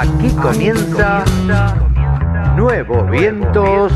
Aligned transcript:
Aquí 0.00 0.28
comienza 0.40 1.24
Nuevos 2.54 3.10
Vientos 3.10 3.92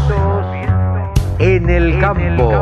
en 1.38 1.70
el 1.70 2.00
Campo. 2.00 2.60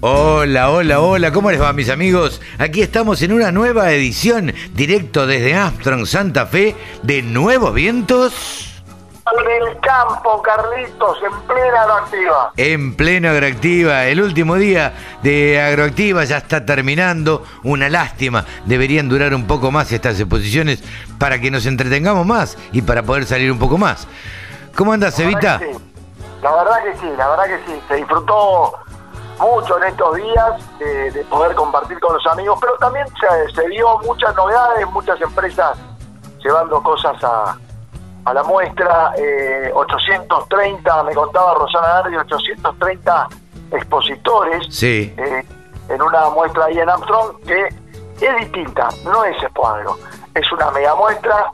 Hola, 0.00 0.70
hola, 0.70 1.00
hola, 1.00 1.30
¿cómo 1.30 1.52
les 1.52 1.62
va 1.62 1.72
mis 1.72 1.88
amigos? 1.88 2.40
Aquí 2.58 2.82
estamos 2.82 3.22
en 3.22 3.32
una 3.32 3.52
nueva 3.52 3.92
edición 3.92 4.52
directo 4.74 5.24
desde 5.24 5.54
Armstrong, 5.54 6.04
Santa 6.04 6.46
Fe, 6.46 6.74
de 7.04 7.22
Nuevos 7.22 7.72
Vientos. 7.72 8.65
Campo, 9.86 10.42
Carlitos, 10.42 11.18
en 11.22 11.42
plena 11.42 11.82
agroactiva. 11.82 12.52
En 12.56 12.96
pleno 12.96 13.28
agroactiva, 13.28 14.06
el 14.06 14.20
último 14.20 14.56
día 14.56 14.92
de 15.22 15.62
agroactiva 15.62 16.24
ya 16.24 16.38
está 16.38 16.66
terminando. 16.66 17.44
Una 17.62 17.88
lástima, 17.88 18.44
deberían 18.64 19.08
durar 19.08 19.32
un 19.32 19.46
poco 19.46 19.70
más 19.70 19.92
estas 19.92 20.18
exposiciones 20.18 20.82
para 21.20 21.40
que 21.40 21.52
nos 21.52 21.66
entretengamos 21.66 22.26
más 22.26 22.58
y 22.72 22.82
para 22.82 23.04
poder 23.04 23.26
salir 23.26 23.52
un 23.52 23.60
poco 23.60 23.78
más. 23.78 24.08
¿Cómo 24.74 24.92
andas, 24.92 25.20
Evita? 25.20 25.60
La 26.42 26.52
verdad 26.56 26.82
que 26.82 26.98
sí, 26.98 27.06
la 27.16 27.28
verdad 27.28 27.44
que 27.44 27.58
sí. 27.70 27.80
Se 27.86 27.94
disfrutó 27.94 28.72
mucho 29.38 29.78
en 29.78 29.84
estos 29.84 30.16
días 30.16 30.78
de, 30.80 31.12
de 31.12 31.24
poder 31.26 31.54
compartir 31.54 32.00
con 32.00 32.12
los 32.12 32.26
amigos, 32.26 32.58
pero 32.60 32.76
también 32.78 33.06
se, 33.20 33.54
se 33.54 33.68
vio 33.68 34.00
muchas 34.00 34.34
novedades, 34.34 34.84
muchas 34.90 35.20
empresas 35.20 35.78
llevando 36.42 36.82
cosas 36.82 37.22
a, 37.22 37.56
a 38.26 38.34
la 38.34 38.42
muestra, 38.42 39.12
eh, 39.16 39.70
830, 39.72 41.02
me 41.04 41.14
contaba 41.14 41.54
Rosana 41.54 41.86
Nardi, 42.02 42.16
830 42.16 43.28
expositores 43.70 44.66
Sí. 44.68 45.14
eh, 45.16 45.44
en 45.88 46.02
una 46.02 46.28
muestra 46.30 46.64
ahí 46.66 46.78
en 46.78 46.88
Armstrong 46.90 47.36
que 47.46 47.68
es 48.20 48.36
distinta, 48.40 48.88
no 49.04 49.24
es 49.24 49.40
Expoagro, 49.42 49.96
es 50.34 50.50
una 50.52 50.70
mega 50.72 50.94
muestra 50.96 51.52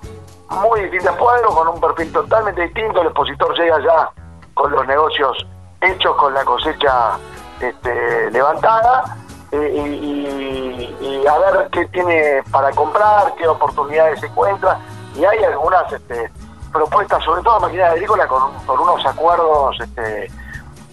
muy 0.50 0.80
distinta 0.82 1.10
a 1.10 1.12
Expoagro, 1.12 1.48
con 1.50 1.68
un 1.68 1.80
perfil 1.80 2.10
totalmente 2.12 2.62
distinto, 2.62 3.00
el 3.02 3.08
expositor 3.08 3.54
llega 3.58 3.78
ya 3.80 4.10
con 4.54 4.72
los 4.72 4.86
negocios 4.86 5.46
hechos, 5.82 6.16
con 6.16 6.32
la 6.32 6.44
cosecha 6.44 7.18
este, 7.60 8.30
levantada, 8.30 9.16
eh, 9.50 9.72
y, 9.74 9.80
y- 9.80 10.96
y 11.20 11.26
a 11.26 11.38
ver 11.38 11.68
qué 11.70 11.84
tiene 11.88 12.42
para 12.50 12.70
comprar, 12.70 13.34
qué 13.36 13.46
oportunidades 13.46 14.20
se 14.20 14.26
encuentra, 14.26 14.78
y 15.14 15.24
hay 15.24 15.44
algunas 15.44 15.92
este, 15.92 16.30
propuestas, 16.72 17.22
sobre 17.24 17.42
todo 17.42 17.60
maquinaria 17.60 17.92
agrícola, 17.92 18.26
con, 18.26 18.52
con 18.66 18.80
unos 18.80 19.04
acuerdos 19.06 19.76
este, 19.80 20.30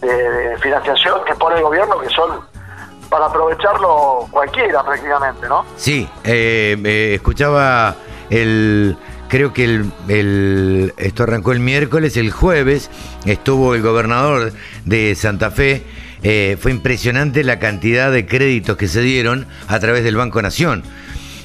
de, 0.02 0.58
financiación 0.61 1.19
que 1.25 1.33
pone 1.36 1.58
el 1.58 1.63
gobierno 1.63 1.99
que 1.99 2.09
son 2.09 2.39
para 3.09 3.25
aprovecharlo 3.25 4.27
cualquiera 4.30 4.83
prácticamente, 4.83 5.47
¿no? 5.47 5.66
Sí, 5.75 6.08
eh, 6.23 6.77
eh, 6.83 7.11
escuchaba 7.16 7.95
el. 8.30 8.97
Creo 9.30 9.53
que 9.53 9.63
el, 9.63 9.91
el- 10.08 10.94
esto 10.97 11.21
arrancó 11.23 11.52
el 11.52 11.59
miércoles, 11.59 12.17
el 12.17 12.31
jueves 12.31 12.89
estuvo 13.25 13.75
el 13.75 13.81
gobernador 13.83 14.52
de 14.86 15.14
Santa 15.16 15.52
Fe. 15.52 15.86
eh, 16.23 16.58
fue 16.59 16.71
impresionante 16.71 17.43
la 17.43 17.59
cantidad 17.59 18.11
de 18.11 18.25
créditos 18.25 18.75
que 18.75 18.88
se 18.88 19.02
dieron 19.02 19.45
a 19.67 19.80
través 19.80 20.03
del 20.03 20.16
Banco 20.17 20.41
Nación. 20.41 20.83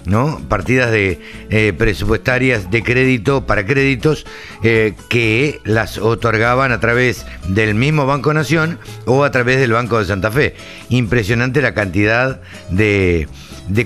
¿No? 0.06 0.38
Partidas 0.48 0.90
de 0.90 1.20
eh, 1.50 1.72
presupuestarias 1.76 2.70
de 2.70 2.82
crédito 2.82 3.46
para 3.46 3.64
créditos 3.64 4.26
eh, 4.62 4.94
que 5.08 5.60
las 5.64 5.98
otorgaban 5.98 6.72
a 6.72 6.80
través 6.80 7.26
del 7.48 7.74
mismo 7.74 8.06
Banco 8.06 8.32
Nación 8.34 8.78
o 9.06 9.24
a 9.24 9.30
través 9.30 9.58
del 9.60 9.72
Banco 9.72 9.98
de 9.98 10.04
Santa 10.04 10.30
Fe. 10.30 10.56
Impresionante 10.88 11.62
la 11.62 11.74
cantidad 11.74 12.40
de, 12.70 13.28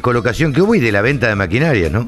colocación 0.02 0.52
que 0.52 0.62
hubo 0.62 0.74
y 0.74 0.80
de 0.80 0.92
la 0.92 1.02
venta 1.02 1.28
de 1.28 1.34
maquinaria, 1.34 1.88
¿no? 1.90 2.06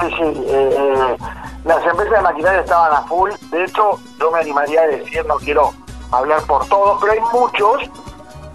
Sí, 0.00 0.06
sí. 0.08 0.22
eh, 0.22 0.70
eh, 0.78 1.16
las 1.64 1.84
empresas 1.86 2.16
de 2.16 2.22
maquinaria 2.22 2.60
estaban 2.60 2.92
a 2.92 3.02
full. 3.02 3.30
De 3.50 3.64
hecho, 3.64 4.00
yo 4.18 4.30
me 4.30 4.40
animaría 4.40 4.80
a 4.82 4.86
decir, 4.86 5.24
no 5.26 5.36
quiero 5.36 5.72
hablar 6.10 6.42
por 6.42 6.66
todos, 6.68 6.98
pero 7.00 7.12
hay 7.12 7.20
muchos 7.32 7.90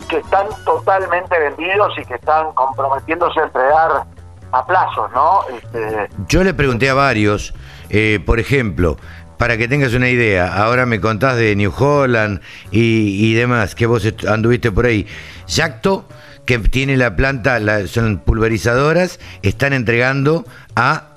que 0.10 0.18
están 0.18 0.48
totalmente 0.66 1.38
vendidos 1.38 1.94
y 1.98 2.06
que 2.06 2.16
están 2.16 2.52
comprometiéndose 2.54 3.40
a 3.40 3.44
entregar 3.44 4.06
a 4.52 4.66
plazos, 4.66 5.12
¿no? 5.14 5.42
Este, 5.56 6.10
Yo 6.30 6.44
le 6.44 6.54
pregunté 6.54 6.90
a 6.90 6.94
varios, 6.94 7.54
eh, 7.90 8.20
por 8.26 8.40
ejemplo, 8.40 8.98
para 9.38 9.58
que 9.58 9.68
tengas 9.68 9.94
una 9.94 10.10
idea, 10.10 10.56
ahora 10.64 10.86
me 10.86 11.00
contás 11.00 11.36
de 11.38 11.56
New 11.56 11.72
Holland 11.78 12.42
y, 12.72 13.26
y 13.30 13.34
demás, 13.34 13.76
que 13.76 13.86
vos 13.86 14.08
anduviste 14.28 14.72
por 14.72 14.86
ahí. 14.86 15.06
Yacto, 15.48 16.08
que 16.46 16.58
tiene 16.60 16.98
la 16.98 17.16
planta, 17.16 17.60
la- 17.60 17.88
son 17.88 18.20
pulverizadoras, 18.20 19.20
están 19.44 19.74
entregando 19.74 20.46
a 20.76 21.10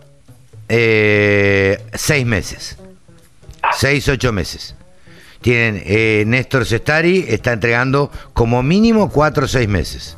eh, 0.68 1.82
seis 1.94 2.26
meses. 2.26 2.76
Seis, 3.72 4.08
ocho 4.08 4.32
meses. 4.32 4.74
Tienen 5.40 5.82
eh, 5.86 6.24
Néstor 6.26 6.66
Sestari, 6.66 7.24
está 7.28 7.52
entregando 7.52 8.10
como 8.34 8.62
mínimo 8.62 9.08
cuatro 9.10 9.44
o 9.44 9.48
seis 9.48 9.68
meses 9.68 10.16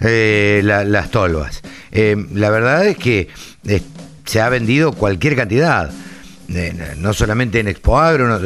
eh, 0.00 0.60
la- 0.64 0.84
las 0.84 1.10
tolvas. 1.10 1.62
Eh, 1.92 2.16
la 2.32 2.50
verdad 2.50 2.86
es 2.86 2.96
que 2.96 3.28
eh, 3.66 3.80
se 4.24 4.40
ha 4.40 4.48
vendido 4.48 4.92
cualquier 4.92 5.36
cantidad. 5.36 5.90
Eh, 6.48 6.74
no 6.98 7.14
solamente 7.14 7.58
en 7.60 7.68
Expo 7.68 7.98
Agro, 7.98 8.28
no, 8.28 8.38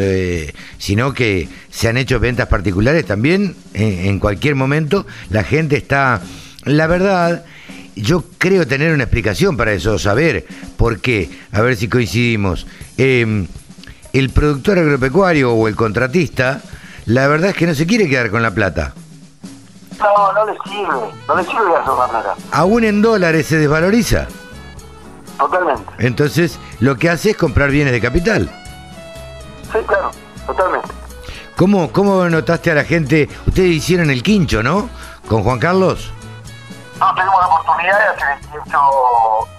sino 0.79 1.13
que 1.13 1.49
se 1.71 1.89
han 1.89 1.97
hecho 1.97 2.21
ventas 2.21 2.47
particulares 2.47 3.05
también 3.05 3.57
en, 3.75 4.07
en 4.07 4.19
cualquier 4.21 4.55
momento. 4.55 5.07
La 5.31 5.43
gente 5.43 5.77
está, 5.77 6.21
la 6.65 6.87
verdad, 6.87 7.45
yo 7.97 8.25
creo 8.39 8.69
tener 8.69 8.93
una 8.93 9.03
explicación 9.05 9.57
para 9.57 9.73
eso, 9.73 9.99
saber 9.99 10.47
por 10.77 11.01
qué, 11.01 11.29
a 11.51 11.61
ver 11.61 11.75
si 11.75 11.89
coincidimos. 11.89 12.67
Eh, 12.99 13.47
el 14.13 14.31
productor 14.31 14.79
agropecuario 14.79 15.53
o 15.53 15.67
el 15.69 15.75
contratista, 15.75 16.63
la 17.07 17.27
verdad 17.27 17.51
es 17.51 17.57
que 17.57 17.67
no 17.67 17.75
se 17.75 17.87
quiere 17.87 18.09
quedar 18.09 18.31
con 18.31 18.43
la 18.43 18.55
plata. 18.55 18.95
No, 19.99 20.33
no 20.33 20.47
le 20.47 20.53
sirve. 20.65 21.13
No 21.27 21.35
le 21.37 21.45
sirve 21.45 21.77
hacer 21.77 21.91
una 21.91 22.07
plata. 22.07 22.35
Aún 22.53 22.85
en 22.85 23.03
dólares 23.03 23.47
se 23.47 23.57
desvaloriza. 23.59 24.27
Totalmente. 25.39 25.85
Entonces, 25.99 26.59
lo 26.81 26.97
que 26.97 27.11
hace 27.11 27.31
es 27.31 27.37
comprar 27.37 27.71
bienes 27.71 27.93
de 27.93 28.01
capital. 28.01 28.51
Sí, 29.73 29.79
claro. 29.87 30.11
Totalmente. 30.47 30.89
¿Cómo, 31.57 31.93
cómo 31.93 32.29
notaste 32.29 32.71
a 32.71 32.75
la 32.75 32.85
gente? 32.85 33.29
Ustedes 33.47 33.71
hicieron 33.71 34.11
el 34.11 34.23
quincho, 34.23 34.63
¿no? 34.63 34.89
Con 35.29 35.43
Juan 35.43 35.59
Carlos. 35.59 36.13
No, 36.99 37.15
tuvimos 37.15 37.35
la 37.41 37.47
oportunidad 37.49 37.99
de 37.99 38.05
hacer 38.07 38.29
el 38.33 38.63
quincho 38.63 38.79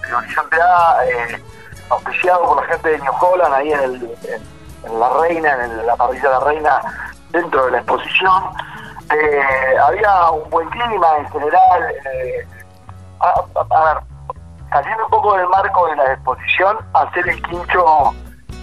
de 0.06 0.14
Horizonte 0.14 0.56
A, 0.60 0.96
eh, 1.06 1.42
auspiciado 1.90 2.42
por 2.44 2.62
la 2.62 2.68
gente 2.72 2.88
de 2.90 2.98
New 2.98 3.12
Holland, 3.20 3.54
ahí 3.54 3.72
en, 3.72 3.80
el, 3.80 3.94
en, 3.94 4.90
en 4.90 5.00
La 5.00 5.08
Reina, 5.20 5.54
en 5.64 5.70
el- 5.70 5.86
la 5.86 5.96
parrilla 5.96 6.22
de 6.22 6.28
La 6.28 6.40
Reina, 6.40 6.80
dentro 7.30 7.64
de 7.66 7.70
la 7.72 7.78
exposición. 7.78 8.42
Eh, 9.12 9.76
había 9.86 10.30
un 10.30 10.48
buen 10.50 10.68
clima 10.70 11.06
en 11.18 11.28
general. 11.30 11.82
eh, 12.12 12.46
a, 13.20 13.26
a- 13.28 13.90
a 13.90 13.94
ver, 13.94 14.02
saliendo 14.70 15.04
un 15.04 15.10
poco 15.10 15.36
del 15.36 15.48
marco 15.48 15.86
de 15.88 15.96
la 15.96 16.12
exposición, 16.12 16.76
hacer 16.94 17.28
el 17.28 17.42
quincho 17.42 17.84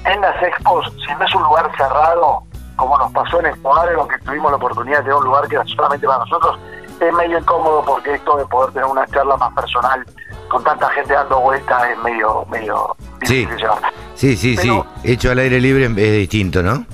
en 0.05 0.21
las 0.21 0.41
expos, 0.41 0.91
si 1.05 1.13
no 1.13 1.25
es 1.25 1.35
un 1.35 1.43
lugar 1.43 1.69
cerrado, 1.77 2.43
como 2.75 2.97
nos 2.97 3.11
pasó 3.11 3.39
en 3.39 3.47
Expo 3.47 3.75
Agro, 3.75 4.07
que 4.07 4.17
tuvimos 4.19 4.51
la 4.51 4.57
oportunidad 4.57 4.97
de 4.99 5.03
tener 5.03 5.17
un 5.17 5.25
lugar 5.25 5.47
que 5.47 5.55
era 5.55 5.65
solamente 5.65 6.07
para 6.07 6.19
nosotros, 6.19 6.57
es 6.99 7.13
medio 7.13 7.37
incómodo 7.39 7.83
porque 7.85 8.13
esto 8.15 8.37
de 8.37 8.45
poder 8.45 8.71
tener 8.73 8.85
una 8.89 9.05
charla 9.07 9.35
más 9.37 9.53
personal 9.53 10.03
con 10.49 10.63
tanta 10.63 10.89
gente 10.91 11.13
dando 11.13 11.39
vueltas 11.41 11.83
es 11.89 11.97
medio, 11.99 12.45
medio 12.49 12.95
Sí. 13.23 13.39
difícil 13.45 13.57
llevar. 13.57 13.79
Sí, 14.15 14.37
sí, 14.37 14.55
sí. 14.57 14.83
Hecho 15.03 15.31
al 15.31 15.39
aire 15.39 15.59
libre 15.59 15.85
es 15.85 15.95
distinto, 15.95 16.63
¿no? 16.63 16.85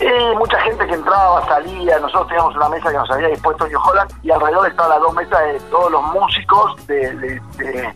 Y 0.00 0.36
mucha 0.36 0.60
gente 0.60 0.86
que 0.86 0.94
entraba, 0.94 1.44
salía, 1.46 1.98
nosotros 1.98 2.28
teníamos 2.28 2.54
una 2.56 2.68
mesa 2.68 2.90
que 2.90 2.96
nos 2.96 3.10
había 3.10 3.28
dispuesto 3.28 3.66
New 3.66 3.80
Holland 3.80 4.10
y 4.22 4.30
alrededor 4.30 4.68
estaban 4.68 4.90
las 4.90 5.00
dos 5.00 5.12
mesas 5.14 5.40
de 5.40 5.60
todos 5.70 5.90
los 5.90 6.02
músicos 6.14 6.86
de, 6.86 7.12
de, 7.16 7.40
de- 7.58 7.94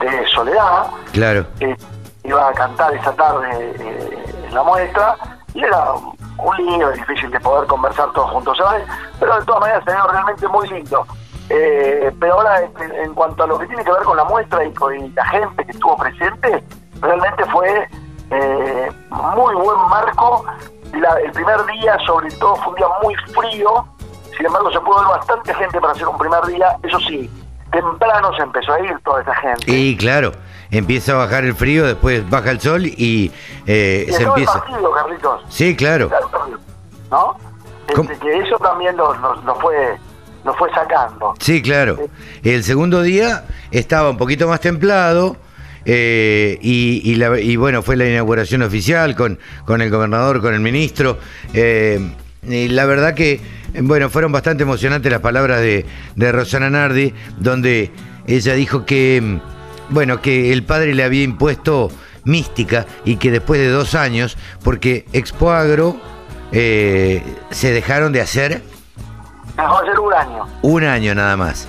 de 0.00 0.26
Soledad, 0.34 0.86
Claro. 1.12 1.46
que 1.58 1.76
iba 2.24 2.48
a 2.48 2.52
cantar 2.52 2.92
esa 2.94 3.12
tarde 3.14 3.48
eh, 3.78 4.34
en 4.48 4.54
la 4.54 4.62
muestra 4.62 5.16
y 5.54 5.62
era 5.64 5.92
un 5.92 6.56
lío 6.56 6.90
difícil 6.90 7.30
de 7.30 7.38
poder 7.40 7.66
conversar 7.68 8.10
todos 8.12 8.30
juntos, 8.32 8.56
¿sabes? 8.58 8.84
Pero 9.20 9.38
de 9.38 9.44
todas 9.46 9.60
maneras 9.60 9.84
se 9.84 9.90
ve 9.92 9.98
realmente 10.10 10.48
muy 10.48 10.68
lindo. 10.68 11.06
Eh, 11.48 12.12
pero 12.20 12.34
ahora 12.34 12.60
en, 12.62 12.92
en 12.94 13.14
cuanto 13.14 13.44
a 13.44 13.46
lo 13.46 13.58
que 13.58 13.66
tiene 13.66 13.84
que 13.84 13.92
ver 13.92 14.02
con 14.02 14.16
la 14.16 14.24
muestra 14.24 14.64
y 14.64 14.72
con 14.72 14.94
y 14.98 15.08
la 15.10 15.24
gente 15.26 15.64
que 15.64 15.70
estuvo 15.72 15.96
presente, 15.96 16.64
realmente 17.00 17.44
fue 17.46 17.88
eh, 18.30 18.92
muy 19.10 19.54
buen 19.54 19.78
marco. 19.88 20.44
La- 21.00 21.18
el 21.24 21.32
primer 21.32 21.64
día, 21.66 21.96
sobre 22.06 22.30
todo, 22.32 22.56
fue 22.56 22.68
un 22.68 22.74
día 22.76 22.86
muy 23.02 23.14
frío. 23.34 23.86
Sin 24.36 24.46
embargo, 24.46 24.70
se 24.72 24.80
pudo 24.80 24.98
ver 24.98 25.08
bastante 25.08 25.54
gente 25.54 25.80
para 25.80 25.92
hacer 25.92 26.08
un 26.08 26.18
primer 26.18 26.42
día. 26.46 26.76
Eso 26.82 26.98
sí, 27.00 27.30
temprano 27.70 28.30
se 28.36 28.42
empezó 28.42 28.72
a 28.72 28.80
ir 28.80 28.98
toda 29.04 29.22
esa 29.22 29.34
gente. 29.36 29.70
Y 29.72 29.96
claro, 29.96 30.32
empieza 30.70 31.12
a 31.12 31.16
bajar 31.16 31.44
el 31.44 31.54
frío, 31.54 31.86
después 31.86 32.28
baja 32.28 32.50
el 32.50 32.60
sol 32.60 32.84
y 32.86 33.32
eh, 33.66 34.06
Y 34.08 34.12
se 34.12 34.22
empieza. 34.24 34.52
partido, 34.64 34.90
Carlitos. 34.92 35.42
Sí, 35.48 35.76
claro. 35.76 36.10
¿No? 37.10 37.36
Este, 37.86 38.18
que 38.18 38.38
eso 38.38 38.56
también 38.58 38.96
nos, 38.96 39.18
nos, 39.20 39.42
nos 39.44 39.58
fue 39.60 39.96
nos 40.42 40.56
fue 40.58 40.70
sacando. 40.74 41.34
Sí, 41.38 41.62
claro. 41.62 41.96
El 42.42 42.64
segundo 42.64 43.00
día 43.02 43.44
estaba 43.70 44.10
un 44.10 44.18
poquito 44.18 44.46
más 44.48 44.60
templado. 44.60 45.36
Eh, 45.84 46.58
y, 46.62 47.00
y 47.04 47.14
la- 47.16 47.38
y 47.40 47.56
bueno, 47.56 47.82
fue 47.82 47.96
la 47.96 48.08
inauguración 48.08 48.62
oficial 48.62 49.14
con, 49.16 49.38
con 49.66 49.82
el 49.82 49.90
gobernador, 49.90 50.40
con 50.40 50.54
el 50.54 50.60
ministro. 50.60 51.18
eh, 51.52 52.00
y 52.46 52.68
la 52.68 52.84
verdad 52.84 53.14
que, 53.14 53.40
bueno, 53.80 54.10
fueron 54.10 54.30
bastante 54.30 54.64
emocionantes 54.64 55.10
las 55.10 55.22
palabras 55.22 55.60
de, 55.62 55.86
de 56.14 56.30
Rosana 56.32 56.68
Nardi, 56.68 57.14
donde 57.38 57.90
ella 58.26 58.52
dijo 58.54 58.84
que, 58.84 59.38
bueno, 59.88 60.20
que 60.20 60.52
el 60.52 60.62
padre 60.62 60.94
le 60.94 61.04
había 61.04 61.22
impuesto 61.22 61.90
mística 62.24 62.84
y 63.06 63.16
que 63.16 63.30
después 63.30 63.60
de 63.60 63.68
dos 63.68 63.94
años, 63.94 64.36
porque 64.62 65.06
Expo 65.14 65.52
Agro 65.52 65.98
eh, 66.52 67.22
se 67.50 67.72
dejaron 67.72 68.12
de 68.12 68.20
hacer 68.20 68.62
Dejó 69.56 69.80
de 69.82 69.86
ser 69.90 70.00
un 70.00 70.12
año. 70.12 70.46
un 70.62 70.84
año 70.84 71.14
nada 71.14 71.36
más. 71.38 71.66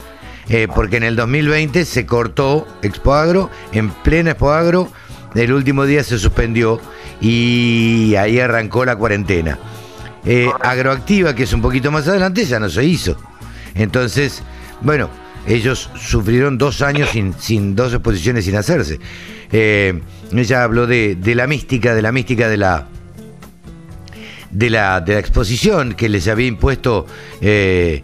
Eh, 0.48 0.68
porque 0.74 0.98
en 0.98 1.04
el 1.04 1.16
2020 1.16 1.86
se 1.86 2.06
cortó 2.06 2.68
Expo 2.82 3.14
Agro, 3.14 3.50
en 3.72 3.90
plena 3.90 4.32
Expo 4.32 4.52
Agro, 4.52 4.92
el 5.34 5.52
último 5.52 5.86
día 5.86 6.04
se 6.04 6.18
suspendió 6.18 6.80
y 7.20 8.16
ahí 8.16 8.40
arrancó 8.40 8.86
la 8.86 8.96
cuarentena. 8.96 9.60
Eh, 10.26 10.50
Agroactiva, 10.62 11.36
que 11.36 11.44
es 11.44 11.54
un 11.54 11.62
poquito 11.62 11.92
más 11.92 12.08
adelante, 12.08 12.46
ya 12.46 12.60
no 12.60 12.70
se 12.70 12.84
hizo. 12.84 13.18
Entonces, 13.76 14.44
bueno, 14.82 15.10
ellos 15.48 15.90
sufrieron 15.96 16.58
dos 16.58 16.82
años 16.82 17.10
sin, 17.40 17.76
dos 17.76 17.94
exposiciones 17.94 18.46
sin 18.46 18.56
hacerse. 18.56 19.00
Eh, 19.52 20.02
ella 20.32 20.64
habló 20.64 20.88
de, 20.88 21.18
la 21.36 21.48
mística, 21.48 21.94
de 21.94 22.02
la 22.02 22.12
mística 22.12 22.48
de 22.50 22.58
la, 22.58 22.88
de 24.52 24.70
la, 24.70 25.02
de 25.02 25.14
la 25.14 25.20
exposición 25.20 25.94
que 25.94 26.10
les 26.10 26.28
había 26.28 26.48
impuesto 26.48 27.06
eh, 27.42 28.02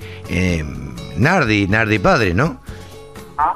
Nardi, 1.22 1.68
Nardi 1.68 2.00
padre, 2.00 2.34
¿no? 2.34 2.58
¿Ah? 3.38 3.56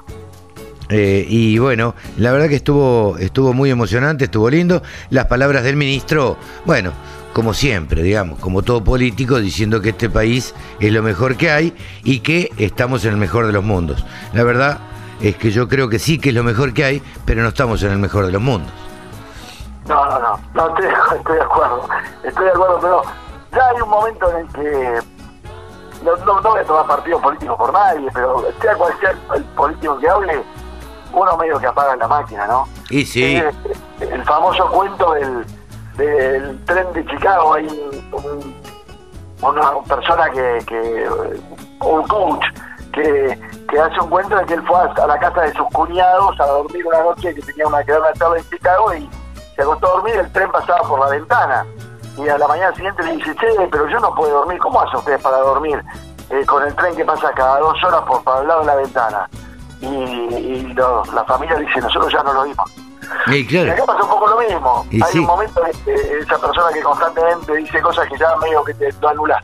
Eh, 0.89 1.25
y 1.27 1.57
bueno, 1.57 1.95
la 2.17 2.31
verdad 2.31 2.47
que 2.47 2.57
estuvo, 2.57 3.17
estuvo 3.17 3.53
muy 3.53 3.71
emocionante, 3.71 4.25
estuvo 4.25 4.47
lindo. 4.51 4.83
Las 5.09 5.25
palabras 5.25 5.63
del 5.63 5.75
ministro, 5.75 6.38
bueno, 6.65 6.91
como 7.33 7.56
siempre, 7.56 8.03
digamos, 8.03 8.38
como 8.38 8.62
todo 8.62 8.83
político, 8.83 9.39
diciendo 9.39 9.81
que 9.81 9.89
este 9.89 10.12
país 10.12 10.53
es 10.79 10.94
lo 10.94 11.01
mejor 11.01 11.38
que 11.38 11.50
hay 11.50 11.75
y 12.03 12.19
que 12.19 12.51
estamos 12.57 13.03
en 13.06 13.13
el 13.13 13.17
mejor 13.17 13.47
de 13.47 13.53
los 13.53 13.63
mundos. 13.63 14.06
La 14.33 14.44
verdad 14.44 14.77
es 15.19 15.35
que 15.35 15.50
yo 15.50 15.67
creo 15.67 15.89
que 15.89 15.97
sí 15.97 16.19
que 16.19 16.29
es 16.29 16.35
lo 16.35 16.44
mejor 16.44 16.71
que 16.71 16.85
hay, 16.85 17.01
pero 17.25 17.41
no 17.41 17.47
estamos 17.50 17.81
en 17.81 17.91
el 17.94 17.97
mejor 17.97 18.27
de 18.27 18.31
los 18.31 18.41
mundos. 18.44 18.71
No, 19.88 20.06
no, 20.06 20.19
no, 20.19 20.39
no 20.53 20.67
estoy, 20.69 20.85
estoy 21.17 21.35
de 21.35 21.41
acuerdo, 21.41 21.89
estoy 22.23 22.45
de 22.45 22.51
acuerdo, 22.51 22.79
pero 22.79 23.01
ya 23.53 23.69
hay 23.69 23.81
un 23.81 23.89
momento 23.89 24.29
en 24.29 24.38
el 24.38 24.47
que 24.53 25.14
no, 26.06 26.16
no, 26.25 26.42
no 26.42 26.50
voy 26.52 26.60
a 26.60 26.63
tomar 26.66 26.86
partido 26.88 27.19
político 27.19 27.57
por 27.57 27.74
nadie, 27.74 28.07
pero 28.13 28.44
sea 28.62 28.75
cual 28.75 28.94
sea 29.00 29.13
el 29.36 29.44
político 29.44 29.98
que 30.00 30.10
hable, 30.10 30.44
uno 31.13 31.38
medio 31.38 31.60
que 31.60 31.68
apaga 31.68 31.96
la 31.96 32.07
máquina, 32.07 32.48
¿no? 32.48 32.68
Y 32.90 33.06
sí, 33.06 33.38
Eh, 33.38 33.52
el 34.02 34.24
famoso 34.24 34.69
cuento 34.69 35.13
del, 35.13 35.46
del 35.98 36.66
tren 36.66 36.92
de 36.94 37.06
Chicago, 37.07 37.54
hay 37.54 37.66
un- 37.68 38.13
un- 38.24 38.56
una 39.42 39.72
persona 39.88 40.30
que, 40.31 40.63
que 40.68 41.10
un 41.81 42.08
coach 42.08 42.46
que, 42.94 43.38
que 43.69 43.80
hace 43.80 44.00
un 44.00 44.10
cuento 44.10 44.36
de 44.38 44.46
que 44.46 44.54
él 44.56 44.63
fue 44.66 44.78
a, 44.80 45.08
la 45.08 45.19
casa 45.19 45.42
de 45.42 45.54
sus 45.54 45.68
cuñados 45.74 46.40
a 46.40 46.46
dormir 46.46 46.86
una 46.88 47.01
noche 47.04 47.34
que 47.36 47.42
tenía 47.42 47.68
una 47.68 47.84
que 47.84 47.92
dar 47.92 48.01
una 48.01 48.13
tarde 48.13 48.40
en 48.40 48.50
Chicago 48.50 48.94
y 48.96 49.10
se 49.56 49.62
acostó 49.62 49.88
a 49.88 49.92
dormir, 49.92 50.16
el 50.16 50.31
tren 50.31 50.51
pasaba 50.51 50.81
por 50.88 51.00
la 51.00 51.08
ventana 51.08 51.66
y 52.17 52.29
a 52.29 52.38
la 52.38 52.47
mañana 52.47 52.73
siguiente 52.75 53.03
le 53.03 53.13
dice, 53.17 53.35
che, 53.35 53.47
pero 53.71 53.88
yo 53.88 54.00
no 54.00 54.13
puedo 54.15 54.31
dormir, 54.39 54.57
¿cómo 54.59 54.81
hacen 54.81 54.97
ustedes 54.97 55.21
para 55.21 55.38
dormir 55.38 55.81
eh, 56.29 56.45
con 56.45 56.63
el 56.65 56.75
tren 56.75 56.95
que 56.95 57.06
pasa 57.06 57.31
cada 57.35 57.59
dos 57.59 57.81
horas 57.83 58.01
por 58.07 58.23
para 58.23 58.41
el 58.41 58.47
lado 58.47 58.62
de 58.62 58.65
la 58.67 58.75
ventana? 58.75 59.29
Y, 59.81 59.85
y 59.88 60.73
lo- 60.73 61.03
la 61.13 61.23
familia 61.25 61.56
dice, 61.57 61.79
nosotros 61.81 62.12
ya 62.12 62.23
no 62.23 62.33
lo 62.33 62.44
vimos. 62.44 62.71
y 63.27 63.35
Y 63.35 63.45
claro. 63.47 63.71
acá 63.73 63.85
pasa 63.85 64.03
un 64.03 64.09
poco 64.09 64.27
lo 64.27 64.38
mismo. 64.39 64.85
Y 64.89 65.03
Hay 65.03 65.12
sí. 65.12 65.19
un 65.19 65.25
momento 65.25 65.62
en 65.65 65.83
que 65.83 65.94
esa 66.19 66.38
persona 66.38 66.67
que 66.73 66.81
constantemente 66.81 67.56
dice 67.57 67.81
cosas 67.81 68.07
que 68.09 68.17
ya 68.17 68.35
medio 68.38 68.63
que 68.63 68.73
te 68.73 68.91
lo 68.94 69.09
anulás. 69.09 69.44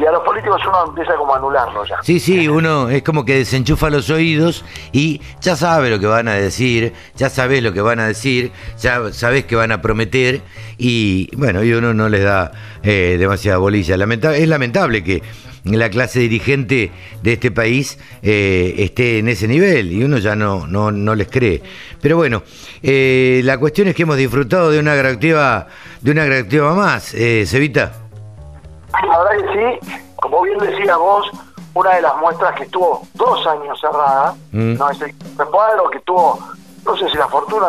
Y 0.00 0.06
a 0.06 0.12
los 0.12 0.22
políticos 0.22 0.62
uno 0.66 0.86
empieza 0.88 1.14
como 1.16 1.34
a 1.34 1.36
anularlo 1.36 1.84
ya. 1.84 1.96
Sí, 2.02 2.20
sí, 2.20 2.48
uno 2.48 2.88
es 2.88 3.02
como 3.02 3.24
que 3.24 3.34
desenchufa 3.36 3.90
los 3.90 4.08
oídos 4.08 4.64
y 4.92 5.20
ya 5.42 5.56
sabe 5.56 5.90
lo 5.90 5.98
que 6.00 6.06
van 6.06 6.26
a 6.28 6.34
decir, 6.34 6.94
ya 7.16 7.28
sabes 7.28 7.62
lo 7.62 7.72
que 7.74 7.82
van 7.82 8.00
a 8.00 8.06
decir, 8.06 8.50
ya 8.78 9.12
sabes 9.12 9.44
que 9.44 9.56
van 9.56 9.72
a 9.72 9.82
prometer 9.82 10.40
y 10.78 11.28
bueno, 11.36 11.62
y 11.62 11.72
uno 11.74 11.92
no 11.92 12.08
les 12.08 12.24
da 12.24 12.50
eh, 12.82 13.16
demasiada 13.18 13.58
bolilla. 13.58 13.96
Lamenta- 13.98 14.34
es 14.34 14.48
lamentable 14.48 15.04
que 15.04 15.22
la 15.64 15.90
clase 15.90 16.20
dirigente 16.20 16.90
de 17.22 17.32
este 17.34 17.50
país 17.50 17.98
eh, 18.22 18.76
esté 18.78 19.18
en 19.18 19.28
ese 19.28 19.46
nivel 19.48 19.92
y 19.92 20.02
uno 20.02 20.16
ya 20.16 20.34
no, 20.34 20.66
no, 20.66 20.90
no 20.90 21.14
les 21.14 21.28
cree. 21.28 21.60
Pero 22.00 22.16
bueno, 22.16 22.42
eh, 22.82 23.42
la 23.44 23.58
cuestión 23.58 23.88
es 23.88 23.94
que 23.94 24.04
hemos 24.04 24.16
disfrutado 24.16 24.70
de 24.70 24.78
una 24.78 24.94
atractiva, 24.94 25.66
de 26.00 26.10
una 26.10 26.22
atractiva 26.22 26.74
más, 26.74 27.12
eh, 27.12 27.44
Cevita. 27.46 28.06
La 29.06 29.18
verdad 29.18 29.46
que 29.52 29.78
sí, 29.80 30.10
como 30.16 30.42
bien 30.42 30.58
decía 30.58 30.96
vos, 30.96 31.30
una 31.74 31.90
de 31.94 32.02
las 32.02 32.16
muestras 32.16 32.54
que 32.56 32.64
estuvo 32.64 33.02
dos 33.14 33.46
años 33.46 33.80
cerrada, 33.80 34.34
Mm. 34.52 34.74
no 34.76 34.90
es 34.90 35.00
el 35.00 35.14
cuadro 35.50 35.88
que 35.90 36.00
tuvo, 36.00 36.38
no 36.84 36.96
sé 36.96 37.08
si 37.10 37.16
la 37.16 37.28
fortuna, 37.28 37.68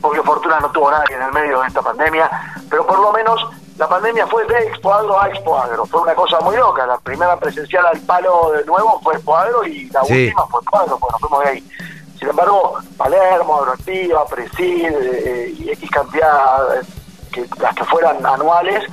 porque 0.00 0.22
fortuna 0.22 0.58
no 0.60 0.70
tuvo 0.70 0.90
nada 0.90 1.04
que 1.04 1.14
en 1.14 1.22
el 1.22 1.32
medio 1.32 1.60
de 1.60 1.68
esta 1.68 1.82
pandemia, 1.82 2.30
pero 2.70 2.86
por 2.86 2.98
lo 2.98 3.12
menos 3.12 3.46
la 3.76 3.88
pandemia 3.88 4.26
fue 4.26 4.44
de 4.46 4.58
Expo 4.68 4.92
Agro 4.92 5.20
a 5.20 5.28
Expo 5.28 5.58
Agro. 5.58 5.84
Fue 5.86 6.02
una 6.02 6.14
cosa 6.14 6.38
muy 6.40 6.54
loca. 6.56 6.86
La 6.86 6.98
primera 6.98 7.38
presencial 7.38 7.84
al 7.86 7.98
palo 8.00 8.52
de 8.52 8.64
nuevo 8.66 9.00
fue 9.02 9.14
Expo 9.14 9.34
Agro 9.36 9.64
y 9.66 9.88
la 9.90 10.04
Sí. 10.04 10.24
última 10.26 10.46
fue 10.48 10.60
Expo 10.60 10.78
Agro, 10.78 10.98
cuando 10.98 11.18
fuimos 11.18 11.44
de 11.44 11.50
ahí. 11.50 11.70
Sin 12.18 12.28
embargo, 12.28 12.78
Palermo, 12.98 13.56
Agroactiva, 13.56 14.26
Presid 14.26 14.84
eh, 14.90 15.54
y 15.58 15.70
X 15.70 15.90
cantidad, 15.90 16.76
eh, 16.76 16.82
que, 17.32 17.46
las 17.58 17.74
que 17.74 17.84
fueran 17.84 18.24
anuales, 18.26 18.84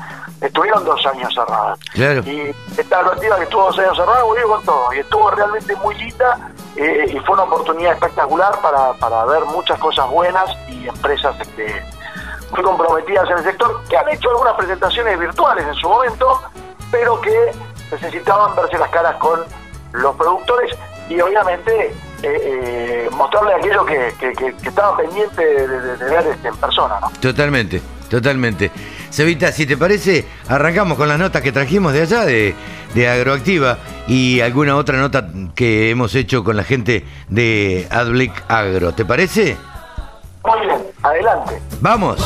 estuvieron 0.41 0.83
dos 0.85 1.05
años 1.05 1.33
cerradas. 1.33 1.79
Claro. 1.93 2.21
Y 2.25 2.53
esta 2.77 2.99
agroactiva 2.99 3.37
que 3.37 3.43
estuvo 3.43 3.63
dos 3.63 3.79
años 3.79 3.97
cerrada 3.97 4.23
volvió 4.23 4.47
con 4.47 4.63
todo. 4.63 4.93
Y 4.93 4.99
estuvo 4.99 5.29
realmente 5.31 5.75
muy 5.77 5.95
linda 5.95 6.51
eh, 6.75 7.05
y 7.09 7.19
fue 7.21 7.33
una 7.35 7.43
oportunidad 7.43 7.93
espectacular 7.93 8.59
para, 8.61 8.93
para 8.93 9.25
ver 9.25 9.43
muchas 9.45 9.79
cosas 9.79 10.09
buenas 10.09 10.45
y 10.69 10.87
empresas 10.87 11.35
este, 11.39 11.83
muy 12.51 12.61
comprometidas 12.63 13.29
en 13.31 13.37
el 13.39 13.43
sector 13.43 13.81
que 13.89 13.97
han 13.97 14.09
hecho 14.09 14.29
algunas 14.29 14.53
presentaciones 14.55 15.19
virtuales 15.19 15.65
en 15.67 15.73
su 15.75 15.89
momento, 15.89 16.41
pero 16.91 17.19
que 17.21 17.51
necesitaban 17.91 18.55
verse 18.55 18.77
las 18.77 18.89
caras 18.89 19.15
con 19.15 19.39
los 19.93 20.15
productores 20.15 20.75
y 21.09 21.19
obviamente 21.21 21.87
eh, 21.87 21.93
eh, 22.23 23.09
mostrarle 23.13 23.53
aquello 23.55 23.85
que, 23.85 24.13
que, 24.19 24.33
que- 24.33 24.53
que 24.55 24.69
estaba 24.69 24.97
pendiente 24.97 25.43
de, 25.43 25.67
de- 25.67 25.97
de 25.97 26.05
ver 26.09 26.27
este, 26.27 26.47
en 26.49 26.57
persona. 26.57 26.99
¿no? 26.99 27.09
Totalmente, 27.21 27.81
totalmente. 28.09 28.71
Cevita, 29.09 29.51
si 29.51 29.65
te 29.65 29.77
parece, 29.77 30.25
arrancamos 30.47 30.97
con 30.97 31.07
las 31.07 31.17
notas 31.17 31.41
que 31.41 31.51
trajimos 31.51 31.93
de 31.93 32.01
allá, 32.01 32.25
de, 32.25 32.53
de 32.93 33.07
Agroactiva, 33.09 33.77
y 34.07 34.41
alguna 34.41 34.75
otra 34.75 34.99
nota 34.99 35.27
que 35.55 35.89
hemos 35.89 36.13
hecho 36.15 36.43
con 36.43 36.55
la 36.55 36.63
gente 36.63 37.05
de 37.29 37.87
Adblick 37.89 38.43
Agro. 38.47 38.93
¿Te 38.93 39.05
parece? 39.05 39.57
Muy 40.45 40.65
bien, 40.65 40.81
adelante. 41.03 41.61
¡Vamos! 41.81 42.25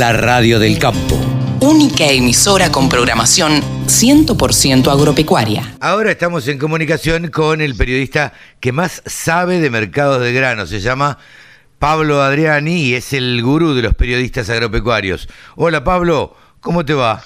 La 0.00 0.14
radio 0.14 0.58
del 0.58 0.78
campo. 0.78 1.14
Única 1.60 2.06
emisora 2.06 2.72
con 2.72 2.88
programación 2.88 3.60
100% 3.84 4.90
agropecuaria. 4.90 5.76
Ahora 5.78 6.10
estamos 6.10 6.48
en 6.48 6.58
comunicación 6.58 7.28
con 7.28 7.60
el 7.60 7.76
periodista 7.76 8.32
que 8.60 8.72
más 8.72 9.02
sabe 9.04 9.60
de 9.60 9.68
mercados 9.68 10.22
de 10.22 10.32
grano. 10.32 10.64
Se 10.64 10.80
llama 10.80 11.18
Pablo 11.78 12.22
Adriani 12.22 12.76
y 12.80 12.94
es 12.94 13.12
el 13.12 13.42
gurú 13.42 13.74
de 13.74 13.82
los 13.82 13.94
periodistas 13.94 14.48
agropecuarios. 14.48 15.28
Hola 15.56 15.84
Pablo, 15.84 16.34
¿cómo 16.60 16.82
te 16.82 16.94
va? 16.94 17.22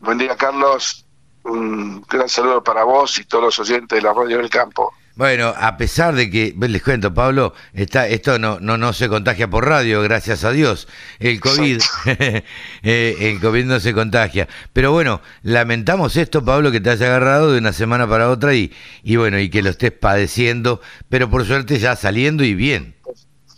Buen 0.00 0.18
día, 0.18 0.36
Carlos. 0.36 1.06
Un 1.44 2.02
gran 2.02 2.28
saludo 2.28 2.62
para 2.62 2.84
vos 2.84 3.18
y 3.18 3.24
todos 3.24 3.42
los 3.44 3.58
oyentes 3.58 3.96
de 3.96 4.02
la 4.02 4.12
Radio 4.12 4.36
del 4.36 4.50
Campo. 4.50 4.92
Bueno, 5.16 5.52
a 5.56 5.76
pesar 5.76 6.14
de 6.14 6.30
que, 6.30 6.54
les 6.56 6.82
cuento, 6.82 7.12
Pablo, 7.12 7.52
está, 7.74 8.06
esto 8.06 8.38
no, 8.38 8.58
no, 8.60 8.78
no 8.78 8.92
se 8.92 9.08
contagia 9.08 9.50
por 9.50 9.66
radio, 9.66 10.02
gracias 10.02 10.44
a 10.44 10.52
Dios. 10.52 10.88
El 11.18 11.40
COVID, 11.40 11.80
eh, 12.06 13.16
el 13.20 13.40
COVID 13.40 13.64
no 13.64 13.80
se 13.80 13.92
contagia. 13.92 14.48
Pero 14.72 14.92
bueno, 14.92 15.20
lamentamos 15.42 16.16
esto, 16.16 16.44
Pablo, 16.44 16.70
que 16.70 16.80
te 16.80 16.90
haya 16.90 17.06
agarrado 17.06 17.52
de 17.52 17.58
una 17.58 17.72
semana 17.72 18.08
para 18.08 18.30
otra 18.30 18.54
y, 18.54 18.72
y 19.02 19.16
bueno, 19.16 19.38
y 19.38 19.50
que 19.50 19.62
lo 19.62 19.70
estés 19.70 19.92
padeciendo, 19.92 20.80
pero 21.08 21.28
por 21.28 21.44
suerte 21.44 21.78
ya 21.78 21.96
saliendo 21.96 22.44
y 22.44 22.54
bien. 22.54 22.94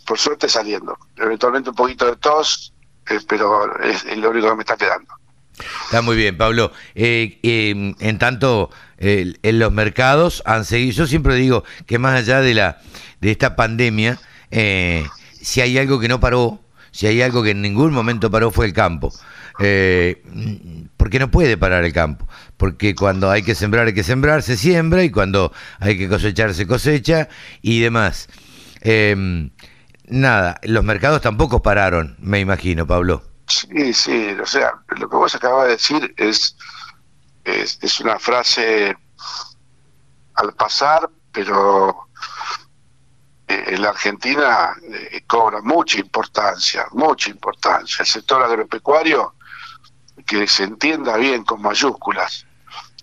Por 0.05 0.17
suerte 0.17 0.49
saliendo. 0.49 0.97
Eventualmente 1.17 1.69
un 1.69 1.75
poquito 1.75 2.07
de 2.07 2.17
tos, 2.17 2.73
eh, 3.09 3.19
pero 3.27 3.79
es, 3.81 4.03
es 4.05 4.17
lo 4.17 4.31
único 4.31 4.49
que 4.49 4.55
me 4.55 4.61
está 4.61 4.75
quedando. 4.75 5.13
Está 5.85 6.01
muy 6.01 6.15
bien, 6.15 6.37
Pablo. 6.37 6.71
Eh, 6.95 7.39
eh, 7.43 7.93
en 7.99 8.19
tanto, 8.19 8.71
en 9.03 9.59
los 9.59 9.71
mercados 9.71 10.41
han 10.45 10.65
seguido. 10.65 10.93
Yo 10.93 11.07
siempre 11.07 11.35
digo 11.35 11.63
que 11.85 11.99
más 11.99 12.15
allá 12.15 12.41
de 12.41 12.53
la 12.53 12.79
de 13.19 13.31
esta 13.31 13.55
pandemia, 13.55 14.19
eh, 14.51 15.05
si 15.41 15.61
hay 15.61 15.77
algo 15.77 15.99
que 15.99 16.07
no 16.07 16.19
paró, 16.19 16.61
si 16.91 17.07
hay 17.07 17.21
algo 17.21 17.43
que 17.43 17.51
en 17.51 17.61
ningún 17.61 17.91
momento 17.91 18.31
paró 18.31 18.51
fue 18.51 18.65
el 18.65 18.73
campo. 18.73 19.13
Eh, 19.59 20.23
porque 20.97 21.19
no 21.19 21.29
puede 21.29 21.57
parar 21.57 21.83
el 21.83 21.93
campo. 21.93 22.27
Porque 22.57 22.95
cuando 22.95 23.29
hay 23.29 23.43
que 23.43 23.55
sembrar, 23.55 23.87
hay 23.87 23.93
que 23.93 24.03
sembrar, 24.03 24.41
se 24.41 24.57
siembra, 24.57 25.03
y 25.03 25.11
cuando 25.11 25.51
hay 25.79 25.97
que 25.97 26.09
cosechar, 26.09 26.53
se 26.53 26.65
cosecha, 26.65 27.27
y 27.61 27.81
demás. 27.81 28.29
Eh, 28.81 29.49
nada, 30.07 30.59
los 30.63 30.83
mercados 30.83 31.21
tampoco 31.21 31.61
pararon, 31.61 32.15
me 32.19 32.39
imagino, 32.39 32.87
Pablo. 32.87 33.23
Sí, 33.47 33.93
sí, 33.93 34.27
o 34.41 34.45
sea, 34.45 34.71
lo 34.97 35.09
que 35.09 35.15
vos 35.15 35.35
acabas 35.35 35.65
de 35.65 35.71
decir 35.73 36.13
es, 36.17 36.55
es, 37.43 37.79
es 37.81 37.99
una 37.99 38.19
frase 38.19 38.95
al 40.35 40.53
pasar, 40.53 41.09
pero 41.31 42.07
eh, 43.47 43.63
en 43.67 43.81
la 43.81 43.89
Argentina 43.89 44.73
eh, 44.81 45.23
cobra 45.27 45.61
mucha 45.61 45.99
importancia, 45.99 46.85
mucha 46.93 47.29
importancia. 47.29 47.97
El 47.99 48.07
sector 48.07 48.41
agropecuario, 48.41 49.35
que 50.25 50.47
se 50.47 50.63
entienda 50.63 51.17
bien 51.17 51.43
con 51.43 51.61
mayúsculas, 51.61 52.45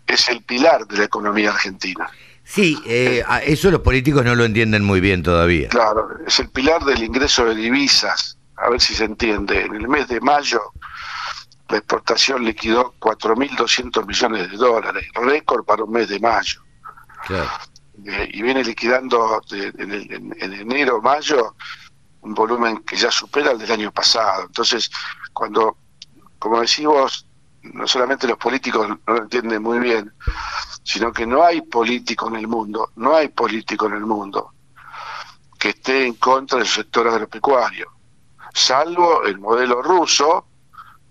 es 0.06 0.28
el 0.28 0.42
pilar 0.42 0.86
de 0.86 0.98
la 0.98 1.04
economía 1.04 1.50
argentina. 1.50 2.10
Sí, 2.42 2.76
eh, 2.84 3.22
eso 3.44 3.70
los 3.70 3.80
políticos 3.80 4.24
no 4.24 4.34
lo 4.34 4.44
entienden 4.44 4.84
muy 4.84 5.00
bien 5.00 5.22
todavía. 5.22 5.68
Claro, 5.68 6.08
es 6.26 6.40
el 6.40 6.48
pilar 6.48 6.84
del 6.84 7.02
ingreso 7.02 7.44
de 7.44 7.54
divisas. 7.54 8.36
A 8.56 8.68
ver 8.70 8.80
si 8.80 8.94
se 8.94 9.04
entiende. 9.04 9.62
En 9.62 9.74
el 9.74 9.88
mes 9.88 10.08
de 10.08 10.20
mayo, 10.20 10.60
la 11.70 11.78
exportación 11.78 12.44
liquidó 12.44 12.94
4.200 12.98 14.06
millones 14.06 14.50
de 14.50 14.56
dólares, 14.56 15.06
récord 15.14 15.64
para 15.64 15.84
un 15.84 15.92
mes 15.92 16.08
de 16.08 16.18
mayo. 16.20 16.62
Claro. 17.26 17.48
Eh, 18.04 18.28
y 18.32 18.42
viene 18.42 18.64
liquidando 18.64 19.40
en, 19.50 19.92
en- 19.92 20.34
en 20.40 20.52
enero, 20.54 21.00
mayo, 21.02 21.54
un 22.22 22.34
volumen 22.34 22.78
que 22.78 22.96
ya 22.96 23.10
supera 23.10 23.52
el 23.52 23.58
del 23.58 23.70
año 23.72 23.92
pasado. 23.92 24.44
Entonces, 24.46 24.90
cuando, 25.32 25.76
como 26.38 26.60
decís 26.60 26.86
vos, 26.86 27.26
no 27.62 27.86
solamente 27.86 28.26
los 28.26 28.38
políticos 28.38 28.88
no 28.88 28.98
lo 29.06 29.22
entienden 29.22 29.62
muy 29.62 29.78
bien, 29.78 30.12
sino 30.82 31.12
que 31.12 31.26
no 31.26 31.44
hay 31.44 31.60
político 31.60 32.28
en 32.28 32.36
el 32.36 32.48
mundo, 32.48 32.90
no 32.96 33.14
hay 33.14 33.28
político 33.28 33.86
en 33.86 33.92
el 33.94 34.06
mundo 34.06 34.52
que 35.58 35.68
esté 35.70 36.06
en 36.06 36.14
contra 36.14 36.56
del 36.58 36.66
sector 36.66 37.06
agropecuario, 37.06 37.92
salvo 38.54 39.24
el 39.24 39.38
modelo 39.38 39.82
ruso, 39.82 40.46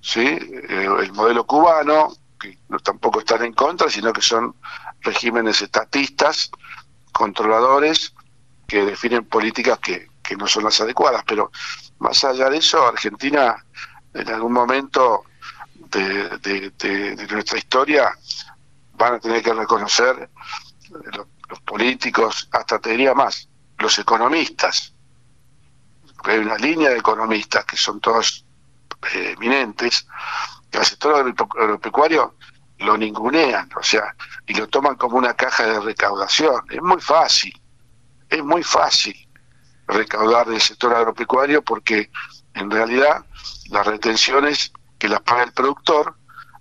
¿sí? 0.02 0.22
Eh, 0.22 0.88
el 1.02 1.14
modelo 1.14 1.46
cubano, 1.46 2.14
que 2.40 2.58
no, 2.70 2.80
tampoco 2.80 3.20
están 3.20 3.44
en 3.44 3.54
contra, 3.54 3.90
sino 3.90 4.14
que 4.14 4.22
son 4.22 4.56
regímenes 5.02 5.62
estatistas, 5.62 6.50
controladores, 7.12 8.14
que 8.68 8.86
definen 8.86 9.26
políticas 9.26 9.80
que, 9.80 10.08
que 10.22 10.36
no 10.36 10.48
son 10.48 10.64
las 10.64 10.80
adecuadas. 10.82 11.24
Pero 11.26 11.52
más 12.00 12.24
allá 12.24 12.50
de 12.50 12.58
eso, 12.58 12.86
Argentina 12.88 13.66
en 14.14 14.30
algún 14.30 14.54
momento 14.54 15.24
de, 15.76 16.30
de- 16.40 16.72
de- 16.72 17.28
nuestra 17.32 17.58
historia 17.58 18.12
van 18.94 19.16
a 19.16 19.20
tener 19.20 19.42
que 19.42 19.54
reconocer 19.54 20.30
eh, 20.30 20.90
los, 21.18 21.28
los 21.50 21.60
políticos, 21.62 22.48
hasta 22.52 22.80
te 22.80 22.92
diría 22.92 23.14
más, 23.14 23.50
los 23.80 23.98
economistas, 24.00 24.94
hay 26.24 26.38
una 26.40 26.58
línea 26.58 26.90
de 26.90 26.98
economistas 26.98 27.66
que 27.66 27.78
son 27.78 28.00
todos 28.00 28.46
eminentes, 29.14 30.08
que 30.72 30.78
al 30.78 30.86
sector 30.86 31.16
agrope- 31.26 31.62
agropecuario 31.62 32.36
lo 32.80 32.98
ningunean, 32.98 33.70
o 33.76 33.84
sea, 33.84 34.16
y 34.48 34.54
lo 34.54 34.68
toman 34.68 34.96
como 34.96 35.18
una 35.18 35.34
caja 35.34 35.66
de 35.66 35.80
recaudación. 35.82 36.62
Es 36.70 36.82
muy 36.82 37.02
fácil, 37.02 37.60
es 38.30 38.44
muy 38.44 38.64
fácil 38.64 39.28
recaudar 39.88 40.48
del 40.48 40.62
sector 40.62 40.94
agropecuario 40.94 41.62
porque 41.64 42.10
en 42.54 42.70
realidad 42.72 43.26
las 43.70 43.86
retenciones 43.88 44.72
que 44.98 45.10
las 45.10 45.22
paga 45.22 45.44
el 45.44 45.52
productor 45.52 46.16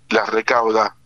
las 0.08 0.28
recauda 0.28 0.96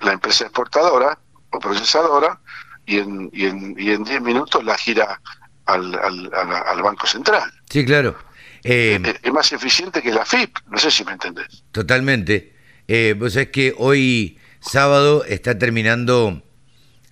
la 0.00 0.12
empresa 0.12 0.44
exportadora 0.44 1.18
o 1.50 1.58
procesadora 1.58 2.40
y 2.84 2.98
en 2.98 3.30
y 3.32 3.46
en, 3.46 3.74
y 3.78 3.90
en 3.92 4.04
10 4.04 4.20
minutos 4.20 4.62
la 4.64 4.76
gira 4.76 5.20
al, 5.66 5.94
al, 5.94 6.30
al- 6.34 6.52
al 6.66 6.82
Banco 6.82 7.06
Central. 7.06 7.50
Sí, 7.70 7.84
claro. 7.86 8.16
Eh, 8.64 9.00
Es, 9.22 9.32
más 9.32 9.52
eficiente 9.52 10.02
que 10.02 10.10
la 10.12 10.24
FIP, 10.24 10.56
no 10.70 10.78
sé 10.78 10.90
si 10.90 11.04
me 11.04 11.12
entendés. 11.12 11.64
Totalmente. 11.72 12.52
Eh, 12.88 13.14
vos 13.18 13.32
sabés 13.32 13.48
que 13.48 13.74
hoy 13.76 14.38
sábado 14.60 15.24
está 15.24 15.58
terminando 15.58 16.42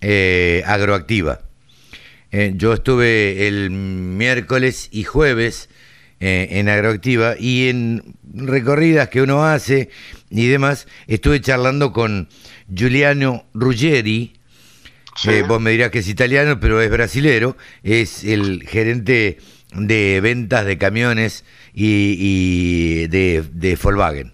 eh, 0.01 0.63
Agroactiva. 0.67 1.41
Eh, 2.33 2.53
yo 2.55 2.73
estuve 2.75 3.49
el 3.49 3.71
miércoles 3.71 4.89
y 4.93 5.05
jueves 5.05 5.69
en 6.23 6.69
Agroactiva 6.69 7.35
y 7.39 7.71
en 7.71 8.15
recorridas 8.35 9.09
que 9.09 9.23
uno 9.23 9.47
hace 9.47 9.89
y 10.29 10.49
demás, 10.49 10.87
estuve 11.07 11.41
charlando 11.41 11.95
con 11.95 12.29
Giuliano 12.69 13.47
Ruggeri, 13.55 14.35
Sí. 15.17 15.43
vos 15.49 15.61
me 15.63 15.71
dirás 15.71 15.91
que 15.91 16.01
es 16.01 16.09
italiano, 16.09 16.61
pero 16.61 16.81
es 16.83 16.91
brasilero, 16.91 17.57
es 17.83 18.23
el 18.25 18.63
gerente 18.69 19.39
de 19.75 20.21
ventas 20.21 20.67
de 20.67 20.79
camiones 20.79 21.45
y, 21.73 23.07
de, 23.09 23.45
de 23.53 23.77
Volkswagen. 23.77 24.33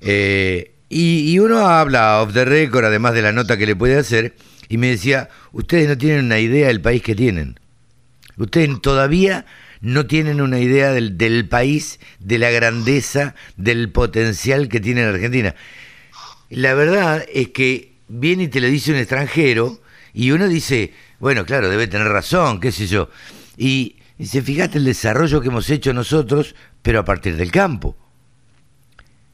Eh, 0.00 0.72
y, 0.88 1.32
y 1.32 1.38
uno 1.38 1.66
habla 1.66 2.20
off 2.20 2.32
the 2.34 2.44
record, 2.44 2.84
además 2.84 3.14
de 3.14 3.22
la 3.22 3.32
nota 3.32 3.56
que 3.56 3.66
le 3.66 3.76
puede 3.76 3.96
hacer, 3.96 4.34
y 4.68 4.78
me 4.78 4.88
decía, 4.88 5.28
ustedes 5.52 5.88
no 5.88 5.96
tienen 5.96 6.26
una 6.26 6.38
idea 6.38 6.68
del 6.68 6.80
país 6.80 7.02
que 7.02 7.14
tienen. 7.14 7.58
Ustedes 8.36 8.80
todavía 8.80 9.46
no 9.80 10.06
tienen 10.06 10.40
una 10.40 10.60
idea 10.60 10.92
del, 10.92 11.18
del 11.18 11.48
país, 11.48 12.00
de 12.20 12.38
la 12.38 12.50
grandeza, 12.50 13.34
del 13.56 13.90
potencial 13.90 14.68
que 14.68 14.80
tiene 14.80 15.02
la 15.02 15.10
Argentina. 15.10 15.54
La 16.48 16.74
verdad 16.74 17.24
es 17.32 17.48
que 17.48 17.92
viene 18.08 18.44
y 18.44 18.48
te 18.48 18.60
lo 18.60 18.68
dice 18.68 18.92
un 18.92 18.98
extranjero 18.98 19.80
y 20.14 20.30
uno 20.30 20.48
dice, 20.48 20.92
bueno, 21.18 21.44
claro, 21.44 21.68
debe 21.68 21.86
tener 21.86 22.08
razón, 22.08 22.60
qué 22.60 22.72
sé 22.72 22.86
yo. 22.86 23.10
Y 23.56 23.96
dice, 24.22 24.40
fíjate 24.40 24.78
el 24.78 24.84
desarrollo 24.84 25.40
que 25.40 25.48
hemos 25.48 25.68
hecho 25.68 25.92
nosotros, 25.92 26.54
pero 26.80 27.00
a 27.00 27.04
partir 27.04 27.36
del 27.36 27.50
campo. 27.50 27.96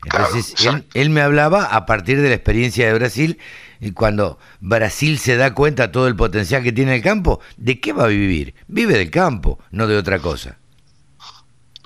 Entonces, 0.02 0.54
Claro, 0.56 0.78
él, 0.78 0.86
él 0.94 1.10
me 1.10 1.20
hablaba 1.20 1.64
a 1.64 1.84
partir 1.84 2.22
de 2.22 2.28
la 2.30 2.34
experiencia 2.34 2.86
de 2.86 2.94
Brasil, 2.94 3.38
y 3.80 3.92
cuando 3.92 4.38
Brasil 4.60 5.18
se 5.18 5.36
da 5.36 5.52
cuenta 5.54 5.88
de 5.88 5.92
todo 5.92 6.08
el 6.08 6.16
potencial 6.16 6.62
que 6.62 6.72
tiene 6.72 6.96
el 6.96 7.02
campo, 7.02 7.40
¿de 7.58 7.80
qué 7.80 7.92
va 7.92 8.04
a 8.04 8.08
vivir? 8.08 8.54
Vive 8.66 8.94
del 8.94 9.10
campo, 9.10 9.58
no 9.72 9.86
de 9.86 9.96
otra 9.98 10.20
cosa. 10.20 10.56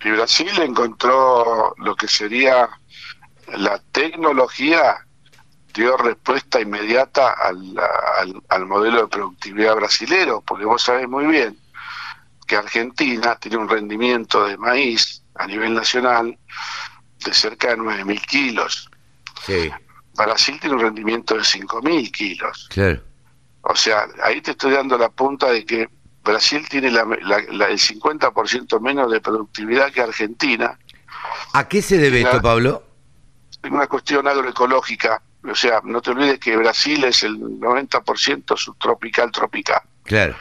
Y 0.05 0.11
Brasil 0.11 0.51
encontró 0.61 1.75
lo 1.79 1.97
que 1.97 2.07
sería 2.07 2.69
la 3.57 3.81
tecnología, 3.91 5.05
dio 5.75 5.97
respuesta 5.97 6.61
inmediata 6.61 7.33
al, 7.33 7.75
al, 8.19 8.43
al 8.49 8.67
modelo 8.67 9.03
de 9.03 9.09
productividad 9.09 9.75
brasilero, 9.75 10.41
porque 10.47 10.65
vos 10.65 10.83
sabés 10.83 11.09
muy 11.09 11.27
bien 11.27 11.62
que 12.47 12.57
Argentina 12.57 13.37
tiene 13.37 13.57
un 13.57 13.69
rendimiento 13.69 14.45
de 14.47 14.57
maíz 14.57 15.23
a 15.35 15.47
nivel 15.47 15.75
nacional 15.75 16.37
de 17.25 17.35
cerca 17.35 17.69
de 17.69 17.77
9.000 17.79 18.21
kilos. 18.27 18.91
Sí, 19.47 19.71
Brasil 20.15 20.59
tiene 20.61 20.77
un 20.77 20.83
rendimiento 20.83 21.35
de 21.35 21.41
5.000 21.43 22.11
kilos. 22.11 22.69
claro. 22.71 23.03
O 23.65 23.77
sea, 23.77 24.07
ahí 24.25 24.41
te 24.41 24.51
estoy 24.51 24.73
dando 24.73 24.99
la 24.99 25.09
punta 25.09 25.47
de 25.53 25.65
que 25.65 25.89
Brasil 26.25 26.67
tiene 26.69 26.91
la, 26.91 27.05
la- 27.23 27.43
la- 27.51 27.67
el 27.69 27.79
50% 27.79 28.81
menos 28.81 29.11
de 29.11 29.21
productividad 29.21 29.93
que 29.93 30.01
Argentina, 30.03 30.77
¿A 31.55 31.69
qué 31.69 31.81
se 31.81 31.97
debe 31.99 32.23
esto, 32.23 32.43
Pablo? 32.43 32.83
en 33.63 33.73
una 33.75 33.87
cuestión 33.87 34.27
agroecológica. 34.27 35.23
O 35.49 35.55
sea, 35.55 35.81
no 35.85 36.01
te 36.03 36.11
olvides 36.11 36.41
que 36.41 36.57
Brasil 36.57 37.05
es 37.05 37.23
el 37.23 37.39
90% 37.39 38.57
subtropical 38.57 39.31
tropical. 39.31 39.81
Claro, 40.05 40.35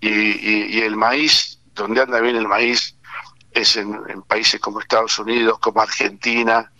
Y, 0.00 0.08
y- 0.08 0.66
y 0.78 0.80
el 0.82 0.96
maíz, 0.96 1.60
donde 1.74 2.00
anda 2.02 2.20
bien 2.20 2.36
el 2.36 2.46
maíz, 2.48 2.96
es 3.52 3.76
en, 3.76 3.98
en 4.08 4.22
países 4.22 4.60
como 4.60 4.80
Estados 4.80 5.18
Unidos, 5.18 5.58
como 5.58 5.80
Argentina, 5.80 6.70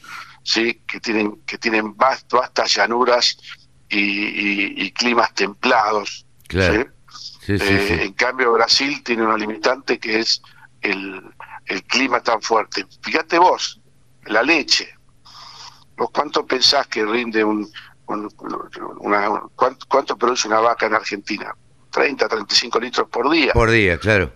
sí, 0.43 0.83
que 0.87 1.01
tienen 1.01 1.43
que 1.47 1.59
tienen 1.59 1.97
vast- 1.97 2.31
vastas 2.33 2.75
llanuras 2.75 3.37
y, 3.89 3.99
y- 3.99 4.75
y 4.85 4.91
climas 4.93 5.35
templados. 5.35 6.27
claro. 6.47 6.83
¿sí? 6.83 6.89
Sí, 7.41 7.59
sí, 7.59 7.65
Eh. 7.69 8.05
En 8.05 8.13
cambio, 8.13 8.53
Brasil 8.53 9.03
tiene 9.03 9.25
una 9.25 9.37
limitante 9.37 9.99
que 9.99 10.21
es 10.21 10.43
el, 10.83 11.23
el 11.67 11.83
clima 11.85 12.21
tan 12.23 12.41
fuerte. 12.43 12.87
Fíjate 13.03 13.39
vos, 13.39 13.81
la 14.27 14.43
leche. 14.43 14.95
¿Vos 15.97 16.11
cuánto 16.13 16.47
pensás 16.47 16.87
que 16.87 17.05
rinde 17.05 17.43
un, 17.43 17.69
un- 18.07 18.29
una, 19.01 19.31
un- 19.31 19.49
cuánto, 19.57 19.87
cuánto 19.89 20.17
produce 20.19 20.47
una 20.47 20.61
vaca 20.61 20.87
en 20.87 20.95
Argentina? 20.95 21.55
30, 21.91 22.29
35 22.29 22.81
litros 22.81 23.09
por 23.09 23.31
día. 23.31 23.53
Por 23.53 23.71
día, 23.71 23.99
claro. 23.99 24.33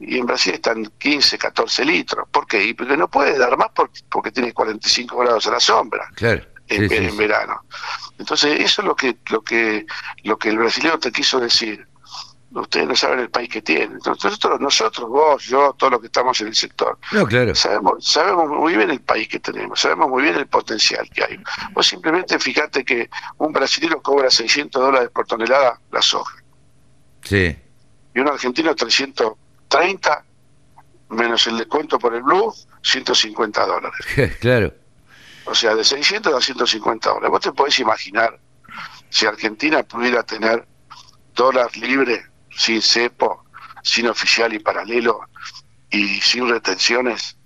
Y 0.00 0.18
en 0.18 0.26
Brasil 0.26 0.54
están 0.54 0.84
15, 0.98 1.38
14 1.38 1.84
litros. 1.84 2.28
¿Por 2.30 2.46
qué? 2.46 2.62
Y 2.64 2.74
porque 2.74 2.96
no 2.96 3.08
puede 3.08 3.36
dar 3.36 3.56
más 3.56 3.70
por- 3.70 3.90
porque 4.08 4.30
tiene 4.30 4.52
45 4.52 5.16
grados 5.18 5.46
a 5.46 5.50
la 5.52 5.60
sombra. 5.60 6.08
Claro. 6.14 6.44
en, 6.70 6.86
Sí, 6.88 6.96
sí, 6.98 7.02
en 7.04 7.10
sí. 7.12 7.16
verano. 7.16 7.62
Entonces, 8.18 8.60
eso 8.60 8.82
es 8.82 8.86
lo 8.88 8.94
que, 8.94 9.16
lo 9.30 9.40
que, 9.40 9.86
lo 10.24 10.36
que 10.38 10.50
el 10.50 10.58
brasileño 10.58 10.98
te 10.98 11.10
quiso 11.10 11.40
decir. 11.40 11.86
Ustedes 12.50 12.86
no 12.88 12.96
saben 12.96 13.20
el 13.20 13.30
país 13.30 13.48
que 13.50 13.60
tienen. 13.62 13.92
Entonces, 13.92 14.24
nosotros, 14.24 14.60
nosotros, 14.60 15.08
vos, 15.08 15.44
yo, 15.44 15.74
todos 15.78 15.92
los 15.92 16.00
que 16.00 16.06
estamos 16.06 16.40
en 16.40 16.48
el 16.48 16.54
sector, 16.54 16.98
No, 17.12 17.26
claro. 17.26 17.54
sabemos, 17.54 18.04
sabemos 18.04 18.48
muy 18.48 18.74
bien 18.76 18.90
el 18.90 19.00
país 19.00 19.28
que 19.28 19.38
tenemos, 19.38 19.78
sabemos 19.80 20.08
muy 20.08 20.22
bien 20.22 20.34
el 20.36 20.46
potencial 20.46 21.08
que 21.10 21.24
hay. 21.24 21.38
Vos 21.72 21.86
simplemente 21.86 22.38
fíjate 22.38 22.84
que 22.86 23.10
un 23.36 23.52
brasileño 23.52 24.00
cobra 24.02 24.30
600 24.30 24.80
dólares 24.82 25.10
por 25.14 25.26
tonelada 25.26 25.78
la 25.92 26.00
soja 26.02 26.37
Sí, 27.28 27.56
y 28.14 28.20
un 28.20 28.28
argentino 28.28 28.74
330 28.74 30.24
menos 31.10 31.46
el 31.46 31.58
descuento 31.58 31.98
por 31.98 32.14
el 32.14 32.22
blue 32.22 32.52
150 32.82 33.66
dólares. 33.66 34.38
claro. 34.40 34.74
O 35.44 35.54
sea, 35.54 35.74
de 35.74 35.84
600 35.84 36.34
a 36.34 36.40
150 36.40 37.08
dólares. 37.08 37.30
Vos 37.30 37.40
te 37.40 37.52
podés 37.52 37.78
imaginar 37.78 38.38
si 39.08 39.26
Argentina 39.26 39.82
pudiera 39.82 40.22
tener 40.22 40.66
dólar 41.34 41.74
libre, 41.76 42.26
sin 42.50 42.82
cepo, 42.82 43.44
sin 43.82 44.08
oficial 44.08 44.52
y 44.52 44.58
paralelo 44.58 45.20
y 45.90 46.20
sin 46.20 46.48
retenciones. 46.48 47.36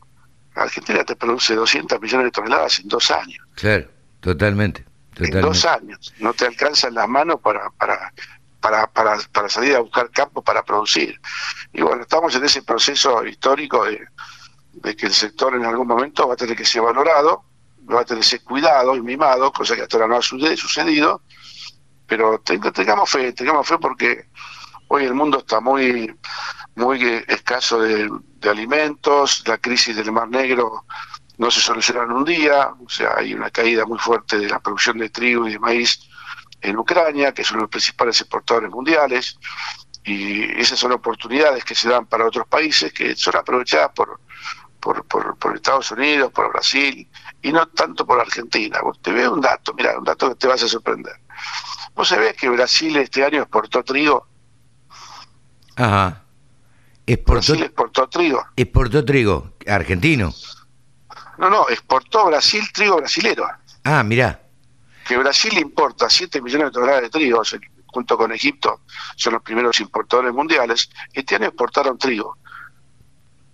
Argentina 0.54 1.04
te 1.04 1.16
produce 1.16 1.54
200 1.54 2.00
millones 2.00 2.26
de 2.26 2.30
toneladas 2.30 2.80
en 2.80 2.88
dos 2.88 3.10
años. 3.10 3.44
Claro, 3.54 3.88
totalmente. 4.20 4.80
En 4.80 5.26
totalmente. 5.26 5.40
dos 5.40 5.64
años. 5.64 6.14
No 6.18 6.32
te 6.32 6.46
alcanzan 6.46 6.94
las 6.94 7.08
manos 7.08 7.40
para, 7.40 7.70
para, 7.70 8.12
para, 8.62 8.86
para, 8.90 9.18
para 9.32 9.48
salir 9.50 9.74
a 9.76 9.80
buscar 9.80 10.10
campo 10.10 10.40
para 10.42 10.62
producir. 10.64 11.20
Y 11.72 11.82
bueno, 11.82 12.02
estamos 12.02 12.34
en 12.36 12.44
ese 12.44 12.62
proceso 12.62 13.26
histórico 13.26 13.84
de, 13.84 14.00
de 14.72 14.96
que 14.96 15.06
el 15.06 15.12
sector 15.12 15.54
en 15.54 15.66
algún 15.66 15.88
momento 15.88 16.26
va 16.28 16.34
a 16.34 16.36
tener 16.36 16.56
que 16.56 16.64
ser 16.64 16.80
valorado, 16.80 17.44
va 17.92 18.00
a 18.00 18.04
tener 18.04 18.22
que 18.22 18.28
ser 18.30 18.42
cuidado 18.44 18.94
y 18.96 19.02
mimado, 19.02 19.52
cosa 19.52 19.74
que 19.76 19.82
hasta 19.82 19.96
ahora 19.98 20.08
no 20.08 20.16
ha 20.16 20.22
suce- 20.22 20.56
sucedido. 20.56 21.20
Pero 22.06 22.38
tenga- 22.40 22.72
tengamos 22.72 23.10
fe, 23.10 23.32
tengamos 23.32 23.66
fe 23.66 23.78
porque 23.78 24.26
hoy 24.88 25.04
el 25.04 25.14
mundo 25.14 25.38
está 25.38 25.60
muy, 25.60 26.14
muy 26.76 27.02
eh, 27.04 27.24
escaso 27.28 27.80
de, 27.80 28.08
de 28.40 28.48
alimentos, 28.48 29.42
la 29.46 29.58
crisis 29.58 29.96
del 29.96 30.12
Mar 30.12 30.28
Negro 30.28 30.84
no 31.38 31.50
se 31.50 31.60
soluciona 31.60 32.04
en 32.04 32.12
un 32.12 32.24
día, 32.24 32.68
o 32.84 32.88
sea, 32.88 33.14
hay 33.16 33.34
una 33.34 33.50
caída 33.50 33.84
muy 33.86 33.98
fuerte 33.98 34.38
de 34.38 34.48
la 34.48 34.60
producción 34.60 34.98
de 34.98 35.08
trigo 35.08 35.48
y 35.48 35.52
de 35.52 35.58
maíz 35.58 35.98
en 36.62 36.76
Ucrania, 36.78 37.32
que 37.32 37.44
son 37.44 37.58
los 37.58 37.68
principales 37.68 38.20
exportadores 38.20 38.70
mundiales, 38.70 39.38
y 40.04 40.44
esas 40.60 40.78
son 40.78 40.92
oportunidades 40.92 41.64
que 41.64 41.74
se 41.74 41.88
dan 41.88 42.06
para 42.06 42.26
otros 42.26 42.46
países 42.46 42.92
que 42.92 43.14
son 43.14 43.36
aprovechadas 43.36 43.90
por, 43.94 44.20
por, 44.80 45.04
por, 45.06 45.36
por 45.38 45.54
Estados 45.54 45.90
Unidos, 45.92 46.32
por 46.32 46.52
Brasil, 46.52 47.08
y 47.40 47.52
no 47.52 47.68
tanto 47.68 48.06
por 48.06 48.20
Argentina. 48.20 48.80
Vos 48.82 49.00
te 49.00 49.12
veo 49.12 49.32
un 49.32 49.40
dato, 49.40 49.74
mira, 49.74 49.98
un 49.98 50.04
dato 50.04 50.30
que 50.30 50.34
te 50.36 50.46
vas 50.46 50.62
a 50.62 50.68
sorprender. 50.68 51.14
Vos 51.94 52.08
sabés 52.08 52.34
que 52.34 52.48
Brasil 52.48 52.96
este 52.96 53.24
año 53.24 53.42
exportó 53.42 53.82
trigo, 53.84 54.26
Ajá. 55.76 56.22
Exportó, 57.06 57.32
Brasil 57.52 57.62
exportó 57.64 58.08
trigo. 58.08 58.44
exportó 58.56 59.04
trigo 59.04 59.52
argentino. 59.66 60.32
No, 61.38 61.50
no, 61.50 61.68
exportó 61.68 62.26
Brasil 62.26 62.62
trigo 62.72 62.96
brasilero. 62.98 63.48
Ah, 63.84 64.02
mirá. 64.02 64.41
Que 65.06 65.16
Brasil 65.16 65.56
importa 65.58 66.08
7 66.08 66.40
millones 66.40 66.68
de 66.68 66.72
toneladas 66.72 67.02
de 67.02 67.10
trigo, 67.10 67.42
junto 67.86 68.16
con 68.16 68.32
Egipto, 68.32 68.82
son 69.16 69.34
los 69.34 69.42
primeros 69.42 69.78
importadores 69.80 70.32
mundiales, 70.32 70.88
este 71.12 71.36
año 71.36 71.46
exportaron 71.48 71.98
trigo. 71.98 72.38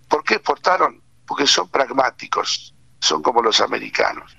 ¿Por 0.08 0.22
qué 0.24 0.34
exportaron? 0.34 1.02
Porque 1.26 1.46
son 1.46 1.68
pragmáticos, 1.68 2.74
son 3.00 3.22
como 3.22 3.42
los 3.42 3.60
americanos. 3.60 4.36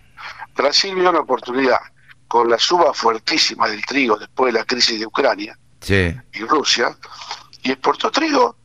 Brasil 0.56 0.96
vio 0.96 1.10
una 1.10 1.20
oportunidad 1.20 1.80
con 2.28 2.50
la 2.50 2.58
suba 2.58 2.94
fuertísima 2.94 3.68
del 3.68 3.86
trigo 3.86 4.18
después 4.18 4.54
de 4.54 4.60
la 4.60 4.66
crisis 4.66 5.00
de 5.00 5.06
Ucrania 5.06 5.58
Sí, 5.82 6.14
y 6.34 6.40
Rusia, 6.44 6.98
y 7.64 7.72
exportó 7.72 8.12
trigo 8.12 8.56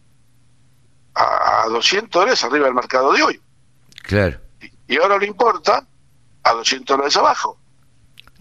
a, 1.15 1.63
a 1.63 1.69
200 1.69 2.11
dólares 2.11 2.43
arriba 2.45 2.67
del 2.67 2.75
mercado 2.75 3.13
de 3.13 3.23
hoy. 3.23 3.41
claro. 4.03 4.41
Y 4.87 4.99
ahora 4.99 5.17
lo 5.17 5.25
importa 5.25 5.87
a 6.43 6.53
200 6.53 6.87
dólares 6.87 7.17
abajo. 7.17 7.59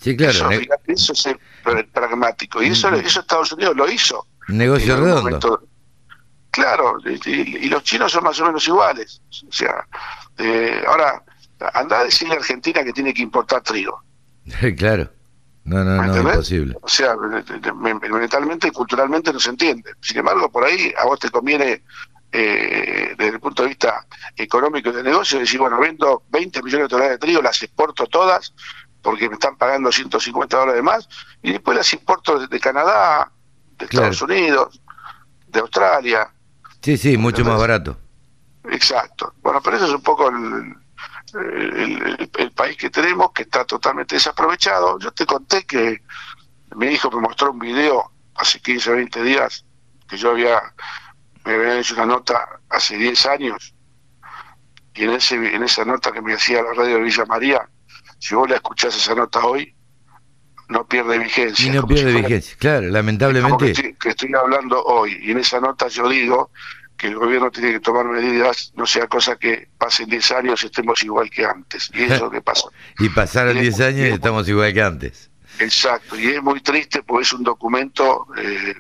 Sí, 0.04 0.18
claro. 0.18 0.50
Eso, 0.88 1.14
es 1.14 1.36
pragmático. 1.94 2.62
Y 2.62 2.68
eso, 2.68 2.90
eso 2.94 3.22
Estados 3.22 3.54
Unidos 3.54 3.76
lo 3.76 3.90
hizo. 3.90 4.28
negocio 4.50 4.98
redondo. 4.98 5.22
momento. 5.24 5.68
Claro, 6.52 6.98
y, 7.06 7.68
los 7.70 7.82
chinos 7.84 8.12
son 8.12 8.24
más 8.26 8.40
o 8.40 8.46
menos 8.46 8.68
iguales. 8.68 9.22
O 9.48 9.52
sea, 9.52 9.88
eh, 10.38 10.84
ahora, 10.88 11.24
anda 11.74 12.02
a 12.02 12.04
decirle 12.04 12.36
a 12.36 12.38
Argentina 12.38 12.84
que 12.84 12.94
tiene 12.94 13.14
que 13.14 13.22
importar 13.24 13.62
trigo. 13.62 14.04
claro. 14.78 15.10
No, 15.64 15.82
no, 15.84 15.92
¿Me 16.02 16.08
no, 16.08 16.14
entendés? 16.16 16.34
imposible. 16.34 16.76
O 16.82 16.90
sea, 16.90 17.16
me- 17.16 17.94
me- 17.94 18.10
mentalmente 18.10 18.68
y 18.68 18.72
culturalmente 18.72 19.32
no 19.32 19.40
se 19.40 19.50
entiende. 19.52 19.92
Sin 20.02 20.18
embargo, 20.18 20.52
por 20.52 20.66
ahí 20.66 20.94
a 21.02 21.06
vos 21.06 21.18
te 21.18 21.30
conviene, 21.30 21.84
eh, 22.34 23.16
desde 23.18 23.34
el 23.36 23.40
punto 23.40 23.64
de 23.64 23.70
vista 23.70 24.06
económico 24.36 24.90
y 24.90 24.92
de 24.94 25.04
negocio, 25.04 25.40
decir, 25.40 25.60
bueno, 25.62 25.80
vendo 25.80 26.24
20 26.30 26.62
millones 26.64 26.86
de 26.86 26.90
toneladas 26.90 27.20
de 27.20 27.26
trigo, 27.26 27.42
las 27.42 27.64
exporto 27.64 28.06
todas, 28.08 28.54
porque 29.04 29.28
me 29.30 29.36
están 29.36 29.56
pagando 29.58 29.92
150 29.92 30.58
dólares 30.58 30.82
más, 30.82 31.08
y 31.44 31.52
después 31.52 31.78
las 31.78 31.94
importo 31.94 32.40
desde 32.40 32.60
Canadá, 32.60 33.32
de 33.78 33.88
Claro. 33.88 34.12
Estados 34.12 34.22
Unidos, 34.32 34.82
de 35.48 35.60
Australia. 35.60 36.32
Sí, 36.82 36.98
sí, 36.98 37.18
mucho 37.18 37.46
más 37.46 37.60
barato. 37.60 37.98
Exacto. 38.72 39.34
Bueno, 39.44 39.62
pero 39.62 39.76
eso 39.78 39.86
es 39.88 39.92
un 39.94 40.02
poco 40.02 40.30
el, 40.30 40.74
el- 41.34 42.02
el- 42.02 42.32
el 42.38 42.52
país 42.52 42.78
que 42.78 42.90
tenemos, 42.90 43.32
que 43.34 43.44
está 43.44 43.66
totalmente 43.66 44.16
desaprovechado. 44.16 44.98
Yo 45.00 45.12
te 45.12 45.26
conté 45.26 45.66
que 45.66 46.02
mi 46.76 46.88
hijo 46.88 47.12
me 47.12 47.22
mostró 47.22 47.52
un 47.52 47.60
video 47.60 48.10
hace 48.36 48.60
15 48.60 48.92
o 48.92 48.96
20 48.96 49.22
días, 49.22 49.66
que 50.08 50.18
yo 50.18 50.32
había, 50.32 50.62
me 51.46 51.54
había 51.56 51.80
hecho 51.80 51.94
una 51.96 52.06
nota 52.06 52.48
hace 52.70 52.96
10 52.98 53.26
años, 53.26 53.74
y 54.96 55.04
en, 55.04 55.12
ese, 55.12 55.36
en 55.36 55.64
esa 55.64 55.84
nota 55.86 56.12
que 56.12 56.22
me 56.22 56.34
hacía 56.34 56.62
la 56.64 56.74
radio 56.74 56.96
de 56.98 57.02
Villa 57.04 57.26
María, 57.26 57.70
si 58.24 58.36
vos 58.36 58.50
la 58.50 58.56
escuchás 58.56 58.96
esa 58.96 59.14
nota 59.16 59.40
hoy, 59.46 59.76
no 60.70 60.88
pierde 60.88 61.18
vigencia. 61.20 61.66
Y 61.68 61.70
no 61.72 61.82
si 61.82 61.88
pierde 61.88 62.12
fuera- 62.14 62.28
vigencia. 62.28 62.56
Claro, 62.58 62.78
como 62.80 62.88
que 62.88 62.94
lamentablemente. 62.94 63.72
estoy, 63.72 63.94
que 63.96 64.10
estoy 64.10 64.32
hablando 64.34 64.82
hoy 64.84 65.18
y 65.22 65.32
en 65.32 65.40
esa 65.40 65.60
nota 65.60 65.88
yo 65.90 66.08
digo 66.08 66.52
que 66.96 67.08
el 67.08 67.16
gobierno 67.16 67.52
tiene 67.52 67.74
que 67.74 67.80
tomar 67.82 68.06
medidas, 68.06 68.72
no 68.76 68.86
sea 68.86 69.08
cosa 69.08 69.36
que 69.36 69.68
pasen 69.78 70.08
10 70.10 70.32
años 70.32 70.64
y 70.64 70.68
estemos 70.68 71.04
igual 71.04 71.30
que 71.30 71.46
antes. 71.46 71.90
Y 71.94 72.04
eso 72.04 72.14
es 72.14 72.22
lo 72.22 72.32
que 72.32 72.42
pasó. 72.42 72.72
Y 73.00 73.10
pasaron 73.10 73.58
y 73.58 73.62
10 73.62 73.80
años 73.82 74.00
y 74.08 74.10
y- 74.10 74.14
estamos 74.14 74.48
igual 74.48 74.74
que 74.74 74.82
antes. 74.82 75.30
Exacto. 75.60 76.18
Y 76.18 76.28
es 76.28 76.42
muy 76.42 76.62
triste 76.62 77.04
porque 77.04 77.24
es 77.24 77.34
un 77.34 77.44
documento 77.44 78.26
eh, 78.38 78.74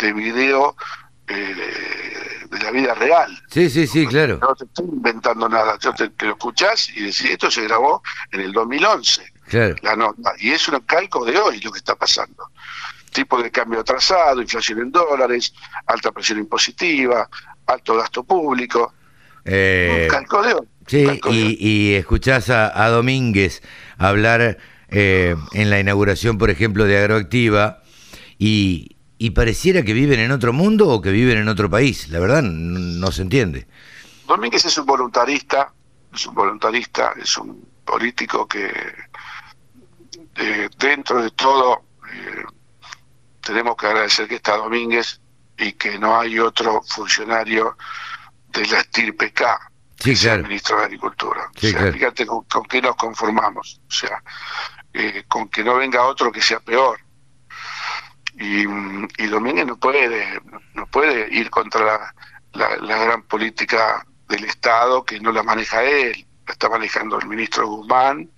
de 0.00 0.12
video 0.12 0.74
eh, 1.30 2.46
de 2.50 2.58
la 2.58 2.70
vida 2.70 2.94
real. 2.94 3.30
Sí, 3.50 3.70
sí, 3.70 3.86
sí, 3.86 4.06
claro. 4.06 4.38
No 4.40 4.54
te 4.54 4.64
estoy 4.64 4.86
inventando 4.86 5.48
nada. 5.48 5.76
Yo 5.80 5.92
te, 5.94 6.08
te 6.10 6.26
lo 6.26 6.32
escuchás 6.32 6.88
y 6.90 7.00
decís, 7.00 7.24
esto 7.26 7.50
se 7.50 7.62
grabó 7.62 8.02
en 8.32 8.40
el 8.40 8.52
2011 8.52 9.22
Claro. 9.48 9.74
la 9.82 9.96
nota. 9.96 10.32
Y 10.38 10.50
es 10.50 10.68
un 10.68 10.80
calco 10.80 11.24
de 11.24 11.36
hoy 11.38 11.60
lo 11.60 11.70
que 11.72 11.78
está 11.78 11.94
pasando. 11.94 12.50
Tipo 13.12 13.42
de 13.42 13.50
cambio 13.50 13.80
atrasado, 13.80 14.40
inflación 14.40 14.80
en 14.80 14.92
dólares, 14.92 15.52
alta 15.86 16.12
presión 16.12 16.38
impositiva, 16.38 17.28
alto 17.66 17.96
gasto 17.96 18.22
público. 18.24 18.94
Eh, 19.44 20.02
un 20.04 20.08
calco 20.08 20.42
de 20.42 20.54
hoy. 20.54 20.66
Sí, 20.86 21.02
de 21.04 21.20
hoy. 21.24 21.56
y 21.58 21.94
escuchás 21.94 22.50
a, 22.50 22.84
a 22.84 22.88
Domínguez 22.90 23.62
hablar 23.98 24.58
eh, 24.88 25.34
en 25.52 25.70
la 25.70 25.78
inauguración, 25.80 26.38
por 26.38 26.50
ejemplo, 26.50 26.84
de 26.84 26.98
Agroactiva, 26.98 27.82
y, 28.38 28.96
y 29.22 29.30
pareciera 29.32 29.82
que 29.82 29.92
viven 29.92 30.18
en 30.18 30.30
otro 30.30 30.54
mundo 30.54 30.88
o 30.88 31.02
que 31.02 31.10
viven 31.10 31.36
en 31.36 31.48
otro 31.48 31.68
país. 31.68 32.08
La 32.08 32.18
verdad, 32.20 32.40
no 32.42 33.12
se 33.12 33.20
entiende. 33.20 33.66
Domínguez 34.26 34.64
es 34.64 34.78
un 34.78 34.86
voluntarista, 34.86 35.70
es 36.10 36.26
un 36.26 36.34
voluntarista, 36.34 37.12
es 37.20 37.36
un 37.36 37.68
político 37.84 38.48
que 38.48 38.72
eh, 40.36 40.70
dentro 40.78 41.22
de 41.22 41.30
todo 41.32 41.82
eh, 42.10 42.44
tenemos 43.42 43.76
que 43.76 43.88
agradecer 43.88 44.26
que 44.26 44.36
está 44.36 44.56
Domínguez 44.56 45.20
y 45.58 45.72
que 45.74 45.98
no 45.98 46.18
hay 46.18 46.38
otro 46.38 46.80
funcionario 46.82 47.76
de 48.48 48.66
la 48.68 48.80
estirpe 48.80 49.34
K 49.34 49.70
Sí, 49.98 50.10
que 50.12 50.16
sea 50.16 50.32
claro. 50.32 50.48
ministro 50.48 50.78
de 50.78 50.84
Agricultura. 50.84 51.50
Sí, 51.56 51.66
o 51.66 51.70
sea, 51.72 51.78
claro. 51.80 51.92
fíjate 51.92 52.24
con, 52.26 52.44
con 52.44 52.64
qué 52.64 52.80
nos 52.80 52.96
conformamos, 52.96 53.82
o 53.86 53.92
sea, 53.92 54.22
eh, 54.94 55.24
con 55.28 55.50
que 55.50 55.62
no 55.62 55.74
venga 55.74 56.04
otro 56.04 56.32
que 56.32 56.40
sea 56.40 56.60
peor. 56.60 56.98
Y, 58.40 58.62
y 58.62 59.26
Domínguez 59.26 59.66
no 59.66 59.78
puede, 59.78 60.40
no 60.74 60.86
puede 60.86 61.28
ir 61.30 61.50
contra 61.50 62.14
la, 62.54 62.76
gran 62.76 63.22
política 63.22 64.04
del 64.28 64.44
Estado 64.44 65.04
que 65.04 65.20
no 65.20 65.30
la 65.30 65.42
maneja 65.42 65.84
él, 65.84 66.26
la 66.46 66.52
está 66.52 66.68
manejando 66.68 67.18
el 67.18 67.28
ministro 67.28 67.68
Guzmán 67.68 68.30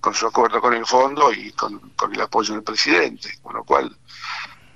con 0.00 0.14
su 0.14 0.26
acuerdo 0.26 0.60
con 0.60 0.74
el 0.74 0.86
fondo 0.86 1.32
y 1.32 1.50
con 1.52 1.80
el 2.12 2.20
apoyo 2.20 2.54
del 2.54 2.62
presidente, 2.62 3.30
con 3.42 3.54
lo 3.54 3.64
cual 3.64 3.98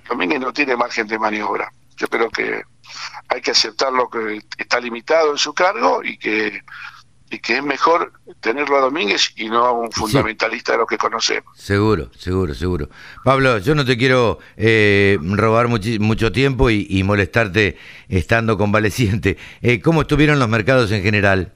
Domínguez 0.07 0.41
no 0.41 0.51
tiene 0.51 0.75
margen 0.75 1.07
de 1.07 1.17
maniobra. 1.17 1.71
Yo 1.95 2.07
creo 2.09 2.29
que 2.29 2.63
hay 3.29 3.41
que 3.41 3.51
aceptar 3.51 3.93
lo 3.93 4.09
que 4.09 4.41
está 4.57 4.79
limitado 4.81 5.31
en 5.31 5.37
su 5.37 5.53
cargo 5.53 6.03
y 6.03 6.17
que 6.17 6.61
y 7.31 7.39
que 7.39 7.57
es 7.57 7.63
mejor 7.63 8.11
tenerlo 8.41 8.77
a 8.77 8.81
Domínguez 8.81 9.31
y 9.37 9.47
no 9.47 9.63
a 9.63 9.71
un 9.71 9.89
fundamentalista 9.89 10.73
de 10.73 10.79
lo 10.79 10.85
que 10.85 10.97
conocemos. 10.97 11.57
Seguro, 11.57 12.11
seguro, 12.17 12.53
seguro. 12.53 12.89
Pablo, 13.23 13.57
yo 13.59 13.73
no 13.73 13.85
te 13.85 13.97
quiero 13.97 14.39
eh, 14.57 15.17
robar 15.21 15.69
mucho 15.69 16.31
tiempo 16.33 16.69
y, 16.69 17.01
molestarte 17.03 17.77
estando 18.09 18.57
convaleciente. 18.57 19.37
Eh, 19.61 19.81
¿Cómo 19.81 20.01
estuvieron 20.01 20.39
los 20.39 20.49
mercados 20.49 20.91
en 20.91 21.01
general? 21.01 21.53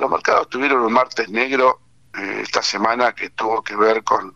los 0.00 0.10
mercados 0.10 0.48
tuvieron 0.48 0.80
un 0.80 0.92
martes 0.92 1.28
negro 1.28 1.80
eh, 2.16 2.40
esta 2.42 2.62
semana 2.62 3.12
que 3.12 3.30
tuvo 3.30 3.62
que 3.62 3.76
ver 3.76 4.02
con 4.02 4.34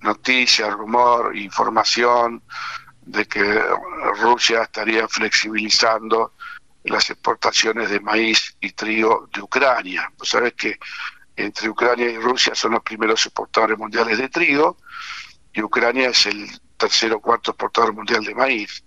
noticias, 0.00 0.72
rumor, 0.72 1.36
información 1.36 2.42
de 3.02 3.24
que 3.26 3.62
Rusia 4.20 4.62
estaría 4.62 5.08
flexibilizando 5.08 6.32
las 6.84 7.10
exportaciones 7.10 7.90
de 7.90 8.00
maíz 8.00 8.56
y 8.60 8.70
trigo 8.72 9.28
de 9.32 9.42
Ucrania. 9.42 10.12
Vos 10.18 10.28
sabés 10.28 10.54
que 10.54 10.78
entre 11.36 11.68
Ucrania 11.68 12.10
y 12.10 12.18
Rusia 12.18 12.54
son 12.54 12.72
los 12.72 12.82
primeros 12.82 13.24
exportadores 13.24 13.78
mundiales 13.78 14.18
de 14.18 14.28
trigo 14.28 14.76
y 15.52 15.62
Ucrania 15.62 16.08
es 16.08 16.26
el 16.26 16.48
tercer 16.76 17.12
o 17.12 17.20
cuarto 17.20 17.52
exportador 17.52 17.94
mundial 17.94 18.24
de 18.24 18.34
maíz. 18.34 18.84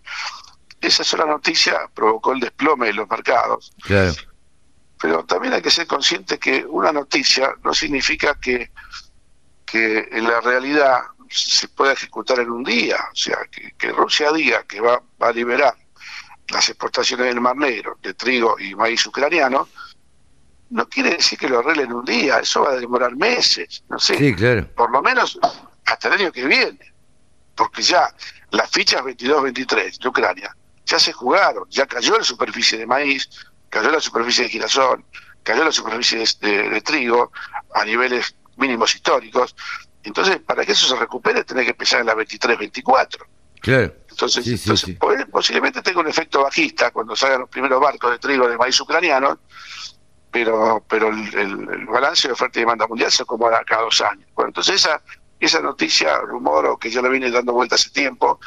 Esa 0.81 1.03
sola 1.03 1.25
noticia 1.25 1.89
provocó 1.93 2.33
el 2.33 2.41
desplome 2.41 2.87
de 2.87 2.93
los 2.93 3.09
mercados. 3.09 3.73
Pero 5.01 5.25
también 5.25 5.53
hay 5.53 5.61
que 5.61 5.71
ser 5.71 5.87
consciente 5.87 6.37
que 6.37 6.65
una 6.65 6.91
noticia 6.91 7.55
no 7.63 7.73
significa 7.73 8.37
que, 8.39 8.71
que 9.65 10.09
en 10.11 10.25
la 10.25 10.41
realidad 10.41 11.01
se 11.29 11.67
pueda 11.69 11.93
ejecutar 11.93 12.39
en 12.39 12.51
un 12.51 12.63
día. 12.63 12.97
O 13.11 13.15
sea, 13.15 13.37
que, 13.51 13.71
que 13.77 13.91
Rusia 13.91 14.31
diga 14.31 14.63
que 14.63 14.81
va, 14.81 15.01
va 15.21 15.29
a 15.29 15.33
liberar 15.33 15.75
las 16.49 16.69
exportaciones 16.69 17.27
del 17.27 17.41
Mar 17.41 17.55
Negro 17.55 17.97
de 18.01 18.13
trigo 18.13 18.59
y 18.59 18.75
maíz 18.75 19.05
ucraniano, 19.05 19.67
no 20.69 20.89
quiere 20.89 21.11
decir 21.11 21.37
que 21.37 21.47
lo 21.47 21.59
arreglen 21.59 21.93
un 21.93 22.05
día, 22.05 22.39
eso 22.39 22.63
va 22.63 22.71
a 22.71 22.75
demorar 22.75 23.15
meses, 23.15 23.83
no 23.89 23.99
sé, 23.99 24.65
por 24.75 24.91
lo 24.91 25.01
menos 25.01 25.39
hasta 25.85 26.07
el 26.07 26.21
año 26.21 26.31
que 26.31 26.45
viene, 26.45 26.93
porque 27.55 27.81
ya 27.81 28.13
las 28.51 28.69
fichas 28.69 29.01
22-23 29.01 29.99
de 29.99 30.09
Ucrania 30.09 30.55
ya 30.85 30.99
se 30.99 31.13
jugaron, 31.13 31.65
ya 31.69 31.85
cayó 31.85 32.17
la 32.17 32.23
superficie 32.23 32.77
de 32.77 32.85
maíz, 32.85 33.29
cayó 33.69 33.91
la 33.91 33.99
superficie 33.99 34.43
de 34.45 34.49
girasol, 34.49 35.03
cayó 35.43 35.63
la 35.63 35.71
superficie 35.71 36.23
de, 36.41 36.81
trigo 36.81 37.31
a 37.73 37.85
niveles 37.85 38.35
mínimos 38.57 38.95
históricos, 38.95 39.55
entonces 40.03 40.39
para 40.39 40.65
que 40.65 40.73
eso 40.73 40.87
se 40.87 40.95
recupere 40.95 41.43
tiene 41.43 41.63
que 41.63 41.71
empezar 41.71 42.01
en 42.01 42.07
la 42.07 42.15
23-24. 42.15 43.25
Claro. 43.61 43.93
Entonces, 44.15 44.97
posiblemente 45.29 45.81
tenga 45.81 45.99
un 45.99 46.07
efecto 46.07 46.41
bajista 46.41 46.91
cuando 46.91 47.15
salgan 47.15 47.41
los 47.41 47.49
primeros 47.49 47.81
barcos 47.81 48.11
de 48.11 48.19
trigo 48.19 48.47
de 48.47 48.57
maíz 48.57 48.79
ucraniano, 48.79 49.39
pero 50.31 50.83
pero 50.87 51.09
el, 51.09 51.85
balance 51.85 52.29
de 52.29 52.33
oferta 52.33 52.59
y 52.59 52.61
demanda 52.61 52.87
mundial 52.87 53.11
se 53.11 53.23
acomoda 53.23 53.61
cada 53.65 53.83
dos 53.83 53.99
años. 54.01 54.27
Bueno, 54.33 54.49
entonces 54.49 54.75
esa 54.75 55.01
esa 55.39 55.59
noticia, 55.59 56.17
rumor 56.19 56.65
o 56.65 56.77
que 56.77 56.89
yo 56.89 57.01
le 57.01 57.09
vine 57.09 57.29
dando 57.29 57.51
vuelta 57.51 57.75
hace 57.75 57.89
tiempo, 57.89 58.39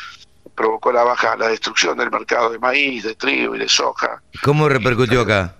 provocó 0.54 0.90
la 0.90 1.04
baja, 1.04 1.36
la 1.36 1.48
destrucción 1.48 1.98
del 1.98 2.10
mercado 2.10 2.50
de 2.50 2.58
maíz, 2.58 3.04
de 3.04 3.14
trigo 3.14 3.54
y 3.54 3.58
de 3.58 3.68
soja. 3.68 4.22
¿Cómo 4.42 4.70
repercutió 4.70 5.20
acá? 5.20 5.54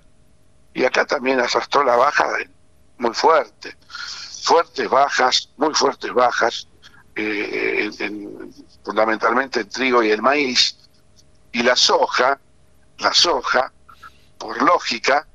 Y 0.72 0.84
acá 0.84 1.04
también 1.04 1.38
arrastró 1.38 1.84
la 1.84 1.96
baja 1.96 2.26
muy 2.96 3.12
fuerte, 3.12 3.76
fuertes 4.42 4.88
bajas, 4.88 5.50
muy 5.58 5.74
fuertes 5.74 6.12
bajas, 6.14 6.66
eh, 7.14 7.90
fundamentalmente 8.88 9.60
el 9.60 9.68
trigo 9.68 10.02
y 10.02 10.10
el 10.10 10.22
maíz, 10.22 10.78
y 11.52 11.62
la 11.62 11.76
soja, 11.76 12.40
la 13.00 13.12
soja, 13.12 13.70
por 14.38 14.62
lógica, 14.62 15.26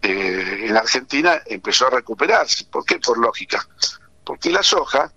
eh, 0.00 0.64
en 0.66 0.74
Argentina 0.74 1.42
empezó 1.44 1.88
a 1.88 1.90
recuperarse. 1.90 2.64
¿Por 2.64 2.86
qué 2.86 2.98
por 2.98 3.18
lógica? 3.18 3.68
Porque 4.24 4.48
la 4.48 4.62
soja, 4.62 5.12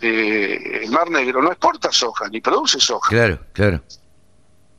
eh, 0.00 0.80
el 0.84 0.90
Mar 0.90 1.10
Negro 1.10 1.42
no 1.42 1.48
exporta 1.48 1.92
soja, 1.92 2.28
ni 2.28 2.40
produce 2.40 2.80
soja. 2.80 3.10
Claro, 3.10 3.40
claro. 3.52 3.82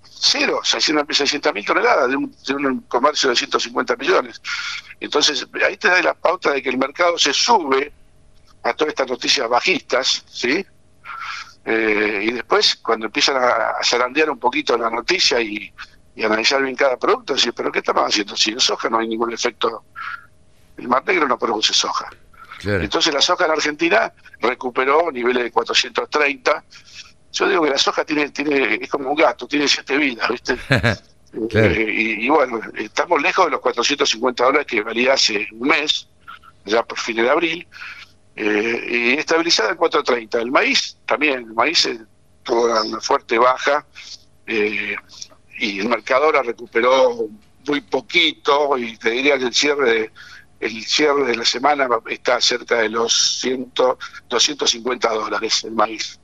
Cero, 0.01 0.61
600 0.63 1.53
mil 1.53 1.65
toneladas 1.67 2.09
de 2.09 2.15
un, 2.15 2.35
de 2.47 2.55
un 2.55 2.79
comercio 2.87 3.29
de 3.29 3.35
150 3.35 3.95
millones. 3.95 4.41
Entonces, 4.99 5.45
ahí 5.63 5.77
te 5.77 5.87
da 5.87 6.01
la 6.01 6.15
pauta 6.15 6.51
de 6.51 6.63
que 6.63 6.69
el 6.69 6.79
mercado 6.79 7.19
se 7.19 7.31
sube 7.31 7.93
a 8.63 8.73
todas 8.73 8.89
estas 8.89 9.07
noticias 9.07 9.47
bajistas, 9.47 10.25
¿sí? 10.27 10.65
Eh, 11.69 12.21
y 12.23 12.31
después, 12.31 12.77
cuando 12.77 13.07
empiezan 13.07 13.35
a, 13.35 13.75
zarandear 13.83 14.29
un 14.29 14.39
poquito 14.39 14.77
la 14.77 14.89
noticia 14.89 15.41
y, 15.41 15.73
analizar 16.23 16.63
bien 16.63 16.75
cada 16.75 16.97
producto, 16.97 17.33
decir, 17.33 17.53
¿pero 17.53 17.71
qué 17.71 17.79
estamos 17.79 18.03
haciendo? 18.05 18.35
Si 18.37 18.51
en 18.51 18.59
soja 18.59 18.89
no 18.89 18.99
hay 18.99 19.07
ningún 19.07 19.33
efecto, 19.33 19.83
el 20.77 20.87
mar 20.87 21.03
negro 21.05 21.27
no 21.27 21.37
produce 21.37 21.73
soja. 21.73 22.09
Entonces 22.63 23.13
la 23.13 23.21
soja 23.21 23.45
en 23.45 23.51
Argentina 23.51 24.11
recuperó 24.39 25.11
niveles 25.11 25.43
de 25.43 25.51
430. 25.51 26.63
Yo 27.33 27.47
digo 27.49 27.63
que 27.65 27.69
la 27.69 27.77
soja 27.77 28.03
tiene, 28.03 28.29
tiene 28.29 28.79
es 28.81 28.89
como 28.89 29.11
un 29.11 29.15
gato, 29.15 29.45
tiene 29.45 29.67
siete 29.67 29.97
vidas, 29.97 30.29
¿viste? 30.29 30.57
Eh, 31.53 31.85
y, 31.87 32.25
y, 32.25 32.29
bueno, 32.29 32.61
estamos 32.73 33.21
lejos 33.21 33.45
de 33.45 33.51
los 33.51 33.59
450 33.59 34.43
dólares 34.45 34.65
que 34.65 34.81
valía 34.81 35.13
hace 35.13 35.45
un 35.51 35.67
mes, 35.67 36.07
ya 36.65 36.81
por 36.83 36.97
fin 36.97 37.17
de 37.17 37.29
abril, 37.29 37.67
eh, 38.37 38.87
y 38.87 39.13
estabilizada 39.17 39.71
en 39.71 39.77
4.30. 39.77 40.39
El 40.39 40.51
maíz 40.51 40.97
también, 41.07 41.39
el 41.39 41.53
maíz 41.53 41.89
tuvo 42.43 42.65
una 42.81 43.01
fuerte 43.01 43.39
baja 43.39 43.85
eh, 44.45 44.95
y 45.57 45.79
el 45.79 45.89
mercado 45.89 46.25
ahora 46.25 46.43
recuperó 46.43 47.27
muy 47.65 47.81
poquito 47.81 48.77
y 48.77 48.95
te 48.97 49.09
diría 49.09 49.39
que 49.39 49.45
el 49.45 49.53
cierre 49.53 49.91
de, 49.91 50.11
el 50.59 50.85
cierre 50.85 51.25
de 51.25 51.35
la 51.35 51.45
semana 51.45 51.89
está 52.07 52.39
cerca 52.39 52.75
de 52.75 52.89
los 52.89 53.39
100, 53.41 53.73
250 54.29 55.09
dólares 55.09 55.63
el 55.63 55.71
maíz. 55.71 56.19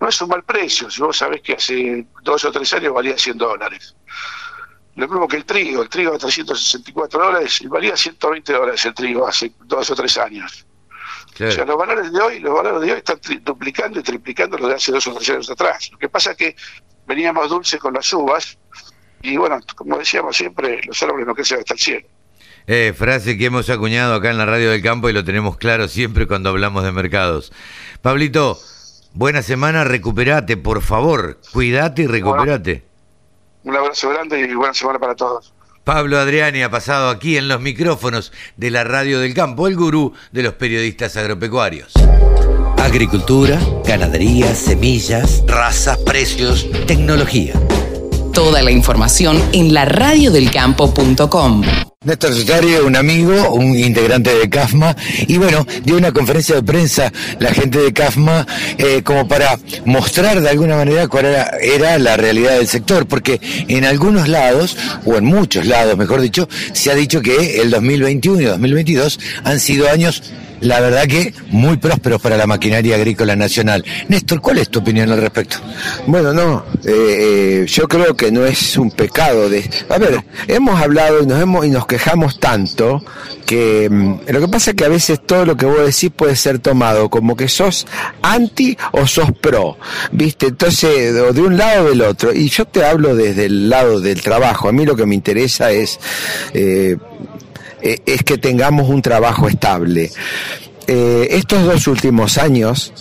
No 0.00 0.08
es 0.08 0.22
un 0.22 0.28
mal 0.28 0.44
precio, 0.44 0.88
si 0.88 1.02
vos 1.02 1.16
sabés 1.16 1.42
que 1.42 1.54
hace 1.54 2.06
dos 2.22 2.44
o 2.44 2.52
tres 2.52 2.72
años 2.74 2.94
valía 2.94 3.18
100 3.18 3.38
dólares. 3.38 3.96
Lo 4.94 5.08
mismo 5.08 5.26
que 5.26 5.36
el 5.36 5.44
trigo, 5.44 5.82
el 5.82 5.88
trigo 5.88 6.14
a 6.14 6.18
364 6.18 7.20
dólares 7.20 7.60
y 7.60 7.66
valía 7.66 7.96
120 7.96 8.52
dólares 8.52 8.84
el 8.84 8.94
trigo 8.94 9.26
hace 9.26 9.52
dos 9.64 9.90
o 9.90 9.94
tres 9.96 10.16
años. 10.16 10.64
O 11.38 11.50
sea, 11.50 11.64
los 11.64 11.76
valores 11.76 12.12
de 12.12 12.20
hoy, 12.20 12.40
los 12.40 12.54
valores 12.54 12.80
de 12.80 12.92
hoy 12.92 12.98
están 12.98 13.20
duplicando 13.42 14.00
y 14.00 14.02
triplicando 14.02 14.56
lo 14.56 14.68
de 14.68 14.74
hace 14.74 14.92
dos 14.92 15.06
o 15.06 15.14
tres 15.14 15.30
años 15.30 15.50
atrás. 15.50 15.90
Lo 15.92 15.98
que 15.98 16.08
pasa 16.08 16.30
es 16.30 16.36
que 16.36 16.56
veníamos 17.06 17.48
dulce 17.50 17.78
con 17.78 17.94
las 17.94 18.10
uvas 18.12 18.58
y 19.22 19.36
bueno, 19.36 19.58
como 19.74 19.98
decíamos 19.98 20.36
siempre, 20.36 20.80
los 20.86 21.02
árboles 21.02 21.26
no 21.26 21.34
crecen 21.34 21.58
hasta 21.58 21.74
el 21.74 21.80
cielo. 21.80 22.06
Eh, 22.68 22.92
frase 22.96 23.38
que 23.38 23.46
hemos 23.46 23.70
acuñado 23.70 24.14
acá 24.14 24.30
en 24.30 24.38
la 24.38 24.46
radio 24.46 24.70
del 24.70 24.82
campo 24.82 25.08
y 25.08 25.12
lo 25.12 25.24
tenemos 25.24 25.56
claro 25.56 25.88
siempre 25.88 26.26
cuando 26.26 26.48
hablamos 26.50 26.84
de 26.84 26.92
mercados. 26.92 27.52
Pablito, 28.02 28.58
buena 29.12 29.42
semana, 29.42 29.84
recuperate, 29.84 30.56
por 30.56 30.82
favor, 30.82 31.38
cuídate 31.52 32.02
y 32.02 32.06
recuperate. 32.06 32.82
un 33.62 33.76
abrazo 33.76 34.10
grande 34.10 34.40
y 34.40 34.54
buena 34.54 34.74
semana 34.74 34.98
para 34.98 35.14
todos. 35.14 35.52
Pablo 35.86 36.18
Adriani 36.18 36.64
ha 36.64 36.68
pasado 36.68 37.10
aquí 37.10 37.36
en 37.36 37.46
los 37.46 37.60
micrófonos 37.60 38.32
de 38.56 38.72
la 38.72 38.82
Radio 38.82 39.20
del 39.20 39.34
Campo, 39.34 39.68
el 39.68 39.76
gurú 39.76 40.14
de 40.32 40.42
los 40.42 40.54
periodistas 40.54 41.16
agropecuarios. 41.16 41.92
Agricultura, 42.76 43.56
ganadería, 43.84 44.52
semillas, 44.56 45.44
razas, 45.46 45.98
precios, 45.98 46.68
tecnología. 46.88 47.52
Toda 48.34 48.64
la 48.64 48.72
información 48.72 49.40
en 49.52 49.72
la 49.72 49.84
laradiodelcampo.com. 49.84 51.62
Néstor 52.06 52.34
Cesario, 52.34 52.86
un 52.86 52.94
amigo, 52.94 53.52
un 53.52 53.76
integrante 53.76 54.32
de 54.32 54.48
CAFMA, 54.48 54.94
y 55.26 55.38
bueno, 55.38 55.66
dio 55.82 55.96
una 55.96 56.12
conferencia 56.12 56.54
de 56.54 56.62
prensa 56.62 57.12
la 57.40 57.52
gente 57.52 57.80
de 57.80 57.92
CAFMA 57.92 58.46
eh, 58.78 59.02
como 59.02 59.26
para 59.26 59.58
mostrar 59.84 60.40
de 60.40 60.48
alguna 60.48 60.76
manera 60.76 61.08
cuál 61.08 61.26
era, 61.26 61.50
era, 61.60 61.98
la 61.98 62.16
realidad 62.16 62.58
del 62.58 62.68
sector, 62.68 63.06
porque 63.06 63.40
en 63.66 63.84
algunos 63.84 64.28
lados, 64.28 64.76
o 65.04 65.16
en 65.16 65.24
muchos 65.24 65.66
lados, 65.66 65.98
mejor 65.98 66.20
dicho, 66.20 66.48
se 66.72 66.92
ha 66.92 66.94
dicho 66.94 67.20
que 67.20 67.60
el 67.60 67.70
2021 67.70 68.40
y 68.40 68.44
2022 68.44 69.18
han 69.42 69.58
sido 69.58 69.90
años 69.90 70.22
la 70.60 70.80
verdad 70.80 71.06
que 71.06 71.34
muy 71.50 71.76
prósperos 71.76 72.20
para 72.20 72.36
la 72.36 72.46
maquinaria 72.46 72.96
agrícola 72.96 73.36
nacional. 73.36 73.84
Néstor, 74.08 74.40
¿cuál 74.40 74.58
es 74.58 74.68
tu 74.68 74.78
opinión 74.78 75.10
al 75.12 75.20
respecto? 75.20 75.58
Bueno, 76.06 76.32
no, 76.32 76.64
eh, 76.84 77.62
eh, 77.62 77.66
yo 77.66 77.86
creo 77.88 78.16
que 78.16 78.30
no 78.30 78.44
es 78.44 78.76
un 78.76 78.90
pecado 78.90 79.48
de... 79.48 79.68
A 79.88 79.98
ver, 79.98 80.22
hemos 80.48 80.80
hablado 80.80 81.22
y 81.22 81.26
nos, 81.26 81.40
hemos, 81.40 81.66
y 81.66 81.70
nos 81.70 81.86
quejamos 81.96 82.38
tanto 82.38 83.02
que 83.46 83.88
mm, 83.88 84.28
lo 84.28 84.40
que 84.40 84.48
pasa 84.48 84.70
es 84.70 84.76
que 84.76 84.84
a 84.84 84.88
veces 84.88 85.18
todo 85.24 85.46
lo 85.46 85.56
que 85.56 85.64
vos 85.64 85.78
decís 85.78 86.10
puede 86.14 86.36
ser 86.36 86.58
tomado 86.58 87.08
como 87.08 87.34
que 87.34 87.48
sos 87.48 87.86
anti 88.20 88.76
o 88.92 89.06
sos 89.06 89.32
pro, 89.32 89.78
¿viste? 90.12 90.48
Entonces, 90.48 91.14
de 91.14 91.40
un 91.40 91.56
lado 91.56 91.86
o 91.86 91.88
del 91.88 92.02
otro. 92.02 92.34
Y 92.34 92.50
yo 92.50 92.66
te 92.66 92.84
hablo 92.84 93.16
desde 93.16 93.46
el 93.46 93.70
lado 93.70 94.00
del 94.00 94.20
trabajo. 94.20 94.68
A 94.68 94.72
mí 94.72 94.84
lo 94.84 94.94
que 94.94 95.06
me 95.06 95.14
interesa 95.14 95.70
es... 95.70 95.98
Eh, 96.52 96.98
eh, 97.82 97.98
es 98.04 98.22
que 98.24 98.36
tengamos 98.36 98.88
un 98.88 99.00
trabajo 99.00 99.48
estable. 99.48 100.10
Eh, 100.86 101.28
estos 101.30 101.64
dos 101.64 101.86
últimos 101.86 102.36
años 102.36 102.92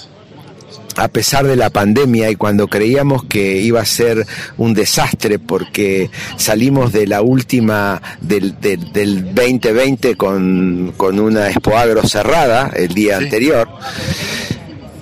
a 0.95 1.07
pesar 1.07 1.45
de 1.45 1.55
la 1.55 1.69
pandemia 1.69 2.29
y 2.29 2.35
cuando 2.35 2.67
creíamos 2.67 3.25
que 3.25 3.57
iba 3.59 3.81
a 3.81 3.85
ser 3.85 4.25
un 4.57 4.73
desastre 4.73 5.39
porque 5.39 6.09
salimos 6.37 6.91
de 6.91 7.07
la 7.07 7.21
última 7.21 8.01
del, 8.21 8.59
del, 8.59 8.91
del 8.91 9.35
2020 9.35 10.15
con, 10.15 10.93
con 10.97 11.19
una 11.19 11.49
Expoagro 11.49 12.03
cerrada 12.07 12.71
el 12.75 12.93
día 12.93 13.17
anterior, 13.17 13.67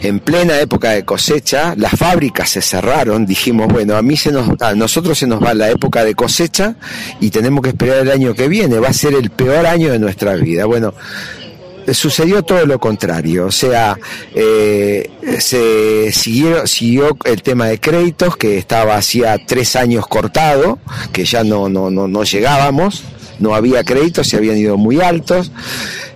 en 0.04 0.20
plena 0.20 0.60
época 0.60 0.92
de 0.92 1.06
cosecha, 1.06 1.76
las 1.78 1.94
fábricas 1.94 2.50
se 2.50 2.62
cerraron, 2.62 3.26
dijimos, 3.26 3.68
bueno, 3.72 3.96
a 3.96 4.02
mí 4.02 4.18
se 4.18 4.34
nos, 4.34 4.62
a 4.62 4.76
nosotros 4.76 5.18
se 5.18 5.28
nos 5.28 5.42
va 5.42 5.54
la 5.54 5.70
época 5.70 6.04
de 6.04 6.14
cosecha 6.14 6.76
y 7.22 7.30
tenemos 7.30 7.62
que 7.62 7.70
esperar 7.70 8.00
el 8.00 8.12
año 8.12 8.34
que 8.34 8.50
viene, 8.50 8.80
va 8.80 8.90
a 8.90 8.94
ser 8.94 9.14
el 9.14 9.30
peor 9.30 9.66
año 9.66 9.92
de 9.92 10.00
nuestra 10.00 10.36
vida. 10.36 10.66
Bueno, 10.66 10.94
sucedió 11.92 12.44
todo 12.44 12.66
lo 12.66 12.80
contrario, 12.80 13.48
o 13.48 13.52
sea, 13.52 13.98
eh, 14.34 15.10
se 15.40 16.12
siguió, 16.12 16.66
siguió 16.68 17.18
el 17.26 17.42
tema 17.42 17.68
de 17.68 17.80
créditos 17.80 18.38
que 18.38 18.58
estaba 18.58 18.96
hacía 18.96 19.38
tres 19.46 19.76
años 19.76 20.08
cortado, 20.08 20.80
que 21.12 21.26
ya 21.26 21.44
no, 21.44 21.70
no, 21.70 21.90
no, 21.90 22.08
no 22.08 22.24
llegábamos, 22.24 23.04
no 23.40 23.56
había 23.56 23.84
créditos, 23.84 24.28
se 24.28 24.38
habían 24.38 24.58
ido 24.58 24.78
muy 24.78 25.02
altos, 25.02 25.52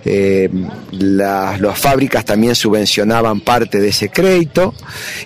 eh, 0.04 0.48
las, 0.92 1.78
fábricas 1.78 2.24
también 2.24 2.54
subvencionaban 2.54 3.40
parte 3.40 3.80
de 3.80 3.88
ese 3.88 4.08
crédito 4.08 4.74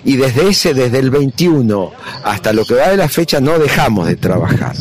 y 0.03 0.17
desde 0.17 0.49
ese, 0.49 0.73
desde 0.73 0.99
el 0.99 1.09
21 1.09 1.91
hasta 2.23 2.53
lo 2.53 2.65
que 2.65 2.75
va 2.75 2.89
de 2.89 2.97
la 2.97 3.07
fecha 3.07 3.39
no 3.39 3.57
dejamos 3.59 4.07
de 4.07 4.15
trabajar. 4.15 4.75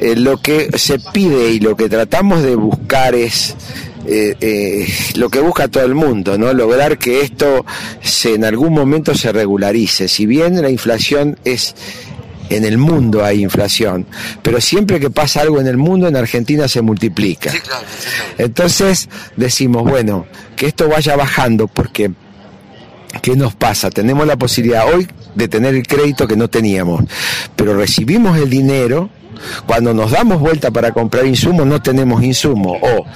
Eh, 0.00 0.16
lo 0.16 0.40
que 0.40 0.70
se 0.78 0.98
pide 0.98 1.50
y 1.50 1.60
lo 1.60 1.76
que 1.76 1.90
tratamos 1.90 2.42
de 2.42 2.56
buscar 2.56 3.14
es 3.14 3.54
eh, 4.06 4.34
eh, 4.40 4.88
lo 5.16 5.28
que 5.28 5.40
busca 5.40 5.68
todo 5.68 5.84
el 5.84 5.94
mundo, 5.94 6.38
¿no? 6.38 6.52
Lograr 6.52 6.98
que 6.98 7.20
esto 7.20 7.64
se, 8.02 8.34
en 8.34 8.44
algún 8.44 8.72
momento 8.72 9.14
se 9.14 9.32
regularice. 9.32 10.08
Si 10.08 10.26
bien 10.26 10.60
la 10.60 10.70
inflación 10.70 11.38
es 11.44 11.74
en 12.48 12.64
el 12.64 12.78
mundo 12.78 13.24
hay 13.24 13.42
inflación, 13.42 14.06
pero 14.42 14.60
siempre 14.60 14.98
que 14.98 15.10
pasa 15.10 15.42
algo 15.42 15.60
en 15.60 15.68
el 15.68 15.76
mundo, 15.76 16.08
en 16.08 16.16
Argentina 16.16 16.66
se 16.66 16.82
multiplica. 16.82 17.52
Entonces 18.38 19.08
decimos, 19.36 19.84
bueno, 19.84 20.26
que 20.56 20.66
esto 20.66 20.88
vaya 20.88 21.14
bajando 21.14 21.68
porque 21.68 22.10
¿qué 23.22 23.36
nos 23.36 23.54
pasa? 23.54 23.90
Tenemos 23.90 24.26
la 24.26 24.36
posibilidad 24.36 24.92
hoy 24.92 25.06
de 25.34 25.46
tener 25.46 25.74
el 25.74 25.86
crédito 25.86 26.26
que 26.26 26.36
no 26.36 26.48
teníamos, 26.48 27.04
pero 27.54 27.76
recibimos 27.76 28.36
el 28.36 28.50
dinero, 28.50 29.10
cuando 29.66 29.94
nos 29.94 30.10
damos 30.10 30.40
vuelta 30.40 30.70
para 30.70 30.92
comprar 30.92 31.26
insumos 31.26 31.66
no 31.66 31.80
tenemos 31.80 32.22
insumo 32.22 32.78
o 32.82 33.06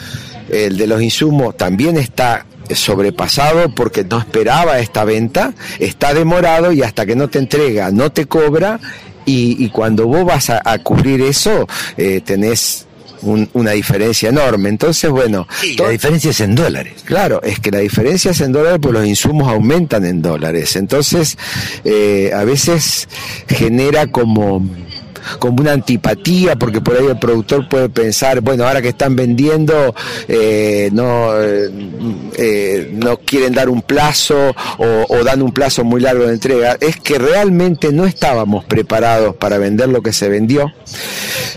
el 0.50 0.76
de 0.76 0.86
los 0.86 1.02
insumos 1.02 1.56
también 1.56 1.96
está 1.96 2.46
sobrepasado 2.70 3.74
porque 3.74 4.04
no 4.04 4.18
esperaba 4.18 4.78
esta 4.78 5.04
venta, 5.04 5.52
está 5.78 6.14
demorado 6.14 6.72
y 6.72 6.82
hasta 6.82 7.04
que 7.04 7.14
no 7.14 7.28
te 7.28 7.38
entrega 7.38 7.90
no 7.90 8.10
te 8.10 8.26
cobra 8.26 8.80
y, 9.26 9.62
y 9.62 9.68
cuando 9.68 10.06
vos 10.06 10.24
vas 10.24 10.50
a, 10.50 10.62
a 10.64 10.78
cubrir 10.78 11.20
eso 11.20 11.66
eh, 11.96 12.20
tenés 12.24 12.86
un, 13.24 13.48
una 13.54 13.72
diferencia 13.72 14.28
enorme. 14.28 14.68
Entonces, 14.68 15.10
bueno, 15.10 15.46
Sí, 15.60 15.76
la 15.76 15.88
diferencia 15.88 16.30
es 16.30 16.40
en 16.40 16.54
dólares. 16.54 17.02
Claro, 17.04 17.42
es 17.42 17.58
que 17.58 17.70
la 17.70 17.78
diferencia 17.78 18.30
es 18.30 18.40
en 18.40 18.52
dólares, 18.52 18.78
pues 18.80 18.92
los 18.92 19.06
insumos 19.06 19.48
aumentan 19.48 20.04
en 20.04 20.22
dólares. 20.22 20.76
Entonces, 20.76 21.36
eh, 21.84 22.32
a 22.34 22.44
veces 22.44 23.08
genera 23.48 24.06
como 24.08 24.66
como 25.38 25.60
una 25.60 25.72
antipatía, 25.72 26.56
porque 26.56 26.80
por 26.80 26.96
ahí 26.96 27.06
el 27.06 27.18
productor 27.18 27.68
puede 27.68 27.88
pensar, 27.88 28.40
bueno, 28.40 28.66
ahora 28.66 28.82
que 28.82 28.88
están 28.88 29.16
vendiendo, 29.16 29.94
eh, 30.28 30.90
no, 30.92 31.40
eh, 31.40 31.70
eh, 32.36 32.90
no 32.92 33.18
quieren 33.18 33.54
dar 33.54 33.68
un 33.68 33.82
plazo 33.82 34.54
o, 34.78 35.06
o 35.08 35.24
dan 35.24 35.42
un 35.42 35.52
plazo 35.52 35.84
muy 35.84 36.00
largo 36.00 36.26
de 36.26 36.34
entrega. 36.34 36.76
Es 36.80 36.96
que 36.96 37.18
realmente 37.18 37.92
no 37.92 38.04
estábamos 38.04 38.64
preparados 38.64 39.36
para 39.36 39.58
vender 39.58 39.88
lo 39.88 40.02
que 40.02 40.12
se 40.12 40.28
vendió. 40.28 40.72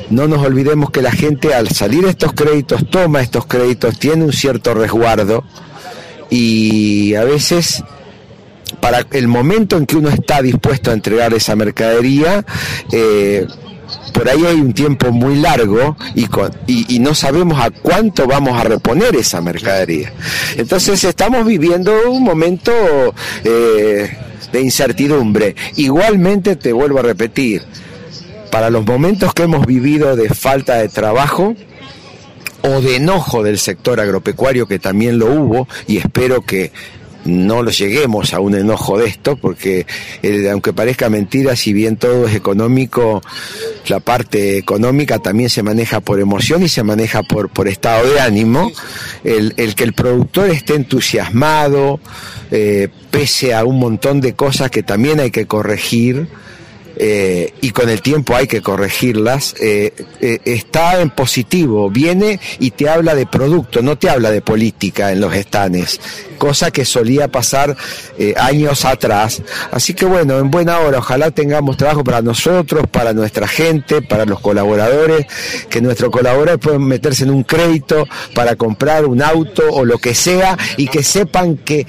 No 0.09 0.27
nos 0.27 0.45
olvidemos 0.45 0.91
que 0.91 1.01
la 1.01 1.11
gente 1.11 1.53
al 1.53 1.69
salir 1.69 2.05
estos 2.05 2.33
créditos 2.33 2.89
toma 2.89 3.21
estos 3.21 3.45
créditos, 3.45 3.99
tiene 3.99 4.23
un 4.25 4.33
cierto 4.33 4.73
resguardo 4.73 5.43
y 6.29 7.15
a 7.15 7.23
veces 7.23 7.83
para 8.79 9.05
el 9.11 9.27
momento 9.27 9.77
en 9.77 9.85
que 9.85 9.95
uno 9.95 10.09
está 10.09 10.41
dispuesto 10.41 10.91
a 10.91 10.93
entregar 10.93 11.33
esa 11.33 11.55
mercadería, 11.55 12.45
eh, 12.91 13.45
por 14.13 14.27
ahí 14.29 14.45
hay 14.45 14.55
un 14.59 14.73
tiempo 14.73 15.11
muy 15.11 15.35
largo 15.37 15.95
y, 16.15 16.25
con- 16.25 16.51
y, 16.67 16.99
no 16.99 17.15
sabemos 17.15 17.59
a 17.61 17.69
cuánto 17.71 18.27
vamos 18.27 18.59
a 18.59 18.63
reponer 18.63 19.15
esa 19.15 19.39
mercadería. 19.41 20.11
Entonces 20.57 21.03
estamos 21.03 21.45
viviendo 21.45 21.93
un 22.09 22.23
momento 22.23 22.71
eh, 23.43 24.17
de 24.51 24.61
incertidumbre. 24.61 25.55
Igualmente 25.77 26.55
te 26.57 26.73
vuelvo 26.73 26.99
a 26.99 27.03
repetir, 27.03 27.63
para 28.51 28.69
los 28.69 28.85
momentos 28.85 29.33
que 29.33 29.43
hemos 29.43 29.65
vivido 29.65 30.15
de 30.15 30.29
falta 30.29 30.75
de 30.75 30.89
trabajo, 30.89 31.55
o 32.63 32.81
de 32.81 32.95
enojo 32.97 33.43
del 33.43 33.59
sector 33.59 33.99
agropecuario, 34.01 34.67
que 34.67 34.79
también 34.79 35.19
lo 35.19 35.27
hubo, 35.27 35.67
y 35.85 35.97
espero 35.97 36.41
que 36.41 36.71
no 37.27 37.61
lo 37.61 37.71
lleguemos 37.71 38.33
a 38.33 38.39
un 38.39 38.55
enojo 38.55 38.97
de 38.97 39.07
esto, 39.07 39.35
porque 39.35 39.85
eh, 40.23 40.49
aunque 40.49 40.73
parezca 40.73 41.09
mentira, 41.09 41.55
si 41.55 41.73
bien 41.73 41.97
todo 41.97 42.27
es 42.27 42.35
económico, 42.35 43.21
la 43.87 43.99
parte 43.99 44.57
económica 44.57 45.19
también 45.19 45.49
se 45.49 45.63
maneja 45.63 45.99
por 45.99 46.19
emoción 46.19 46.63
y 46.63 46.69
se 46.69 46.83
maneja 46.83 47.23
por, 47.23 47.49
por 47.49 47.67
estado 47.67 48.09
de 48.09 48.19
ánimo. 48.19 48.71
El, 49.23 49.53
que 49.75 49.83
el 49.83 49.93
productor 49.93 50.49
esté 50.49 50.75
entusiasmado, 50.75 51.99
eh, 52.51 52.87
pese 53.11 53.53
a 53.53 53.65
un 53.65 53.79
montón 53.79 54.21
de 54.21 54.33
cosas 54.33 54.71
que 54.71 54.83
también 54.83 55.19
hay 55.19 55.31
que 55.31 55.45
corregir, 55.45 56.27
eh, 56.99 57.53
y 57.61 57.71
con 57.71 57.89
el 57.89 58.01
tiempo 58.01 58.35
hay 58.35 58.47
que 58.47 58.61
corregirlas, 58.61 59.55
eh, 59.61 59.93
eh, 60.19 60.39
está 60.45 60.99
en 61.01 61.09
positivo, 61.09 61.89
viene 61.89 62.39
y 62.59 62.71
te 62.71 62.89
habla 62.89 63.13
de 63.15 63.25
producto, 63.25 63.81
no 63.81 63.97
te 63.97 64.09
habla 64.09 64.31
de 64.31 64.41
política 64.41 65.11
en 65.11 65.21
los 65.21 65.33
estanes, 65.35 65.99
cosa 66.37 66.71
que 66.71 66.85
solía 66.85 67.27
pasar 67.27 67.75
eh, 68.17 68.33
años 68.37 68.85
atrás. 68.85 69.41
Así 69.71 69.93
que 69.93 70.05
bueno, 70.05 70.39
en 70.39 70.49
buena 70.49 70.79
hora, 70.79 70.99
ojalá 70.99 71.31
tengamos 71.31 71.77
trabajo 71.77 72.03
para 72.03 72.21
nosotros, 72.21 72.85
para 72.89 73.13
nuestra 73.13 73.47
gente, 73.47 74.01
para 74.01 74.25
los 74.25 74.39
colaboradores, 74.39 75.27
que 75.69 75.81
nuestros 75.81 76.11
colaboradores 76.11 76.57
puedan 76.57 76.83
meterse 76.83 77.23
en 77.23 77.31
un 77.31 77.43
crédito 77.43 78.07
para 78.33 78.55
comprar 78.55 79.05
un 79.05 79.21
auto 79.21 79.63
o 79.69 79.85
lo 79.85 79.97
que 79.97 80.15
sea 80.15 80.57
y 80.77 80.87
que 80.87 81.03
sepan 81.03 81.57
que 81.57 81.85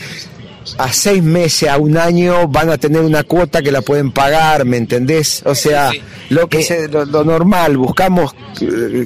a 0.76 0.92
seis 0.92 1.22
meses, 1.22 1.68
a 1.68 1.78
un 1.78 1.96
año, 1.96 2.46
van 2.48 2.70
a 2.70 2.78
tener 2.78 3.00
una 3.02 3.22
cuota 3.24 3.62
que 3.62 3.72
la 3.72 3.80
pueden 3.82 4.12
pagar, 4.12 4.64
¿me 4.64 4.76
entendés? 4.76 5.42
O 5.46 5.54
sea, 5.54 5.90
lo 6.28 6.48
que 6.48 6.62
se- 6.62 6.88
lo, 6.88 7.04
lo 7.04 7.24
normal, 7.24 7.76
buscamos 7.76 8.34
eh, 8.60 9.04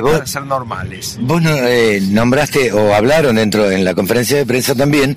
vos- 0.00 0.20
de 0.20 0.26
ser 0.26 0.42
normales. 0.44 1.16
Vos 1.20 1.40
no, 1.42 1.50
eh, 1.56 2.00
nombraste 2.00 2.72
o 2.72 2.94
hablaron 2.94 3.36
dentro 3.36 3.70
en 3.70 3.84
la 3.84 3.94
conferencia 3.94 4.36
de 4.36 4.46
prensa 4.46 4.74
también 4.74 5.16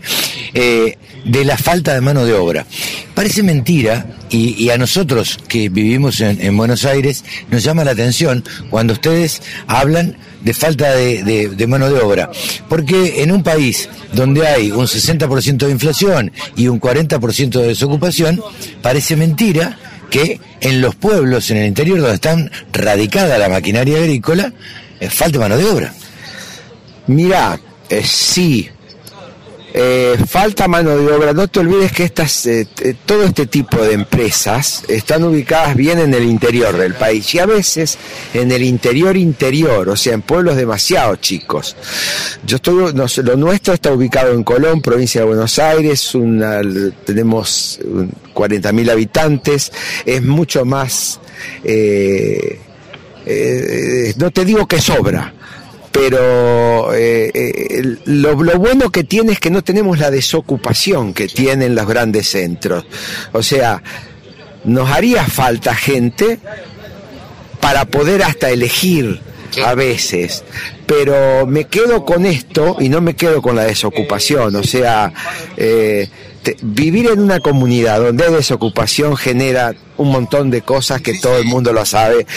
eh, 0.53 0.97
de 1.25 1.45
la 1.45 1.57
falta 1.57 1.93
de 1.93 2.01
mano 2.01 2.25
de 2.25 2.33
obra. 2.33 2.65
Parece 3.13 3.41
mentira 3.43 4.05
y, 4.29 4.61
y 4.63 4.69
a 4.69 4.77
nosotros 4.77 5.39
que 5.47 5.69
vivimos 5.69 6.21
en, 6.21 6.39
en 6.41 6.55
Buenos 6.55 6.85
Aires 6.85 7.23
nos 7.49 7.63
llama 7.63 7.83
la 7.83 7.91
atención 7.91 8.43
cuando 8.69 8.93
ustedes 8.93 9.41
hablan 9.67 10.15
de 10.47 10.53
falta 10.53 10.95
de, 10.95 11.65
mano 11.67 11.89
de 11.89 11.99
obra. 11.99 12.31
Porque 12.69 13.21
en 13.21 13.33
un 13.33 13.43
país 13.43 13.89
donde 14.13 14.47
hay 14.47 14.71
un 14.71 14.85
60% 14.85 15.57
de 15.57 15.71
inflación 15.71 16.31
y 16.55 16.69
un 16.69 16.79
40% 16.79 17.49
de 17.49 17.67
desocupación, 17.67 18.41
parece 18.81 19.17
mentira 19.17 19.77
que 20.09 20.39
en 20.61 20.79
los 20.79 20.95
pueblos, 20.95 21.51
en 21.51 21.57
el 21.57 21.67
interior 21.67 21.99
donde 21.99 22.15
están 22.15 22.49
radicada 22.71 23.37
la 23.37 23.49
maquinaria 23.49 23.97
agrícola, 23.97 24.53
eh, 25.01 25.09
falte 25.09 25.37
mano 25.37 25.57
de 25.57 25.65
obra. 25.65 25.93
Mira, 27.07 27.59
eh, 27.89 28.03
sí, 28.05 28.69
eh, 29.79 30.17
falta 30.27 30.67
mano 30.67 30.97
de 30.97 31.11
obra. 31.13 31.33
No 31.33 31.47
te 31.47 31.59
olvides 31.59 31.91
que 31.91 32.03
estas, 32.03 32.47
eh, 32.47 32.65
t- 32.73 32.95
todo 33.05 33.23
este 33.23 33.45
tipo 33.45 33.77
de 33.77 33.93
empresas 33.93 34.83
están 34.87 35.23
ubicadas 35.23 35.75
bien 35.75 35.99
en 35.99 36.13
el 36.15 36.23
interior 36.23 36.75
del 36.75 36.95
país 36.95 37.31
y 37.35 37.39
a 37.39 37.45
veces 37.45 37.97
en 38.33 38.51
el 38.51 38.63
interior 38.63 39.15
interior, 39.15 39.87
o 39.89 39.95
sea, 39.95 40.13
en 40.15 40.23
pueblos 40.23 40.55
demasiado 40.55 41.15
chicos. 41.17 41.75
Yo 42.45 42.55
estoy, 42.55 42.91
no 42.95 43.05
lo 43.23 43.35
nuestro 43.37 43.75
está 43.75 43.91
ubicado 43.91 44.33
en 44.33 44.43
Colón, 44.43 44.81
provincia 44.81 45.21
de 45.21 45.27
Buenos 45.27 45.59
Aires, 45.59 46.15
una- 46.15 46.61
tenemos 47.05 47.79
40.000 48.33 48.89
habitantes, 48.89 49.71
es 50.05 50.23
mucho 50.23 50.65
más, 50.65 51.19
eh, 51.63 52.59
eh, 53.25 54.13
no 54.17 54.31
te 54.31 54.43
digo 54.43 54.67
que 54.67 54.81
sobra, 54.81 55.33
pero 55.99 56.93
eh, 56.93 57.31
eh, 57.33 57.97
lo, 58.05 58.41
lo 58.43 58.59
bueno 58.59 58.91
que 58.91 59.03
tiene 59.03 59.31
es 59.31 59.39
que 59.39 59.49
no 59.49 59.63
tenemos 59.63 59.97
la 59.97 60.11
desocupación 60.11 61.13
que 61.13 61.27
tienen 61.27 61.73
los 61.73 61.87
grandes 61.87 62.27
centros. 62.29 62.85
O 63.31 63.41
sea, 63.41 63.81
nos 64.63 64.91
haría 64.91 65.25
falta 65.25 65.73
gente 65.73 66.39
para 67.59 67.85
poder 67.85 68.21
hasta 68.21 68.51
elegir 68.51 69.21
a 69.65 69.73
veces, 69.73 70.43
pero 70.85 71.47
me 71.47 71.65
quedo 71.65 72.05
con 72.05 72.27
esto 72.27 72.77
y 72.79 72.89
no 72.89 73.01
me 73.01 73.15
quedo 73.15 73.41
con 73.41 73.55
la 73.55 73.63
desocupación. 73.63 74.55
O 74.55 74.63
sea, 74.63 75.11
eh, 75.55 76.09
vivir 76.61 77.07
en 77.07 77.21
una 77.21 77.39
comunidad 77.39 78.01
donde 78.01 78.25
hay 78.25 78.33
desocupación 78.33 79.17
genera 79.17 79.73
un 79.97 80.11
montón 80.11 80.51
de 80.51 80.61
cosas 80.61 81.01
que 81.01 81.17
todo 81.17 81.37
el 81.39 81.45
mundo 81.45 81.73
lo 81.73 81.85
sabe. 81.85 82.27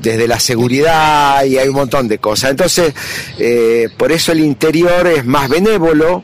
Desde 0.00 0.28
la 0.28 0.38
seguridad 0.38 1.44
y 1.44 1.58
hay 1.58 1.68
un 1.68 1.74
montón 1.74 2.06
de 2.08 2.18
cosas. 2.18 2.50
Entonces, 2.50 2.94
eh, 3.38 3.88
por 3.96 4.12
eso 4.12 4.32
el 4.32 4.40
interior 4.40 5.06
es 5.06 5.24
más 5.24 5.48
benévolo. 5.48 6.22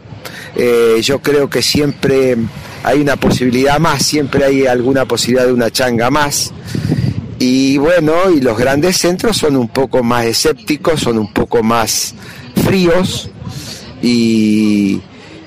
Eh, 0.56 1.00
yo 1.02 1.20
creo 1.20 1.50
que 1.50 1.62
siempre 1.62 2.36
hay 2.84 3.00
una 3.00 3.16
posibilidad 3.16 3.78
más, 3.80 4.04
siempre 4.04 4.44
hay 4.44 4.66
alguna 4.66 5.06
posibilidad 5.06 5.46
de 5.46 5.52
una 5.52 5.70
changa 5.70 6.10
más. 6.10 6.52
Y 7.38 7.78
bueno, 7.78 8.30
y 8.34 8.40
los 8.40 8.56
grandes 8.56 8.96
centros 8.98 9.36
son 9.36 9.56
un 9.56 9.68
poco 9.68 10.02
más 10.02 10.24
escépticos, 10.26 11.00
son 11.00 11.18
un 11.18 11.32
poco 11.32 11.62
más 11.62 12.14
fríos 12.64 13.28
y, 14.00 15.00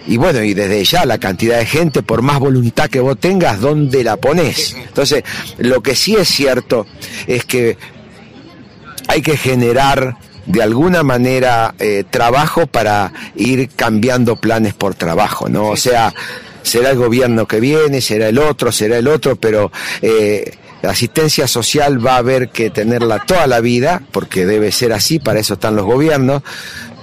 y 0.07 0.17
bueno, 0.17 0.43
y 0.43 0.53
desde 0.53 0.83
ya 0.83 1.05
la 1.05 1.17
cantidad 1.17 1.59
de 1.59 1.65
gente, 1.65 2.01
por 2.01 2.21
más 2.21 2.39
voluntad 2.39 2.89
que 2.89 2.99
vos 2.99 3.17
tengas, 3.19 3.59
¿dónde 3.59 4.03
la 4.03 4.17
pones? 4.17 4.75
Entonces, 4.75 5.23
lo 5.57 5.81
que 5.81 5.95
sí 5.95 6.15
es 6.15 6.27
cierto 6.27 6.85
es 7.27 7.45
que 7.45 7.77
hay 9.07 9.21
que 9.21 9.37
generar 9.37 10.17
de 10.45 10.63
alguna 10.63 11.03
manera 11.03 11.75
eh, 11.79 12.03
trabajo 12.09 12.67
para 12.67 13.11
ir 13.35 13.69
cambiando 13.69 14.37
planes 14.37 14.73
por 14.73 14.95
trabajo, 14.95 15.49
¿no? 15.49 15.67
O 15.67 15.75
sea, 15.75 16.13
será 16.63 16.91
el 16.91 16.97
gobierno 16.97 17.47
que 17.47 17.59
viene, 17.59 18.01
será 18.01 18.29
el 18.29 18.39
otro, 18.39 18.71
será 18.71 18.97
el 18.97 19.07
otro, 19.07 19.35
pero 19.35 19.71
eh, 20.01 20.53
la 20.81 20.91
asistencia 20.91 21.47
social 21.47 22.05
va 22.05 22.15
a 22.15 22.17
haber 22.17 22.49
que 22.49 22.69
tenerla 22.69 23.23
toda 23.25 23.45
la 23.47 23.59
vida, 23.59 24.01
porque 24.11 24.45
debe 24.45 24.71
ser 24.71 24.93
así, 24.93 25.19
para 25.19 25.39
eso 25.39 25.55
están 25.55 25.75
los 25.75 25.85
gobiernos, 25.85 26.43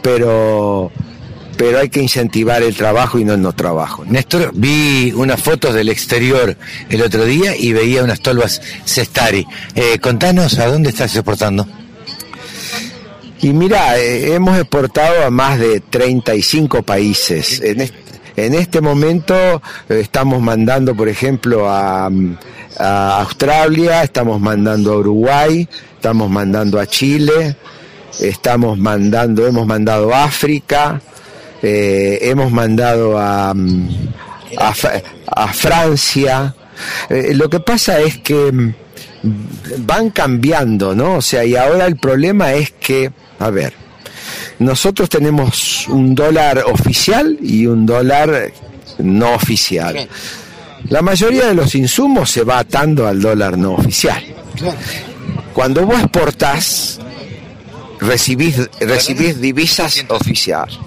pero 0.03 0.91
pero 1.57 1.79
hay 1.79 1.89
que 1.89 2.03
incentivar 2.03 2.65
el 2.65 2.75
trabajo 2.75 3.17
y 3.17 3.25
no 3.25 3.35
el 3.35 3.41
no 3.41 3.53
trabajo. 3.53 4.05
Néstor, 4.05 4.51
vi 4.55 5.13
unas 5.13 5.41
fotos 5.41 5.73
del 5.73 5.89
exterior 5.89 6.57
el 6.91 7.01
otro 7.01 7.25
día 7.25 7.57
y 7.57 7.73
veía 7.73 8.03
unas 8.03 8.19
tolvas 8.19 8.61
Cestari. 8.85 9.47
Eh, 9.77 10.01
contanos, 10.01 10.59
¿a 10.59 10.67
dónde 10.67 10.89
estás 10.89 11.15
exportando? 11.15 11.69
Y 13.45 13.53
mira, 13.53 13.99
eh, 13.99 14.35
hemos 14.35 14.59
exportado 14.59 15.23
a 15.23 15.29
más 15.29 15.59
de 15.59 15.81
35 15.81 16.83
países. 16.83 17.61
En, 17.61 17.83
en 18.37 18.55
este 18.55 18.81
momento 18.81 19.35
eh, 19.35 20.01
estamos 20.01 20.41
mandando, 20.41 20.95
por 20.95 21.11
ejemplo, 21.11 21.69
a, 21.69 22.11
a 22.79 23.21
Australia, 23.21 24.03
estamos 24.03 24.41
mandando 24.41 24.95
a 24.95 24.97
Uruguay, 24.97 25.69
estamos 25.95 26.31
mandando 26.31 26.81
a 26.81 26.87
Chile, 26.87 27.55
estamos 28.19 28.79
mandando, 28.79 29.47
hemos 29.47 29.67
mandado 29.67 30.15
a 30.15 30.25
África, 30.25 31.03
eh, 31.61 32.21
hemos 32.23 32.51
mandado 32.51 33.19
a, 33.19 33.53
mm, 33.53 33.89
a, 34.57 35.53
Francia. 35.53 36.55
Eh, 37.11 37.35
lo 37.35 37.51
que 37.51 37.61
pasa 37.61 38.01
es 38.01 38.17
que 38.21 38.51
mm, 38.51 38.75
van 39.81 40.09
cambiando, 40.09 40.95
¿no? 40.95 41.17
O 41.17 41.23
sea, 41.23 41.45
y 41.45 41.57
ahora 41.57 41.85
el 41.85 41.97
problema 41.97 42.55
es 42.55 42.71
que, 42.71 43.13
a 43.39 43.51
ver, 43.51 43.75
nosotros 44.59 45.09
tenemos 45.09 45.87
un 45.89 46.15
dólar 46.15 46.65
oficial 46.67 47.37
y 47.43 47.67
un 47.67 47.87
dólar 47.87 48.53
no 48.99 49.35
oficial. 49.35 50.09
La 50.89 51.03
mayoría 51.03 51.47
de 51.47 51.55
los 51.55 51.75
insumos 51.75 52.31
se 52.31 52.45
va 52.45 52.59
atando 52.59 53.07
al 53.07 53.21
dólar 53.21 53.57
no 53.57 53.75
oficial. 53.75 54.23
Cuando 55.53 55.87
vos 55.87 55.99
exportás, 56.01 57.01
recibís, 58.01 58.69
recibís 58.81 59.41
divisas 59.41 60.05
oficiales. 60.09 60.79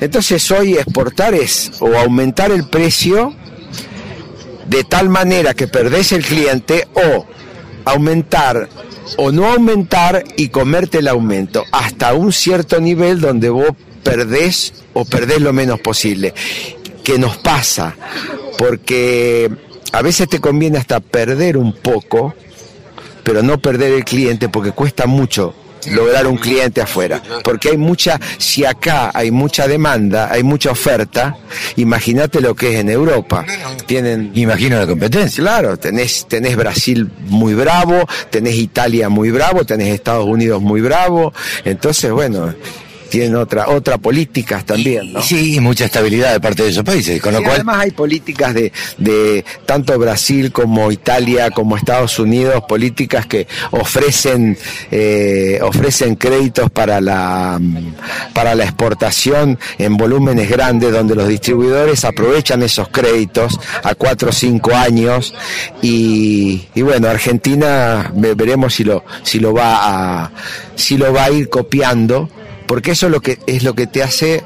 Entonces 0.00 0.50
hoy 0.50 0.74
exportar 0.74 1.34
es 1.34 1.72
o 1.80 1.96
aumentar 1.96 2.50
el 2.50 2.68
precio 2.68 3.34
de 4.66 4.84
tal 4.84 5.08
manera 5.08 5.54
que 5.54 5.68
perdés 5.68 6.12
el 6.12 6.24
cliente 6.24 6.86
o 6.92 7.26
aumentar 7.84 8.68
o 9.16 9.32
no 9.32 9.46
aumentar 9.46 10.24
y 10.36 10.48
comerte 10.48 10.98
el 10.98 11.08
aumento 11.08 11.64
hasta 11.72 12.14
un 12.14 12.32
cierto 12.32 12.80
nivel 12.80 13.20
donde 13.20 13.50
vos 13.50 13.70
perdés 14.02 14.72
o 14.94 15.04
perdés 15.04 15.40
lo 15.40 15.52
menos 15.52 15.80
posible. 15.80 16.34
¿Qué 17.04 17.18
nos 17.18 17.36
pasa? 17.38 17.96
Porque 18.58 19.50
a 19.92 20.02
veces 20.02 20.28
te 20.28 20.40
conviene 20.40 20.78
hasta 20.78 21.00
perder 21.00 21.56
un 21.56 21.72
poco, 21.72 22.34
pero 23.22 23.42
no 23.42 23.58
perder 23.58 23.92
el 23.92 24.04
cliente 24.04 24.48
porque 24.48 24.72
cuesta 24.72 25.06
mucho 25.06 25.54
lograr 25.90 26.26
un 26.26 26.36
cliente 26.36 26.80
afuera. 26.80 27.22
Porque 27.42 27.70
hay 27.70 27.76
mucha, 27.76 28.20
si 28.38 28.64
acá 28.64 29.10
hay 29.14 29.30
mucha 29.30 29.68
demanda, 29.68 30.30
hay 30.30 30.42
mucha 30.42 30.70
oferta, 30.70 31.36
imagínate 31.76 32.40
lo 32.40 32.54
que 32.54 32.74
es 32.74 32.80
en 32.80 32.90
Europa. 32.90 33.44
Tienen. 33.86 34.32
Imagino 34.34 34.78
la 34.78 34.86
competencia. 34.86 35.42
Claro, 35.42 35.76
tenés, 35.76 36.26
tenés 36.28 36.56
Brasil 36.56 37.10
muy 37.28 37.54
bravo, 37.54 38.06
tenés 38.30 38.54
Italia 38.56 39.08
muy 39.08 39.30
bravo, 39.30 39.64
tenés 39.64 39.88
Estados 39.88 40.26
Unidos 40.26 40.62
muy 40.62 40.80
bravo. 40.80 41.32
Entonces, 41.64 42.10
bueno, 42.10 42.54
tienen 43.08 43.36
otra 43.36 43.68
otra 43.68 43.98
políticas 43.98 44.64
también, 44.64 45.12
¿no? 45.12 45.22
Sí, 45.22 45.58
mucha 45.60 45.86
estabilidad 45.86 46.32
de 46.32 46.40
parte 46.40 46.64
de 46.64 46.70
esos 46.70 46.84
países, 46.84 47.20
con 47.20 47.32
lo 47.32 47.40
cual 47.42 47.54
además 47.56 47.78
hay 47.80 47.90
políticas 47.90 48.54
de, 48.54 48.72
de 48.98 49.44
tanto 49.64 49.98
Brasil 49.98 50.52
como 50.52 50.90
Italia 50.92 51.50
como 51.50 51.76
Estados 51.76 52.18
Unidos, 52.18 52.64
políticas 52.68 53.26
que 53.26 53.46
ofrecen 53.70 54.56
eh, 54.90 55.58
ofrecen 55.62 56.16
créditos 56.16 56.70
para 56.70 57.00
la 57.00 57.60
para 58.34 58.54
la 58.54 58.64
exportación 58.64 59.58
en 59.78 59.96
volúmenes 59.96 60.48
grandes 60.48 60.92
donde 60.92 61.14
los 61.14 61.28
distribuidores 61.28 62.04
aprovechan 62.04 62.62
esos 62.62 62.88
créditos 62.88 63.58
a 63.82 63.94
cuatro 63.94 64.30
o 64.30 64.32
cinco 64.32 64.74
años 64.74 65.34
y, 65.82 66.66
y 66.74 66.82
bueno 66.82 67.08
Argentina 67.08 68.12
veremos 68.14 68.74
si 68.74 68.84
lo 68.84 69.04
si 69.22 69.40
lo 69.40 69.52
va 69.52 70.24
a 70.24 70.30
si 70.74 70.96
lo 70.96 71.12
va 71.12 71.24
a 71.24 71.30
ir 71.30 71.48
copiando 71.48 72.28
porque 72.66 72.92
eso 72.92 73.06
es 73.06 73.12
lo 73.12 73.20
que, 73.20 73.38
es 73.46 73.62
lo 73.62 73.74
que 73.74 73.86
te 73.86 74.02
hace 74.02 74.42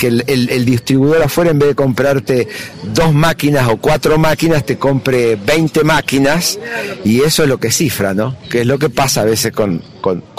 que 0.00 0.06
el, 0.06 0.64
distribuidor 0.64 1.22
afuera 1.22 1.50
en 1.50 1.58
vez 1.58 1.68
de 1.70 1.74
comprarte 1.74 2.48
dos 2.94 3.12
máquinas 3.12 3.68
o 3.68 3.76
cuatro 3.76 4.18
máquinas 4.18 4.64
te 4.64 4.78
compre 4.78 5.36
20 5.36 5.84
máquinas 5.84 6.58
y 7.04 7.20
eso 7.20 7.42
es 7.42 7.48
lo 7.50 7.58
que 7.58 7.70
cifra, 7.70 8.14
¿no? 8.14 8.34
Que 8.48 8.62
es 8.62 8.66
lo 8.66 8.78
que 8.78 8.88
pasa 8.88 9.20
a 9.20 9.24
veces 9.24 9.52
con, 9.52 9.82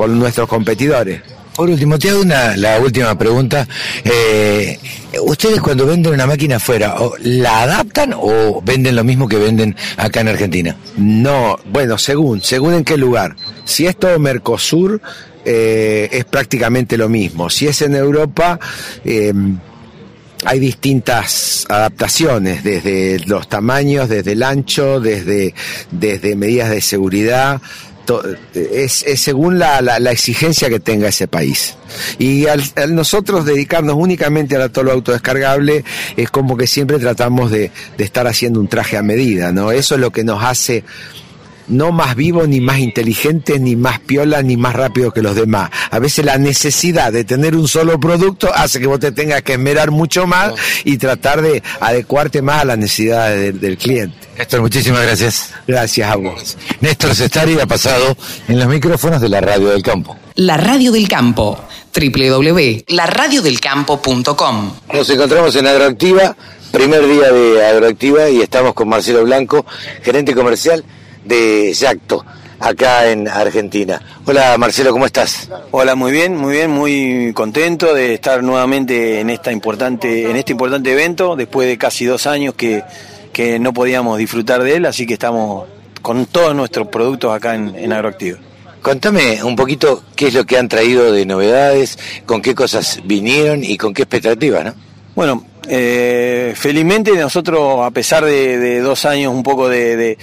nuestros 0.08 0.50
competidores. 0.50 1.22
Por 1.56 1.70
último, 1.70 2.00
te 2.00 2.10
hago 2.10 2.22
una, 2.22 2.58
la 2.58 2.80
última 2.80 3.16
pregunta. 3.16 3.68
Eh, 4.04 4.80
¿Ustedes 5.22 5.60
cuando 5.62 5.86
venden 5.86 6.14
una 6.14 6.26
máquina 6.26 6.56
afuera, 6.56 6.96
la 7.20 7.64
adaptan 7.64 8.16
o 8.18 8.64
venden 8.64 8.96
lo 8.96 9.04
mismo 9.04 9.28
que 9.28 9.38
venden 9.38 9.76
acá 9.98 10.22
en 10.22 10.30
Argentina? 10.30 10.76
No, 10.98 11.60
bueno, 11.66 12.00
según, 12.00 12.42
según 12.42 12.74
en 12.74 12.84
qué 12.84 12.98
lugar. 12.98 13.36
Si 13.66 13.86
es 13.86 13.96
todo 13.96 14.18
Mercosur, 14.18 15.02
eh, 15.46 16.10
es 16.12 16.26
prácticamente 16.26 16.98
lo 16.98 17.10
mismo. 17.10 17.50
Si 17.50 17.68
es 17.68 17.82
en 17.82 17.96
Europa, 17.96 18.60
eh, 19.04 19.34
hay 20.44 20.60
distintas 20.60 21.66
adaptaciones, 21.70 22.64
desde 22.64 23.20
los 23.26 23.48
tamaños, 23.48 24.10
desde 24.10 24.34
el 24.34 24.44
ancho, 24.44 25.00
desde, 25.00 25.54
desde 25.92 26.36
medidas 26.36 26.70
de 26.70 26.82
seguridad. 26.82 27.62
Es, 28.54 29.06
según 29.16 29.58
la, 29.58 29.80
la, 29.80 30.12
exigencia 30.12 30.68
que 30.68 30.82
tenga 30.82 31.08
ese 31.08 31.30
país. 31.30 31.76
Y 32.20 32.46
al, 32.48 32.62
nosotros 32.90 33.46
dedicarnos 33.46 33.96
únicamente 33.96 34.58
a 34.58 34.60
la 34.60 34.84
lo 34.84 34.92
autodescargable, 34.92 35.86
es 36.18 36.30
como 36.30 36.58
que 36.58 36.68
siempre 36.68 37.00
tratamos 37.00 37.52
de, 37.52 37.72
de 37.98 38.04
estar 38.04 38.28
haciendo 38.28 38.60
un 38.60 38.68
traje 38.68 38.98
a 38.98 39.04
medida, 39.04 39.54
¿no? 39.54 39.72
Eso 39.72 39.96
es 39.96 40.02
lo 40.02 40.12
que 40.12 40.26
nos 40.26 40.44
hace 40.44 40.84
no 41.68 41.92
más 41.92 42.16
vivo, 42.16 42.48
ni 42.48 42.62
más 42.62 42.80
inteligente, 42.80 43.60
ni 43.60 43.76
más 43.76 44.00
piola, 44.00 44.42
ni 44.42 44.58
más 44.58 44.76
rápido 44.76 45.12
que 45.12 45.22
los 45.22 45.36
demás. 45.36 45.70
A 45.90 46.00
veces 46.00 46.26
la 46.26 46.38
necesidad 46.38 47.12
de 47.12 47.24
tener 47.24 47.56
un 47.56 47.68
solo 47.68 48.00
producto 48.00 48.52
hace 48.54 48.80
que 48.80 48.88
vos 48.88 49.00
te 49.00 49.12
tengas 49.12 49.42
que 49.42 49.54
esmerar 49.54 49.92
mucho 49.92 50.28
más 50.28 50.54
y 50.84 50.98
tratar 50.98 51.42
de 51.42 51.64
adecuarte 51.80 52.42
más 52.42 52.62
a 52.62 52.66
las 52.66 52.78
necesidades 52.78 53.60
del, 53.60 53.78
cliente. 53.78 54.16
Néstor, 54.38 54.62
muchísimas 54.62 55.02
gracias. 55.04 55.54
Gracias 55.68 56.10
a 56.10 56.16
vos. 56.16 56.58
Néstor 56.80 57.16
Cestari 57.16 57.60
ha 57.60 57.66
pasado 57.66 58.16
en 58.48 58.60
los 58.60 58.68
micrófonos 58.68 59.22
de 59.22 59.30
la 59.30 59.42
Radio 59.42 59.70
del 59.70 59.84
Campo. 59.84 60.18
La 60.36 60.58
Radio 60.58 60.92
del 60.92 61.08
Campo, 61.08 61.60
www.laradiodelcampo.com. 61.94 64.74
Nos 64.94 65.10
encontramos 65.10 65.56
en 65.56 65.68
Agroactiva, 65.68 66.36
primer 66.72 67.08
día 67.08 67.32
de 67.32 67.66
Agroactiva 67.66 68.30
y 68.30 68.42
estamos 68.42 68.74
con 68.74 68.90
Marcelo 68.90 69.24
Blanco, 69.24 69.66
gerente 70.04 70.34
comercial 70.34 70.84
de 71.26 71.74
Yacto 71.74 72.26
acá 72.60 73.10
en 73.10 73.28
Argentina. 73.28 74.02
Hola 74.26 74.56
Marcelo, 74.58 74.92
¿cómo 74.92 75.06
estás? 75.06 75.50
Hola, 75.72 75.96
muy 75.96 76.12
bien, 76.12 76.38
muy 76.38 76.54
bien, 76.54 76.70
muy 76.70 77.34
contento 77.34 77.94
de 77.94 78.14
estar 78.14 78.44
nuevamente 78.44 79.20
en 79.20 79.30
esta 79.30 79.52
importante, 79.52 80.30
en 80.30 80.36
este 80.36 80.52
importante 80.52 80.92
evento, 80.92 81.36
después 81.36 81.68
de 81.68 81.78
casi 81.78 82.06
dos 82.06 82.28
años 82.28 82.54
que, 82.54 82.84
que 83.34 83.58
no 83.58 83.74
podíamos 83.74 84.18
disfrutar 84.20 84.62
de 84.62 84.76
él, 84.76 84.86
así 84.86 85.08
que 85.08 85.14
estamos 85.14 85.68
con 86.02 86.28
todos 86.28 86.56
nuestros 86.56 86.88
productos 86.88 87.36
acá 87.36 87.56
en, 87.56 87.76
en 87.76 87.94
Agroactivo. 87.94 88.38
Contame 88.82 89.44
un 89.44 89.56
poquito 89.56 90.04
qué 90.16 90.28
es 90.28 90.34
lo 90.34 90.46
que 90.46 90.58
han 90.58 90.68
traído 90.68 91.12
de 91.12 91.26
novedades, 91.26 92.00
con 92.26 92.42
qué 92.42 92.56
cosas 92.56 93.00
vinieron 93.06 93.64
y 93.64 93.78
con 93.78 93.94
qué 93.94 94.04
expectativas, 94.04 94.66
¿no? 94.66 94.74
Bueno, 95.16 95.44
eh, 95.74 96.52
felizmente 96.54 97.16
nosotros, 97.16 97.80
a 97.86 97.92
pesar 97.92 98.26
de, 98.26 98.82
dos 98.82 99.06
años 99.06 99.34
un 99.34 99.42
poco 99.42 99.70
de, 99.70 100.18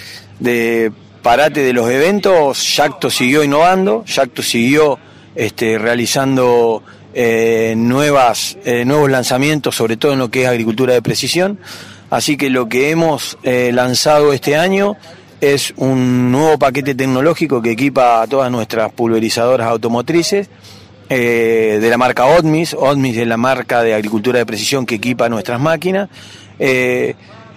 parate 1.23 1.63
de 1.63 1.73
los 1.73 1.89
eventos, 1.91 2.77
Yacto 2.77 3.09
siguió 3.09 3.43
innovando, 3.43 4.05
Yacto 4.05 4.43
siguió 4.43 4.99
este, 5.35 5.79
realizando 5.79 6.83
eh, 7.15 7.73
nuevas, 7.79 8.59
eh, 8.67 8.85
nuevos 8.85 9.11
lanzamientos, 9.11 9.75
sobre 9.75 9.97
todo 9.97 10.13
en 10.13 10.19
lo 10.19 10.31
que 10.31 10.43
es 10.43 10.49
agricultura 10.49 10.93
de 10.93 11.01
precisión. 11.01 11.59
Así 12.11 12.37
que 12.37 12.51
lo 12.51 12.69
que 12.69 12.91
hemos 12.91 13.39
lanzado 13.43 14.35
este 14.35 14.55
año 14.57 14.97
es 15.41 15.73
un 15.77 16.31
nuevo 16.31 16.59
paquete 16.59 16.95
tecnológico 16.95 17.63
que 17.63 17.71
equipa 17.71 18.21
a 18.21 18.27
todas 18.27 18.51
nuestras 18.51 18.93
pulverizadoras 18.93 19.67
automotrices 19.67 20.51
eh, 21.11 21.79
de 21.81 21.89
la 21.89 21.97
marca 21.97 22.27
Odmis. 22.27 22.75
Odmis 22.75 23.17
es 23.17 23.27
la 23.27 23.39
marca 23.39 23.83
de 23.83 23.95
agricultura 23.95 24.39
de 24.39 24.47
precisión 24.47 24.85
que 24.85 24.97
equipa 24.97 25.31
nuestras 25.31 25.59
máquinas, 25.59 26.11
eh, 26.59 27.15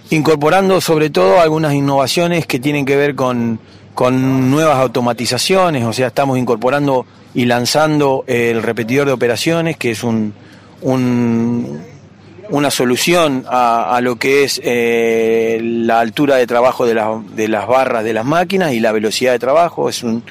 incorporando 0.10 0.80
sobre 0.80 1.10
todo 1.10 1.42
algunas 1.42 1.74
innovaciones 1.74 2.46
que 2.46 2.60
tienen 2.60 2.86
que 2.86 2.96
ver 2.96 3.16
con, 3.16 3.60
nuevas 4.00 4.78
automatizaciones, 4.78 5.84
o 5.84 5.94
sea, 5.94 6.08
estamos 6.08 6.40
incorporando 6.40 7.06
y 7.34 7.46
lanzando 7.46 8.24
el 8.26 8.64
repetidor 8.64 9.06
de 9.06 9.14
operaciones, 9.14 9.78
que 9.78 9.92
es 9.92 10.04
un, 10.04 10.34
una 10.82 12.72
solución 12.72 13.46
a, 13.48 14.00
lo 14.02 14.16
que 14.16 14.46
es 14.46 14.62
eh, 14.64 15.60
la 15.62 16.00
altura 16.00 16.38
de 16.38 16.48
trabajo 16.48 16.86
de, 16.86 17.00
de, 17.36 17.48
las 17.48 17.68
barras 17.68 18.04
de 18.04 18.14
las 18.14 18.26
máquinas 18.26 18.74
y 18.74 18.80
la 18.80 18.92
velocidad 18.94 19.34
de 19.34 19.40
trabajo. 19.40 19.90
Es 19.90 20.04
un, 20.04 20.24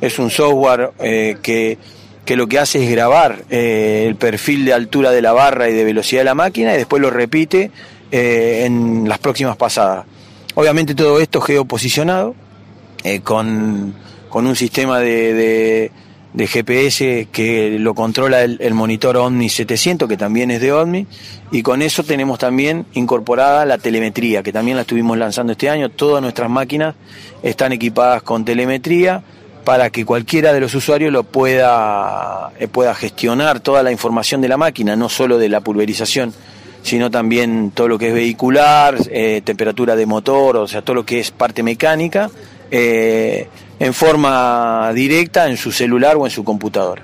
es 0.00 0.18
un 0.18 0.30
software 0.30 0.92
que 1.42 1.78
que 2.26 2.36
lo 2.36 2.48
que 2.48 2.58
hace 2.58 2.84
es 2.84 2.90
grabar 2.90 3.44
eh, 3.48 4.04
el 4.06 4.16
perfil 4.16 4.66
de 4.66 4.74
altura 4.74 5.12
de 5.12 5.22
la 5.22 5.32
barra 5.32 5.70
y 5.70 5.72
de 5.72 5.84
velocidad 5.84 6.20
de 6.20 6.24
la 6.26 6.34
máquina 6.34 6.74
y 6.74 6.76
después 6.76 7.00
lo 7.00 7.08
repite 7.08 7.70
eh, 8.10 8.64
en 8.66 9.08
las 9.08 9.18
próximas 9.20 9.56
pasadas. 9.56 10.04
Obviamente 10.56 10.94
todo 10.94 11.20
esto 11.20 11.40
geoposicionado 11.40 12.34
eh, 13.04 13.20
con, 13.20 13.94
con, 14.28 14.46
un 14.46 14.56
sistema 14.56 14.98
de, 14.98 15.90
de, 16.34 16.46
GPS 16.46 17.28
que 17.30 17.78
lo 17.78 17.94
controla 17.94 18.42
el, 18.42 18.74
monitor 18.74 19.16
Omni 19.16 19.48
700 19.48 20.08
que 20.08 20.16
también 20.16 20.50
es 20.50 20.60
de 20.60 20.72
Omni 20.72 21.06
y 21.52 21.62
con 21.62 21.80
eso 21.80 22.02
tenemos 22.02 22.38
también 22.38 22.86
incorporada 22.94 23.64
la 23.64 23.78
telemetría 23.78 24.42
que 24.42 24.52
también 24.52 24.76
la 24.76 24.82
estuvimos 24.82 25.16
lanzando 25.16 25.52
este 25.52 25.70
año. 25.70 25.90
Todas 25.90 26.20
nuestras 26.22 26.50
máquinas 26.50 26.96
están 27.42 27.72
equipadas 27.72 28.22
con 28.22 28.44
telemetría 28.44 29.22
para 29.66 29.90
que 29.90 30.04
cualquiera 30.04 30.52
de 30.52 30.60
los 30.60 30.76
usuarios 30.76 31.12
lo 31.12 31.24
pueda, 31.24 32.52
eh, 32.56 32.68
pueda 32.68 32.94
gestionar 32.94 33.58
toda 33.58 33.82
la 33.82 33.90
información 33.90 34.40
de 34.40 34.46
la 34.46 34.56
máquina, 34.56 34.94
no 34.94 35.08
solo 35.08 35.38
de 35.38 35.48
la 35.48 35.60
pulverización, 35.60 36.32
sino 36.84 37.10
también 37.10 37.72
todo 37.72 37.88
lo 37.88 37.98
que 37.98 38.06
es 38.08 38.14
vehicular, 38.14 38.96
eh, 39.10 39.42
temperatura 39.44 39.96
de 39.96 40.06
motor, 40.06 40.58
o 40.58 40.68
sea, 40.68 40.82
todo 40.82 40.94
lo 40.94 41.04
que 41.04 41.18
es 41.18 41.32
parte 41.32 41.64
mecánica, 41.64 42.30
eh, 42.70 43.48
en 43.80 43.92
forma 43.92 44.92
directa 44.94 45.48
en 45.48 45.56
su 45.56 45.72
celular 45.72 46.14
o 46.14 46.26
en 46.26 46.30
su 46.30 46.44
computadora. 46.44 47.02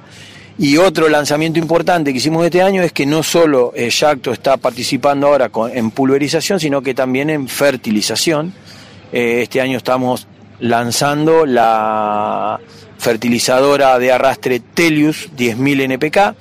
Y 0.56 0.76
otro 0.76 1.08
lanzamiento 1.08 1.58
importante 1.58 2.12
que 2.12 2.18
hicimos 2.18 2.44
este 2.44 2.62
año 2.62 2.84
es 2.84 2.92
que 2.92 3.06
no 3.06 3.24
solo 3.24 3.74
Yacto 3.74 4.30
está 4.30 4.56
participando 4.56 5.26
ahora 5.26 5.50
en 5.74 5.90
pulverización, 5.90 6.60
sino 6.60 6.80
que 6.80 6.94
también 6.94 7.28
en 7.28 7.48
fertilización. 7.48 8.54
este 9.10 9.60
año 9.60 9.78
estamos 9.78 10.28
lanzando 10.60 11.46
la 11.46 12.60
fertilizadora 12.98 13.98
de 13.98 14.12
arrastre 14.12 14.60
Telius 14.60 15.30
10.000 15.36 15.82
NPK, 15.82 16.36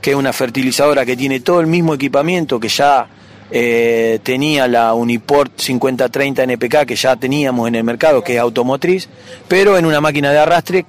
que 0.00 0.10
es 0.10 0.16
una 0.16 0.32
fertilizadora 0.32 1.04
que 1.04 1.16
tiene 1.16 1.40
todo 1.40 1.60
el 1.60 1.66
mismo 1.66 1.94
equipamiento 1.94 2.60
que 2.60 2.68
ya 2.68 3.08
eh, 3.50 4.20
tenía 4.22 4.68
la 4.68 4.94
Uniport 4.94 5.58
5030 5.58 6.44
NPK 6.44 6.86
que 6.86 6.96
ya 6.96 7.16
teníamos 7.16 7.68
en 7.68 7.74
el 7.74 7.84
mercado, 7.84 8.22
que 8.22 8.34
es 8.34 8.40
automotriz, 8.40 9.08
pero 9.48 9.76
en 9.76 9.86
una 9.86 10.00
máquina 10.00 10.30
de 10.30 10.38
arrastre 10.38 10.86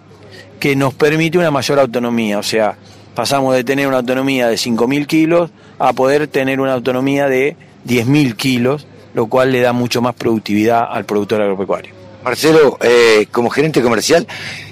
que 0.60 0.76
nos 0.76 0.94
permite 0.94 1.38
una 1.38 1.52
mayor 1.52 1.80
autonomía, 1.80 2.40
o 2.40 2.44
sea, 2.44 2.78
pasamos 3.14 3.56
de 3.56 3.64
tener 3.64 3.88
una 3.88 3.98
autonomía 3.98 4.48
de 4.48 4.56
5.000 4.56 5.06
kilos 5.06 5.52
a 5.80 5.94
poder 5.94 6.28
tener 6.28 6.60
una 6.60 6.74
autonomía 6.74 7.28
de 7.28 7.56
10.000 7.88 8.36
kilos, 8.36 8.88
lo 9.14 9.28
cual 9.28 9.52
le 9.52 9.62
da 9.62 9.74
mucho 9.74 10.02
más 10.02 10.16
productividad 10.16 10.86
al 10.90 11.06
productor 11.06 11.42
agropecuario. 11.42 12.05
Marcelo, 12.26 12.80
eh, 12.82 13.28
como 13.32 13.52
gerente 13.52 13.84
comercial, 13.84 14.26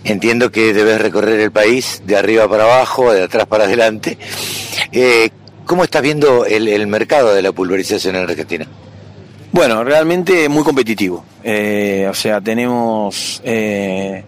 entiendo 0.04 0.52
que 0.52 0.74
debes 0.74 1.00
recorrer 1.00 1.40
el 1.40 1.52
país 1.52 2.02
de 2.04 2.18
arriba 2.18 2.50
para 2.50 2.64
abajo, 2.64 3.14
de 3.14 3.22
atrás 3.22 3.46
para 3.46 3.66
adelante. 3.66 4.18
Eh, 4.92 5.30
¿Cómo 5.64 5.84
estás 5.84 6.02
viendo 6.02 6.48
el, 6.48 6.88
mercado 6.88 7.36
de 7.36 7.44
la 7.44 7.52
pulverización 7.52 8.16
en 8.16 8.24
Argentina? 8.24 8.68
Bueno, 9.52 9.84
realmente 9.84 10.50
muy 10.50 10.64
competitivo. 10.64 11.24
Eh, 11.44 12.08
o 12.10 12.14
sea, 12.16 12.42
tenemos, 12.42 13.40
sobre 13.44 14.24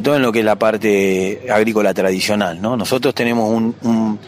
todo 0.00 0.14
en 0.14 0.22
lo 0.22 0.30
que 0.30 0.38
es 0.38 0.44
la 0.44 0.56
parte 0.56 1.42
agrícola 1.50 1.92
tradicional, 1.92 2.62
¿no? 2.62 2.76
Nosotros 2.76 3.16
tenemos 3.16 3.50
un, 3.50 4.18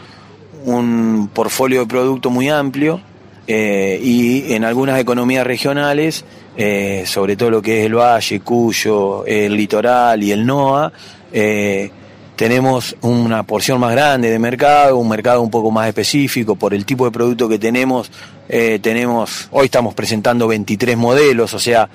un 0.65 1.29
portfolio 1.33 1.79
de 1.79 1.85
producto 1.85 2.29
muy 2.29 2.49
amplio 2.49 2.99
y 3.47 4.53
en 4.53 4.65
algunas 4.65 4.99
economías 4.99 5.47
regionales 5.47 6.25
eh, 6.61 7.05
sobre 7.05 7.37
todo 7.37 7.49
lo 7.49 7.61
que 7.61 7.79
es 7.79 7.85
el 7.85 7.95
Valle, 7.95 8.41
Cuyo, 8.41 9.25
el 9.25 9.55
Litoral 9.55 10.21
y 10.21 10.33
el 10.33 10.45
NOA, 10.45 10.91
eh, 11.31 11.89
tenemos 12.35 12.97
una 12.99 13.43
porción 13.43 13.79
más 13.79 13.93
grande 13.93 14.29
de 14.29 14.39
mercado, 14.39 14.97
un 14.97 15.07
mercado 15.07 15.41
un 15.41 15.49
poco 15.49 15.71
más 15.71 15.87
específico 15.87 16.57
por 16.57 16.73
el 16.73 16.83
tipo 16.83 17.05
de 17.05 17.11
producto 17.11 17.47
que 17.47 17.59
tenemos. 17.59 18.11
Eh, 18.49 18.77
tenemos 18.81 19.47
hoy 19.51 19.65
estamos 19.67 19.93
presentando 19.93 20.49
23 20.49 20.97
modelos, 20.97 21.53
o 21.53 21.59
sea, 21.59 21.87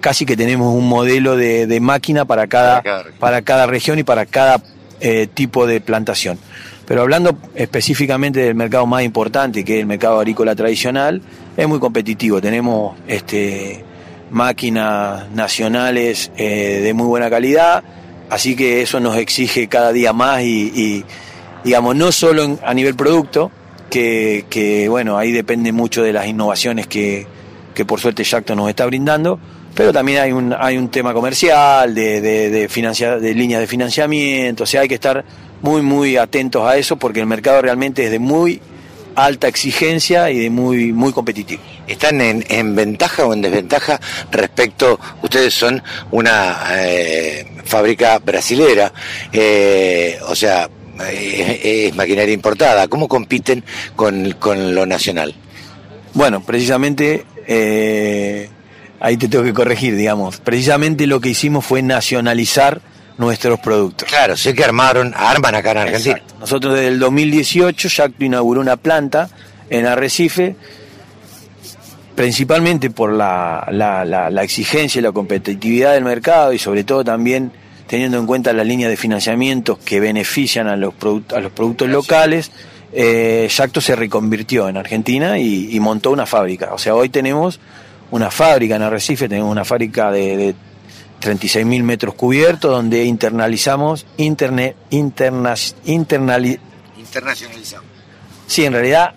casi 0.00 0.26
que 0.26 0.36
tenemos 0.36 0.70
un 0.74 0.86
modelo 0.86 1.34
de, 1.34 1.80
máquina 1.80 2.26
para 2.26 2.46
cada, 2.46 2.82
para 3.18 3.40
cada 3.40 3.66
región 3.66 3.98
y 3.98 4.02
para 4.02 4.26
cada 4.26 4.62
tipo 5.32 5.66
de 5.66 5.80
plantación. 5.80 6.38
Pero 6.84 7.00
hablando 7.00 7.38
específicamente 7.54 8.40
del 8.40 8.54
mercado 8.54 8.84
más 8.84 9.02
importante, 9.02 9.64
que 9.64 9.76
es 9.76 9.80
el 9.80 9.86
mercado 9.86 10.18
agrícola 10.18 10.54
tradicional, 10.54 11.22
es 11.56 11.66
muy 11.66 11.78
competitivo. 11.78 12.38
Tenemos 12.38 12.98
este, 13.06 13.84
máquinas 14.30 15.30
nacionales 15.30 16.30
eh, 16.36 16.80
de 16.82 16.94
muy 16.94 17.06
buena 17.06 17.30
calidad, 17.30 17.82
así 18.28 18.56
que 18.56 18.82
eso 18.82 19.00
nos 19.00 19.16
exige 19.16 19.68
cada 19.68 19.92
día 19.92 20.12
más 20.12 20.42
y, 20.42 21.04
digamos, 21.64 21.96
no 21.96 22.12
solo 22.12 22.58
a 22.64 22.74
nivel 22.74 22.94
producto, 22.94 23.50
que, 23.90 24.86
bueno, 24.88 25.18
ahí 25.18 25.32
depende 25.32 25.72
mucho 25.72 26.02
de 26.02 26.12
las 26.12 26.26
innovaciones 26.26 26.86
que, 26.86 27.26
que 27.74 27.84
por 27.84 28.00
suerte 28.00 28.24
Jacto 28.24 28.54
nos 28.54 28.68
está 28.68 28.86
brindando, 28.86 29.38
pero 29.74 29.92
también 29.92 30.20
hay 30.20 30.32
un, 30.32 30.54
hay 30.58 30.78
un 30.78 30.88
tema 30.88 31.12
comercial, 31.12 31.94
de, 31.94 32.20
de, 32.20 32.50
de, 32.50 33.20
de 33.20 33.34
líneas 33.34 33.60
de 33.60 33.66
financiamiento, 33.66 34.64
o 34.64 34.66
sea, 34.66 34.82
hay 34.82 34.88
que 34.88 34.94
estar 34.94 35.24
muy, 35.62 35.82
muy 35.82 36.16
atentos 36.16 36.64
a 36.64 36.76
eso 36.76 36.96
porque 36.96 37.20
el 37.20 37.26
mercado 37.26 37.62
realmente 37.62 38.04
es 38.04 38.10
de 38.10 38.18
muy 38.18 38.60
alta 39.14 39.48
exigencia 39.48 40.30
y 40.30 40.38
de 40.38 40.50
muy, 40.50 40.92
muy 40.92 41.12
competitivo. 41.12 41.62
¿Están 41.86 42.20
en, 42.20 42.74
ventaja 42.74 43.26
o 43.26 43.32
en 43.32 43.42
desventaja 43.42 44.00
respecto, 44.30 44.98
ustedes 45.22 45.54
son 45.54 45.82
una 46.10 46.58
eh, 46.72 47.46
fábrica 47.64 48.18
brasilera, 48.18 48.92
eh, 49.32 50.18
o 50.28 50.34
sea, 50.34 50.68
es, 51.10 51.94
maquinaria 51.94 52.34
importada, 52.34 52.88
¿cómo 52.88 53.08
compiten 53.08 53.64
con, 53.96 54.32
con 54.32 54.74
lo 54.74 54.86
nacional? 54.86 55.34
Bueno, 56.14 56.42
precisamente... 56.42 57.24
Eh, 57.46 58.48
ahí 59.00 59.16
te 59.16 59.26
tengo 59.28 59.42
que 59.42 59.54
corregir, 59.54 59.96
digamos. 59.96 60.36
Precisamente 60.38 61.06
lo 61.06 61.20
que 61.20 61.30
hicimos 61.30 61.64
fue 61.64 61.82
nacionalizar 61.82 62.82
nuestros 63.20 63.60
productos. 63.60 64.08
Claro, 64.08 64.34
sé 64.34 64.54
que 64.54 64.64
armaron, 64.64 65.12
arman 65.14 65.54
acá 65.54 65.72
en 65.72 65.78
Argentina. 65.78 66.22
Nosotros 66.40 66.74
desde 66.74 66.88
el 66.88 66.98
2018 66.98 67.88
ya 67.88 68.10
inauguró 68.18 68.62
una 68.62 68.76
planta 68.76 69.28
en 69.68 69.84
Arrecife, 69.86 70.56
principalmente 72.16 72.88
por 72.88 73.12
la, 73.12 73.68
la, 73.70 74.42
exigencia 74.42 74.98
y 74.98 75.02
la 75.02 75.12
competitividad 75.12 75.92
del 75.92 76.04
mercado 76.04 76.54
y 76.54 76.58
sobre 76.58 76.82
todo 76.82 77.04
también 77.04 77.52
teniendo 77.86 78.18
en 78.18 78.26
cuenta 78.26 78.54
la 78.54 78.64
línea 78.64 78.88
de 78.88 78.96
financiamiento 78.96 79.78
que 79.84 80.00
benefician 80.00 80.66
a 80.66 80.76
los, 80.76 80.94
a 81.34 81.40
los 81.40 81.52
productos 81.52 81.88
locales, 81.90 82.50
eh, 82.92 83.48
Yacto 83.50 83.82
se 83.82 83.96
reconvirtió 83.96 84.68
en 84.68 84.78
Argentina 84.78 85.38
y, 85.38 85.78
montó 85.80 86.10
una 86.10 86.24
fábrica. 86.24 86.72
O 86.72 86.78
sea, 86.78 86.94
hoy 86.94 87.10
tenemos 87.10 87.60
una 88.10 88.30
fábrica 88.30 88.76
en 88.76 88.82
Arrecife, 88.82 89.28
tenemos 89.28 89.50
una 89.50 89.64
fábrica 89.64 90.10
de 90.10 90.54
36.000 91.20 91.82
metros 91.82 92.14
cubiertos, 92.14 92.70
donde 92.70 93.04
internalizamos, 93.04 94.06
interne, 94.16 94.76
internacionalizamos. 94.90 97.90
Sí, 98.46 98.64
en 98.64 98.72
realidad 98.72 99.14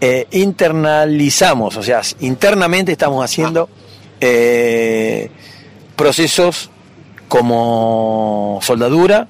eh, 0.00 0.26
internalizamos, 0.32 1.76
o 1.76 1.82
sea, 1.82 2.00
internamente 2.20 2.92
estamos 2.92 3.24
haciendo 3.24 3.68
eh, 4.20 5.30
procesos 5.94 6.70
como 7.28 8.58
soldadura, 8.62 9.28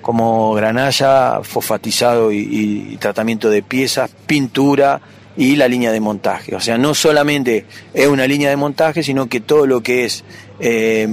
como 0.00 0.54
granalla, 0.54 1.40
fosfatizado 1.42 2.32
y, 2.32 2.96
tratamiento 3.00 3.50
de 3.50 3.62
piezas, 3.62 4.10
pintura, 4.26 5.00
y 5.36 5.54
la 5.54 5.68
línea 5.68 5.92
de 5.92 6.00
montaje. 6.00 6.56
O 6.56 6.60
sea, 6.60 6.78
no 6.78 6.94
solamente 6.94 7.66
es 7.94 8.08
una 8.08 8.26
línea 8.26 8.50
de 8.50 8.56
montaje, 8.56 9.04
sino 9.04 9.28
que 9.28 9.40
todo 9.40 9.66
lo 9.66 9.82
que 9.82 10.04
es 10.04 10.24
eh, 10.58 11.06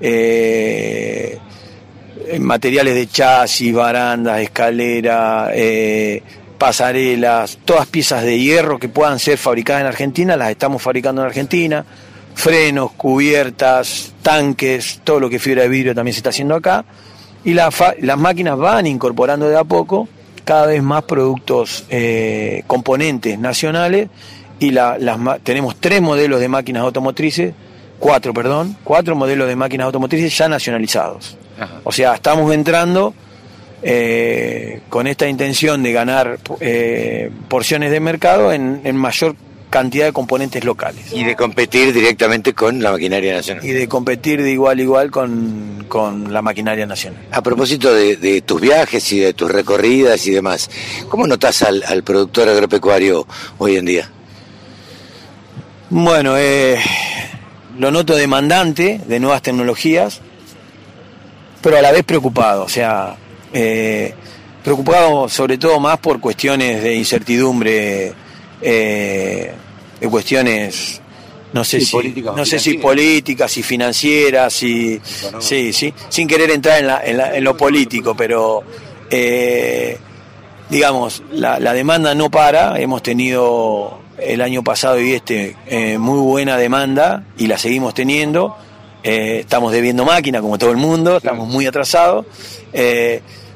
eh, 0.00 1.38
materiales 2.38 2.94
de 2.94 3.06
chasis, 3.08 3.72
barandas, 3.74 4.40
escalera, 4.40 5.50
eh, 5.52 6.22
pasarelas, 6.58 7.58
todas 7.64 7.86
piezas 7.86 8.22
de 8.22 8.38
hierro 8.38 8.78
que 8.78 8.88
puedan 8.88 9.18
ser 9.18 9.38
fabricadas 9.38 9.80
en 9.80 9.86
Argentina, 9.86 10.36
las 10.36 10.50
estamos 10.50 10.82
fabricando 10.82 11.22
en 11.22 11.28
Argentina. 11.28 11.84
Frenos, 12.34 12.92
cubiertas, 12.92 14.14
tanques, 14.22 15.00
todo 15.04 15.20
lo 15.20 15.28
que 15.28 15.38
fibra 15.38 15.62
de 15.62 15.68
vidrio 15.68 15.94
también 15.94 16.14
se 16.14 16.18
está 16.18 16.30
haciendo 16.30 16.54
acá. 16.54 16.84
Y 17.44 17.54
las 17.54 18.18
máquinas 18.18 18.56
van 18.58 18.86
incorporando 18.86 19.48
de 19.48 19.56
a 19.56 19.64
poco 19.64 20.08
cada 20.44 20.66
vez 20.66 20.82
más 20.82 21.04
productos, 21.04 21.84
eh, 21.90 22.62
componentes 22.66 23.38
nacionales. 23.38 24.08
Y 24.58 24.74
tenemos 25.42 25.76
tres 25.80 26.02
modelos 26.02 26.40
de 26.40 26.48
máquinas 26.48 26.82
automotrices, 26.82 27.54
cuatro, 28.00 28.34
perdón, 28.34 28.76
cuatro 28.82 29.14
modelos 29.14 29.46
de 29.46 29.54
máquinas 29.54 29.84
automotrices 29.84 30.36
ya 30.36 30.48
nacionalizados. 30.48 31.36
O 31.84 31.92
sea, 31.92 32.14
estamos 32.14 32.52
entrando 32.54 33.14
eh, 33.82 34.80
con 34.88 35.06
esta 35.06 35.28
intención 35.28 35.82
de 35.82 35.92
ganar 35.92 36.38
eh, 36.60 37.30
porciones 37.48 37.90
de 37.90 38.00
mercado 38.00 38.52
en, 38.52 38.96
mayor 38.96 39.36
cantidad 39.68 40.06
de 40.06 40.12
componentes 40.12 40.64
locales. 40.64 41.12
Y 41.12 41.22
de 41.22 41.36
competir 41.36 41.92
directamente 41.92 42.54
con 42.54 42.82
la 42.82 42.92
maquinaria 42.92 43.34
nacional. 43.34 43.64
Y 43.64 43.72
de 43.72 43.86
competir 43.86 44.42
de 44.42 44.50
igual 44.50 44.78
a 44.78 44.82
igual 44.82 45.10
con, 45.10 45.84
con 45.86 46.32
la 46.32 46.40
maquinaria 46.40 46.86
nacional. 46.86 47.22
A 47.30 47.42
propósito 47.42 47.94
de, 47.94 48.42
tus 48.42 48.60
viajes 48.60 49.12
y 49.12 49.20
de 49.20 49.34
tus 49.34 49.50
recorridas 49.50 50.26
y 50.26 50.30
demás, 50.30 50.70
¿cómo 51.08 51.26
notas 51.26 51.62
al, 51.62 51.84
al 51.86 52.02
productor 52.02 52.48
agropecuario 52.48 53.26
hoy 53.58 53.76
en 53.76 53.84
día? 53.84 54.10
Bueno, 55.90 56.38
eh, 56.38 56.78
lo 57.80 57.90
noto 57.90 58.14
demandante 58.14 59.00
de 59.06 59.18
nuevas 59.18 59.40
tecnologías, 59.40 60.20
pero 61.62 61.78
a 61.78 61.80
la 61.80 61.90
vez 61.90 62.04
preocupado. 62.04 62.64
O 62.64 62.68
sea, 62.68 63.16
eh, 63.54 64.12
preocupado 64.62 65.30
sobre 65.30 65.56
todo 65.56 65.80
más 65.80 65.98
por 65.98 66.20
cuestiones 66.20 66.82
de 66.82 66.94
incertidumbre, 66.94 68.12
eh, 68.60 69.52
de 69.98 70.08
cuestiones, 70.10 71.00
no 71.54 71.64
sé 71.64 71.80
si, 71.80 72.22
no 72.22 72.44
sé 72.44 72.58
si 72.58 72.74
políticas 72.74 73.56
y 73.56 73.62
financieras, 73.62 74.52
sí, 74.52 75.00
sí, 75.40 75.94
sin 76.10 76.28
querer 76.28 76.50
entrar 76.50 77.02
en, 77.02 77.42
lo 77.42 77.56
político, 77.56 78.14
pero 78.14 78.62
eh, 79.10 79.96
digamos, 80.68 81.22
la, 81.32 81.58
demanda 81.72 82.14
no 82.14 82.30
para, 82.30 82.78
hemos 82.78 83.02
tenido 83.02 84.00
el 84.22 84.40
año 84.40 84.62
pasado 84.62 85.00
y 85.00 85.12
este 85.12 85.56
muy 85.98 86.18
buena 86.20 86.56
demanda 86.56 87.24
y 87.36 87.46
la 87.46 87.58
seguimos 87.58 87.94
teniendo. 87.94 88.56
estamos 89.02 89.72
debiendo 89.72 90.04
máquina 90.04 90.40
como 90.40 90.58
todo 90.58 90.70
el 90.70 90.76
mundo, 90.76 91.16
estamos 91.16 91.48
muy 91.48 91.66
atrasados 91.66 92.26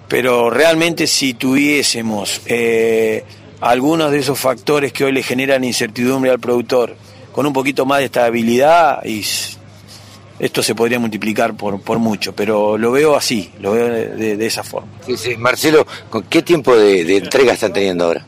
pero 0.09 0.51
realmente 0.51 1.07
si 1.07 1.35
tuviésemos 1.35 2.43
eh, 2.47 3.25
algunos 3.61 4.13
de 4.13 4.19
esos 4.19 4.39
factores 4.39 4.93
que 4.93 5.05
hoy 5.05 5.13
le 5.13 5.23
generan 5.23 5.65
incertidumbre 5.65 6.31
al 6.31 6.39
productor, 6.39 6.95
con 7.33 7.47
un 7.47 7.53
poquito 7.53 7.87
más 7.87 7.99
de 8.01 8.05
estabilidad, 8.05 9.05
y 9.05 9.25
esto 10.39 10.63
se 10.63 10.75
podría 10.75 10.99
multiplicar 10.99 11.55
por, 11.55 11.81
por 11.81 11.99
mucho, 11.99 12.35
pero 12.35 12.77
lo 12.79 12.93
veo 12.93 13.17
así, 13.17 13.51
lo 13.61 13.73
veo 13.73 13.89
de, 13.89 14.47
esa 14.47 14.63
forma. 14.63 14.89
Marcelo, 15.39 15.87
¿con 16.11 16.23
qué 16.25 16.43
tiempo 16.43 16.77
de, 16.77 17.17
entrega 17.17 17.55
están 17.55 17.73
teniendo 17.73 18.05
ahora? 18.05 18.25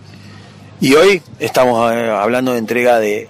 Y 0.81 0.95
hoy 0.95 1.23
estamos 1.39 1.91
eh, 1.93 2.11
hablando 2.11 2.53
de 2.53 2.59
entrega 2.59 2.99
de, 3.01 3.29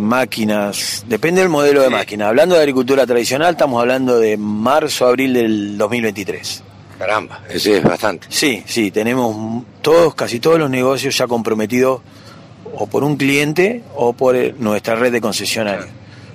máquinas, 0.00 1.04
depende 1.08 1.40
del 1.40 1.50
modelo 1.50 1.82
de 1.82 1.90
máquina. 1.90 2.28
Hablando 2.28 2.54
de 2.54 2.60
agricultura 2.60 3.04
tradicional, 3.04 3.54
estamos 3.54 3.80
hablando 3.80 4.20
de 4.20 4.36
marzo, 4.36 5.06
abril 5.06 5.32
del 5.34 5.78
2023. 5.78 6.62
Caramba, 6.98 7.42
ese 7.50 7.78
es 7.78 7.82
bastante. 7.82 8.28
Sí, 8.30 8.62
sí, 8.66 8.90
tenemos 8.90 9.64
todos, 9.82 10.14
casi 10.14 10.38
todos 10.38 10.58
los 10.58 10.70
negocios 10.70 11.18
ya 11.18 11.26
comprometidos 11.26 12.00
o 12.74 12.86
por 12.86 13.02
un 13.02 13.16
cliente 13.16 13.82
o 13.96 14.12
por 14.12 14.36
eh, 14.36 14.54
nuestra 14.56 14.94
red 14.94 15.12
de 15.12 15.20
concesionarios. 15.20 15.88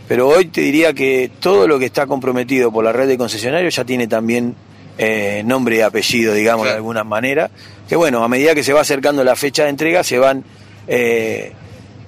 Pero 0.07 0.27
hoy 0.27 0.45
te 0.45 0.61
diría 0.61 0.93
que 0.93 1.31
todo 1.39 1.67
lo 1.67 1.79
que 1.79 1.85
está 1.85 2.05
comprometido 2.05 2.69
por 2.69 2.83
la 2.83 2.91
red 2.91 3.07
de 3.07 3.17
concesionarios 3.17 3.75
ya 3.75 3.85
tiene 3.85 4.07
también 4.07 4.55
eh, 4.97 5.41
nombre 5.45 5.77
y 5.77 5.81
apellido, 5.81 6.33
digamos, 6.33 6.65
de 6.67 6.73
alguna 6.73 7.03
manera. 7.03 7.49
Que 7.87 7.95
bueno, 7.95 8.23
a 8.23 8.27
medida 8.27 8.55
que 8.55 8.63
se 8.63 8.73
va 8.73 8.81
acercando 8.81 9.23
la 9.23 9.35
fecha 9.35 9.63
de 9.63 9.69
entrega, 9.69 10.03
se 10.03 10.17
van, 10.17 10.43
eh, 10.87 11.53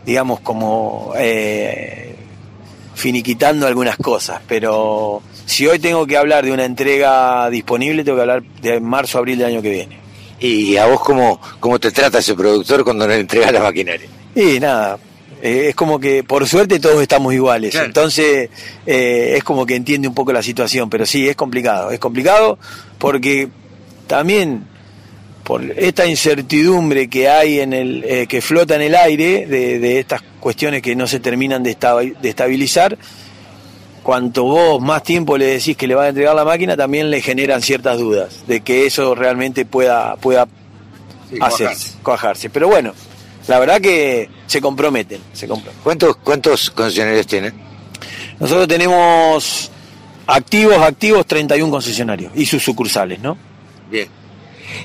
digamos, 0.05 0.39
como 0.39 1.13
finiquitando 2.95 3.67
algunas 3.67 3.97
cosas. 3.97 4.41
Pero 4.47 5.21
si 5.45 5.67
hoy 5.67 5.79
tengo 5.79 6.05
que 6.05 6.17
hablar 6.17 6.45
de 6.45 6.51
una 6.51 6.65
entrega 6.65 7.49
disponible, 7.49 8.03
tengo 8.03 8.17
que 8.17 8.21
hablar 8.21 8.43
de 8.61 8.79
marzo, 8.79 9.17
abril 9.17 9.39
del 9.39 9.47
año 9.47 9.61
que 9.61 9.69
viene. 9.69 9.99
¿Y 10.39 10.77
a 10.77 10.85
vos 10.87 11.01
cómo, 11.01 11.39
cómo 11.59 11.79
te 11.79 11.91
trata 11.91 12.19
ese 12.19 12.35
productor 12.35 12.83
cuando 12.83 13.07
le 13.07 13.19
entrega 13.19 13.51
la 13.51 13.61
maquinaria? 13.61 14.07
Y 14.35 14.59
nada, 14.59 14.97
eh, 15.43 15.67
es 15.67 15.75
como 15.75 15.99
que 15.99 16.23
por 16.23 16.47
suerte 16.47 16.79
todos 16.79 17.01
estamos 17.01 17.33
iguales, 17.33 17.75
entonces 17.75 18.49
eh, 18.85 19.33
es 19.35 19.43
como 19.43 19.65
que 19.65 19.75
entiende 19.75 20.07
un 20.07 20.13
poco 20.13 20.31
la 20.31 20.41
situación, 20.41 20.89
pero 20.89 21.05
sí, 21.05 21.27
es 21.27 21.35
complicado, 21.35 21.91
es 21.91 21.99
complicado 21.99 22.57
porque 22.97 23.49
también 24.07 24.63
por 25.43 25.61
esta 25.61 26.05
incertidumbre 26.05 27.09
que 27.09 27.27
hay 27.27 27.59
en 27.59 27.73
el 27.73 28.05
eh, 28.05 28.25
que 28.25 28.39
flota 28.39 28.75
en 28.75 28.83
el 28.83 28.95
aire 28.95 29.45
de, 29.45 29.79
de, 29.79 29.99
estas 29.99 30.21
cuestiones 30.39 30.81
que 30.81 30.95
no 30.95 31.07
se 31.07 31.19
terminan 31.19 31.61
de, 31.61 31.75
de 32.21 32.29
estabilizar 32.29 32.97
cuanto 34.01 34.43
vos 34.43 34.81
más 34.81 35.03
tiempo 35.03 35.37
le 35.37 35.47
decís 35.47 35.75
que 35.75 35.87
le 35.87 35.95
va 35.95 36.05
a 36.05 36.07
entregar 36.07 36.35
la 36.35 36.45
máquina, 36.45 36.77
también 36.77 37.09
le 37.09 37.19
generan 37.19 37.61
ciertas 37.61 37.97
dudas 37.97 38.47
de 38.47 38.61
que 38.61 38.85
eso 38.85 39.13
realmente 39.13 39.65
pueda, 39.65 40.15
pueda 40.15 40.47
hacerse, 41.41 41.97
cuajarse. 42.01 42.49
Pero 42.49 42.69
bueno, 42.69 42.93
la 43.47 43.59
verdad 43.59 43.81
que 43.81 44.29
se 44.47 44.61
comprometen, 44.61 45.21
se 45.33 45.47
¿Cuántos, 45.83 46.17
¿Cuántos 46.17 46.69
concesionarios 46.71 47.27
tienen? 47.27 47.53
Nosotros 48.39 48.67
tenemos 48.67 49.71
activos, 50.27 50.77
activos 50.77 51.25
31 51.25 51.71
concesionarios 51.71 52.31
y 52.35 52.45
sus 52.45 52.63
sucursales, 52.63 53.19
¿no? 53.19 53.37
Bien. 53.89 54.07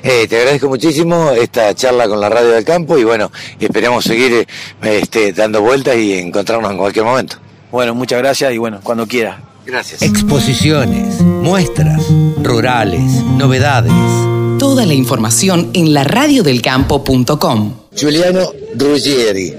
Eh, 0.02 0.26
te 0.28 0.36
agradezco 0.36 0.68
muchísimo 0.68 1.30
esta 1.32 1.74
charla 1.74 2.08
con 2.08 2.20
la 2.20 2.28
Radio 2.28 2.50
del 2.50 2.64
Campo 2.64 2.98
y 2.98 3.04
bueno, 3.04 3.30
esperamos 3.58 4.04
seguir 4.04 4.46
este, 4.82 5.32
dando 5.32 5.62
vueltas 5.62 5.96
y 5.96 6.14
encontrarnos 6.18 6.70
en 6.70 6.78
cualquier 6.78 7.04
momento. 7.04 7.36
Bueno, 7.70 7.94
muchas 7.94 8.18
gracias 8.18 8.52
y 8.52 8.58
bueno, 8.58 8.80
cuando 8.82 9.06
quiera. 9.06 9.40
Gracias. 9.66 10.02
Exposiciones, 10.02 11.20
muestras, 11.20 12.02
rurales, 12.42 13.02
novedades. 13.36 14.37
Toda 14.58 14.84
la 14.84 14.94
información 14.94 15.70
en 15.72 15.94
laradiodelcampo.com. 15.94 17.76
Juliano 17.96 18.52
Ruggieri. 18.74 19.54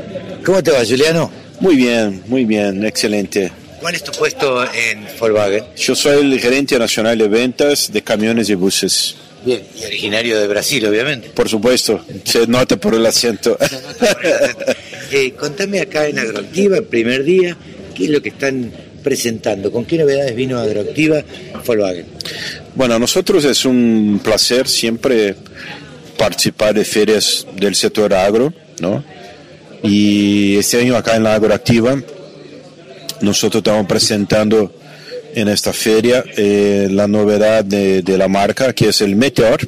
¿Cómo 0.46 0.62
te 0.62 0.72
va, 0.72 0.80
Juliano? 0.86 1.32
Muy 1.62 1.78
bien, 1.78 2.24
muy 2.28 2.44
bien, 2.44 2.86
excelente. 2.86 3.50
¿Cuál 3.80 3.96
es 3.96 4.04
tu 4.04 4.12
puesto 4.12 4.64
en 4.66 5.06
Volkswagen? 5.18 5.64
Yo 5.78 5.96
soy 5.96 6.20
el 6.20 6.40
gerente 6.40 6.78
nacional 6.78 7.18
de 7.18 7.30
ventas 7.30 7.92
de 7.94 8.02
camiones 8.02 8.50
y 8.50 8.56
buses. 8.56 9.16
Bien, 9.46 9.64
y 9.80 9.86
originario 9.86 10.38
de 10.38 10.48
Brasil, 10.48 10.86
obviamente. 10.86 11.30
Por 11.30 11.48
supuesto, 11.48 12.04
se 12.26 12.46
nota 12.48 12.76
por 12.76 12.94
el 12.94 13.06
acento. 13.06 13.58
Eh, 15.12 15.32
contame 15.32 15.80
acá 15.82 16.06
en 16.06 16.20
Agroactiva, 16.20 16.78
el 16.78 16.84
primer 16.84 17.24
día, 17.24 17.58
¿Qué 17.96 18.04
es 18.04 18.12
lo 18.12 18.22
que 18.22 18.30
están 18.30 18.72
presentando? 19.00 19.72
¿Con 19.72 19.86
qué 19.86 19.98
novedades 19.98 20.36
vino 20.36 20.60
Agroactiva 20.60 21.24
Volkswagen? 21.66 22.06
Bueno, 22.76 22.96
a 22.96 23.00
nosotros 23.00 23.46
es 23.46 23.66
un 23.66 24.22
placer 24.24 24.68
siempre 24.68 25.36
participar 26.18 26.74
de 26.74 26.86
ferias 26.86 27.48
del 27.56 27.76
sector 27.76 28.14
agro, 28.14 28.54
¿no? 28.80 29.04
Y 29.82 30.58
este 30.58 30.82
año 30.82 30.96
acá 30.96 31.16
en 31.16 31.24
la 31.24 31.36
Agroactiva 31.36 32.02
nosotros 33.22 33.62
estamos 33.62 33.88
presentando 33.88 34.74
en 35.36 35.48
esta 35.48 35.74
feria 35.74 36.24
eh, 36.38 36.88
la 36.90 37.08
novedad 37.08 37.64
de, 37.64 38.02
de, 38.02 38.18
la 38.18 38.28
marca, 38.28 38.74
que 38.74 38.90
es 38.90 39.02
el 39.02 39.16
Meteor, 39.16 39.68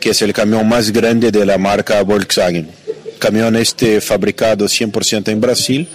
que 0.00 0.10
es 0.10 0.22
el 0.22 0.32
camión 0.32 0.68
más 0.68 0.90
grande 0.90 1.30
de 1.30 1.46
la 1.46 1.58
marca 1.58 2.02
Volkswagen. 2.02 2.68
Camión 3.18 3.56
este 3.56 4.00
fabricado 4.00 4.66
100% 4.66 5.28
en 5.28 5.40
Brasil 5.40 5.88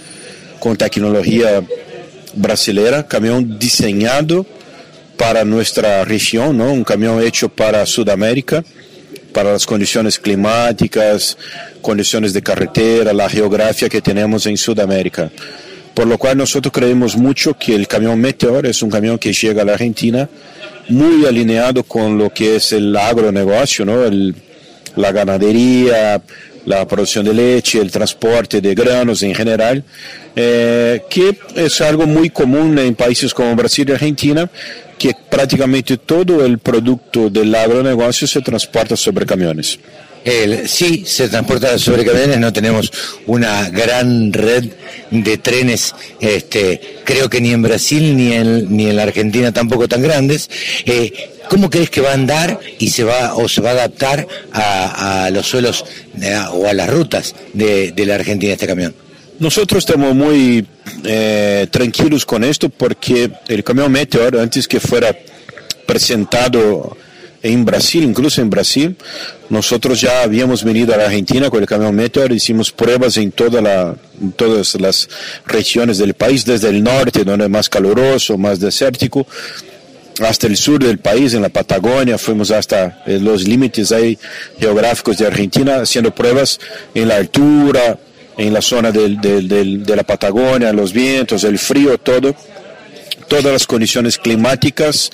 con 0.58 0.76
tecnología 0.76 1.62
brasileña, 2.36 3.06
camión 3.06 3.58
diseñado 3.58 4.46
para 5.16 5.44
nuestra 5.44 6.04
región, 6.04 6.58
¿no? 6.58 6.72
un 6.72 6.84
camión 6.84 7.22
hecho 7.22 7.48
para 7.48 7.86
Sudamérica, 7.86 8.64
para 9.32 9.52
las 9.52 9.66
condiciones 9.66 10.18
climáticas, 10.18 11.36
condiciones 11.80 12.32
de 12.32 12.42
carretera, 12.42 13.12
la 13.12 13.28
geografía 13.28 13.88
que 13.88 14.00
tenemos 14.00 14.46
en 14.46 14.56
Sudamérica. 14.56 15.30
Por 15.94 16.06
lo 16.06 16.18
cual 16.18 16.36
nosotros 16.36 16.72
creemos 16.72 17.16
mucho 17.16 17.56
que 17.56 17.74
el 17.74 17.86
camión 17.86 18.20
Meteor 18.20 18.66
es 18.66 18.82
un 18.82 18.90
camión 18.90 19.18
que 19.18 19.32
llega 19.32 19.62
a 19.62 19.64
la 19.64 19.74
Argentina 19.74 20.28
muy 20.88 21.24
alineado 21.24 21.84
con 21.84 22.18
lo 22.18 22.30
que 22.30 22.56
es 22.56 22.72
el 22.72 22.96
agronegocio, 22.96 23.84
¿no? 23.84 24.02
la 24.96 25.12
ganadería, 25.12 26.20
la 26.66 26.86
producción 26.86 27.24
de 27.24 27.34
leche, 27.34 27.80
el 27.80 27.90
transporte 27.90 28.60
de 28.60 28.74
granos 28.74 29.22
en 29.22 29.34
general, 29.34 29.84
eh, 30.34 31.02
que 31.08 31.38
es 31.56 31.80
algo 31.80 32.06
muy 32.06 32.30
común 32.30 32.78
en 32.78 32.94
países 32.94 33.32
como 33.34 33.54
Brasil 33.54 33.88
y 33.88 33.92
Argentina, 33.92 34.50
que 34.98 35.12
prácticamente 35.30 35.96
todo 35.98 36.44
el 36.44 36.58
producto 36.58 37.28
del 37.28 37.54
agronegocio 37.54 38.26
se 38.26 38.40
transporta 38.40 38.96
sobre 38.96 39.26
camiones. 39.26 39.78
Sí, 40.66 41.04
se 41.06 41.28
transporta 41.28 41.78
sobre 41.78 42.02
camiones, 42.02 42.38
no 42.38 42.50
tenemos 42.50 42.90
una 43.26 43.68
gran 43.68 44.32
red 44.32 44.64
de 45.10 45.36
trenes, 45.36 45.94
este, 46.18 46.80
creo 47.04 47.28
que 47.28 47.42
ni 47.42 47.52
en 47.52 47.60
Brasil 47.60 48.16
ni 48.16 48.32
en, 48.32 48.74
ni 48.74 48.88
en 48.88 48.96
la 48.96 49.02
Argentina 49.02 49.52
tampoco 49.52 49.86
tan 49.86 50.00
grandes. 50.00 50.48
Eh, 50.86 51.33
¿Cómo 51.48 51.70
crees 51.70 51.90
que 51.90 52.00
va 52.00 52.10
a 52.10 52.14
andar 52.14 52.60
y 52.78 52.90
se 52.90 53.04
va 53.04 53.34
o 53.34 53.48
se 53.48 53.60
va 53.60 53.70
a 53.70 53.72
adaptar 53.72 54.26
a, 54.52 55.30
los 55.32 55.46
suelos 55.46 55.84
eh, 56.20 56.38
o 56.52 56.66
a 56.66 56.72
las 56.72 56.88
rutas 56.88 57.34
de, 57.52 57.92
de, 57.92 58.06
la 58.06 58.16
Argentina 58.16 58.52
este 58.52 58.66
camión? 58.66 58.94
Nosotros 59.38 59.84
estamos 59.84 60.14
muy 60.14 60.66
eh, 61.04 61.66
tranquilos 61.70 62.24
con 62.24 62.44
esto 62.44 62.68
porque 62.68 63.30
el 63.48 63.64
camión 63.64 63.90
Meteor, 63.90 64.38
antes 64.38 64.68
que 64.68 64.80
fuera 64.80 65.16
presentado 65.86 66.96
en 67.42 67.64
Brasil, 67.64 68.04
incluso 68.04 68.40
en 68.40 68.48
Brasil, 68.48 68.96
nosotros 69.50 70.00
ya 70.00 70.22
habíamos 70.22 70.64
venido 70.64 70.94
a 70.94 70.96
la 70.96 71.04
Argentina 71.04 71.50
con 71.50 71.60
el 71.60 71.68
camión 71.68 71.94
Meteor, 71.94 72.32
hicimos 72.32 72.72
pruebas 72.72 73.18
en, 73.18 73.32
toda 73.32 73.60
la, 73.60 73.94
en 74.20 74.32
todas 74.32 74.80
las 74.80 75.08
regiones 75.46 75.98
del 75.98 76.14
país, 76.14 76.46
desde 76.46 76.70
el 76.70 76.82
norte, 76.82 77.22
donde 77.22 77.44
es 77.44 77.50
más 77.50 77.68
caluroso, 77.68 78.38
más 78.38 78.60
desértico, 78.60 79.26
hasta 80.20 80.46
el 80.46 80.56
sur 80.56 80.82
del 80.82 80.98
país, 80.98 81.34
en 81.34 81.42
la 81.42 81.48
Patagonia, 81.48 82.18
fuimos 82.18 82.50
hasta 82.50 83.02
eh, 83.06 83.18
los 83.20 83.46
límites 83.46 83.92
ahí 83.92 84.18
geográficos 84.58 85.18
de 85.18 85.26
Argentina, 85.26 85.80
haciendo 85.80 86.14
pruebas 86.14 86.60
en 86.94 87.08
la 87.08 87.16
altura, 87.16 87.98
en 88.36 88.52
la 88.52 88.62
zona 88.62 88.90
del, 88.90 89.20
del, 89.20 89.48
del, 89.48 89.84
de 89.84 89.96
la 89.96 90.02
Patagonia, 90.02 90.72
los 90.72 90.92
vientos, 90.92 91.44
el 91.44 91.58
frío, 91.58 91.98
todo 91.98 92.34
todas 93.40 93.52
las 93.52 93.66
condiciones 93.66 94.16
climáticas, 94.16 95.10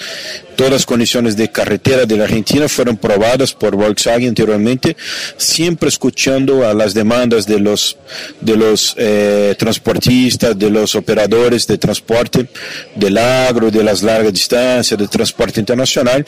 todas 0.54 0.72
las 0.72 0.84
condiciones 0.84 1.38
de 1.38 1.50
carretera 1.50 2.04
de 2.04 2.18
la 2.18 2.24
Argentina 2.24 2.68
fueron 2.68 2.98
probadas 2.98 3.54
por 3.54 3.74
Volkswagen 3.76 4.28
anteriormente, 4.28 4.94
siempre 5.38 5.88
escuchando 5.88 6.68
a 6.68 6.74
las 6.74 6.92
demandas 6.92 7.46
de 7.46 7.58
los, 7.58 7.96
de 8.42 8.56
los 8.56 8.94
eh, 8.98 9.54
transportistas, 9.58 10.58
de 10.58 10.68
los 10.68 10.94
operadores 10.96 11.66
de 11.66 11.78
transporte, 11.78 12.46
del 12.94 13.16
agro, 13.16 13.70
de 13.70 13.82
las 13.82 14.02
largas 14.02 14.34
distancias, 14.34 14.98
del 14.98 15.08
transporte 15.08 15.58
internacional, 15.58 16.26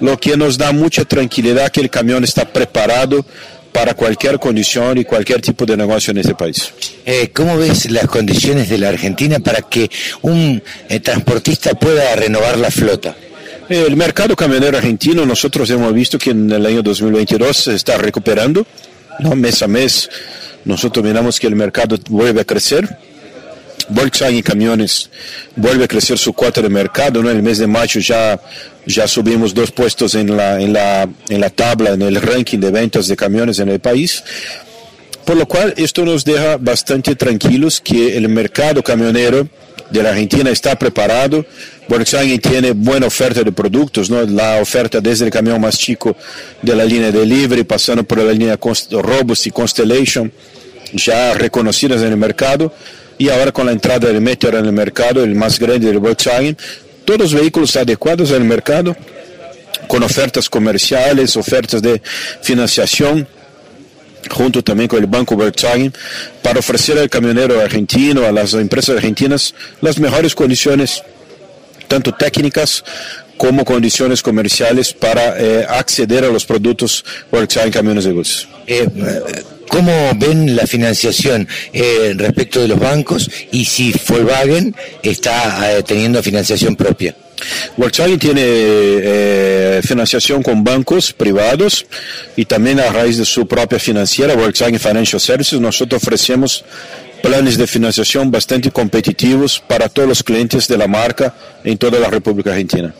lo 0.00 0.18
que 0.18 0.36
nos 0.36 0.58
da 0.58 0.72
mucha 0.72 1.04
tranquilidad 1.04 1.70
que 1.70 1.80
el 1.80 1.90
camión 1.90 2.24
está 2.24 2.44
preparado 2.44 3.24
para 3.74 3.94
cualquier 3.94 4.38
condición 4.38 4.98
y 4.98 5.04
cualquier 5.04 5.40
tipo 5.40 5.66
de 5.66 5.76
negocio 5.76 6.12
en 6.12 6.18
este 6.18 6.36
país. 6.36 6.72
Eh, 7.04 7.30
¿Cómo 7.34 7.58
ves 7.58 7.90
las 7.90 8.06
condiciones 8.06 8.68
de 8.68 8.78
la 8.78 8.88
Argentina 8.88 9.40
para 9.40 9.62
que 9.62 9.90
un 10.22 10.62
eh, 10.88 11.00
transportista 11.00 11.74
pueda 11.74 12.14
renovar 12.14 12.56
la 12.56 12.70
flota? 12.70 13.16
Eh, 13.68 13.84
el 13.88 13.96
mercado 13.96 14.36
camionero 14.36 14.78
argentino, 14.78 15.26
nosotros 15.26 15.68
hemos 15.70 15.92
visto 15.92 16.18
que 16.18 16.30
en 16.30 16.52
el 16.52 16.64
año 16.64 16.82
2022 16.84 17.56
se 17.56 17.74
está 17.74 17.98
recuperando, 17.98 18.64
¿no? 19.18 19.34
mes 19.34 19.60
a 19.60 19.66
mes. 19.66 20.08
Nosotros 20.64 21.04
miramos 21.04 21.40
que 21.40 21.48
el 21.48 21.56
mercado 21.56 21.98
vuelve 22.08 22.42
a 22.42 22.44
crecer. 22.44 22.96
Volkswagen 23.88 24.42
Camiones 24.42 25.10
vuelve 25.56 25.84
a 25.84 25.88
crecer 25.88 26.18
su 26.18 26.32
cuota 26.32 26.62
de 26.62 26.68
mercado, 26.68 27.22
¿no? 27.22 27.30
En 27.30 27.36
el 27.36 27.42
mes 27.42 27.58
de 27.58 27.66
mayo 27.66 28.00
ya, 28.00 28.40
ya 28.86 29.06
subimos 29.06 29.54
dos 29.54 29.70
puestos 29.70 30.14
en 30.14 30.36
la, 30.36 30.60
en, 30.60 30.72
la, 30.72 31.08
en 31.28 31.40
la 31.40 31.50
tabla, 31.50 31.90
en 31.90 32.02
el 32.02 32.20
ranking 32.20 32.58
de 32.58 32.70
ventas 32.70 33.08
de 33.08 33.16
camiones 33.16 33.58
en 33.58 33.68
el 33.68 33.80
país. 33.80 34.22
Por 35.24 35.36
lo 35.36 35.46
cual, 35.46 35.72
esto 35.76 36.04
nos 36.04 36.24
deja 36.24 36.58
bastante 36.58 37.16
tranquilos 37.16 37.80
que 37.80 38.16
el 38.16 38.28
mercado 38.28 38.82
camionero 38.82 39.48
de 39.90 40.02
la 40.02 40.10
Argentina 40.10 40.50
está 40.50 40.78
preparado. 40.78 41.44
Volkswagen 41.88 42.38
tiene 42.40 42.72
buena 42.72 43.06
oferta 43.06 43.42
de 43.42 43.52
productos, 43.52 44.10
¿no? 44.10 44.22
la 44.22 44.60
oferta 44.60 45.00
desde 45.00 45.26
el 45.26 45.30
camión 45.30 45.60
más 45.60 45.78
chico 45.78 46.16
de 46.60 46.74
la 46.74 46.84
línea 46.84 47.10
Delivery, 47.10 47.64
pasando 47.64 48.04
por 48.04 48.18
la 48.18 48.32
línea 48.32 48.58
Robust 48.90 49.46
y 49.46 49.50
Constellation, 49.50 50.32
ya 50.92 51.34
reconocidas 51.34 52.02
en 52.02 52.08
el 52.08 52.16
mercado 52.16 52.72
y 53.18 53.28
ahora 53.28 53.52
con 53.52 53.66
la 53.66 53.72
entrada 53.72 54.08
del 54.08 54.20
Meteor 54.20 54.56
en 54.56 54.66
el 54.66 54.72
mercado, 54.72 55.22
el 55.22 55.34
más 55.34 55.58
grande 55.58 55.86
del 55.86 55.98
Volkswagen, 55.98 56.56
todos 57.04 57.20
los 57.20 57.34
vehículos 57.34 57.76
adecuados 57.76 58.32
al 58.32 58.44
mercado, 58.44 58.96
con 59.86 60.02
ofertas 60.02 60.48
comerciales, 60.48 61.36
ofertas 61.36 61.82
de 61.82 62.00
financiación, 62.42 63.26
junto 64.30 64.62
también 64.64 64.88
con 64.88 64.98
el 65.00 65.06
Banco 65.06 65.36
Volkswagen, 65.36 65.92
para 66.42 66.58
ofrecer 66.58 66.98
al 66.98 67.10
camionero 67.10 67.60
argentino, 67.60 68.24
a 68.24 68.32
las 68.32 68.54
empresas 68.54 68.96
argentinas, 68.96 69.54
las 69.80 69.98
mejores 69.98 70.34
condiciones, 70.34 71.02
tanto 71.88 72.12
técnicas 72.12 72.82
como 73.36 73.64
condiciones 73.64 74.22
comerciales 74.22 74.92
para 74.92 75.38
eh, 75.38 75.66
acceder 75.68 76.24
a 76.24 76.28
los 76.28 76.46
productos 76.46 77.04
Volkswagen 77.30 77.72
Camiones 77.72 78.04
de. 78.04 78.48
Eh, 78.66 78.88
¿Cómo 79.68 80.12
ven 80.16 80.56
la 80.56 80.66
financiación 80.66 81.48
eh, 81.72 82.14
respecto 82.16 82.60
de 82.60 82.68
los 82.68 82.78
bancos 82.78 83.30
y 83.50 83.64
si 83.64 83.92
Volkswagen 84.08 84.74
está 85.02 85.78
eh, 85.78 85.82
teniendo 85.82 86.22
financiación 86.22 86.76
propia? 86.76 87.14
Volkswagen 87.76 88.18
tiene 88.18 88.42
eh, 88.44 89.80
financiación 89.84 90.42
con 90.42 90.62
bancos 90.62 91.12
privados 91.12 91.86
y 92.36 92.44
también 92.44 92.80
a 92.80 92.90
raíz 92.90 93.18
de 93.18 93.24
su 93.24 93.46
propia 93.46 93.78
financiera, 93.78 94.34
Volkswagen 94.34 94.78
Financial 94.78 95.20
Services, 95.20 95.60
nosotros 95.60 96.02
ofrecemos 96.02 96.64
planes 97.22 97.56
de 97.56 97.66
financiación 97.66 98.30
bastante 98.30 98.70
competitivos 98.70 99.62
para 99.66 99.88
todos 99.88 100.08
los 100.08 100.22
clientes 100.22 100.68
de 100.68 100.76
la 100.76 100.86
marca 100.86 101.34
en 101.64 101.78
toda 101.78 101.98
la 101.98 102.10
República 102.10 102.50
Argentina. 102.50 102.94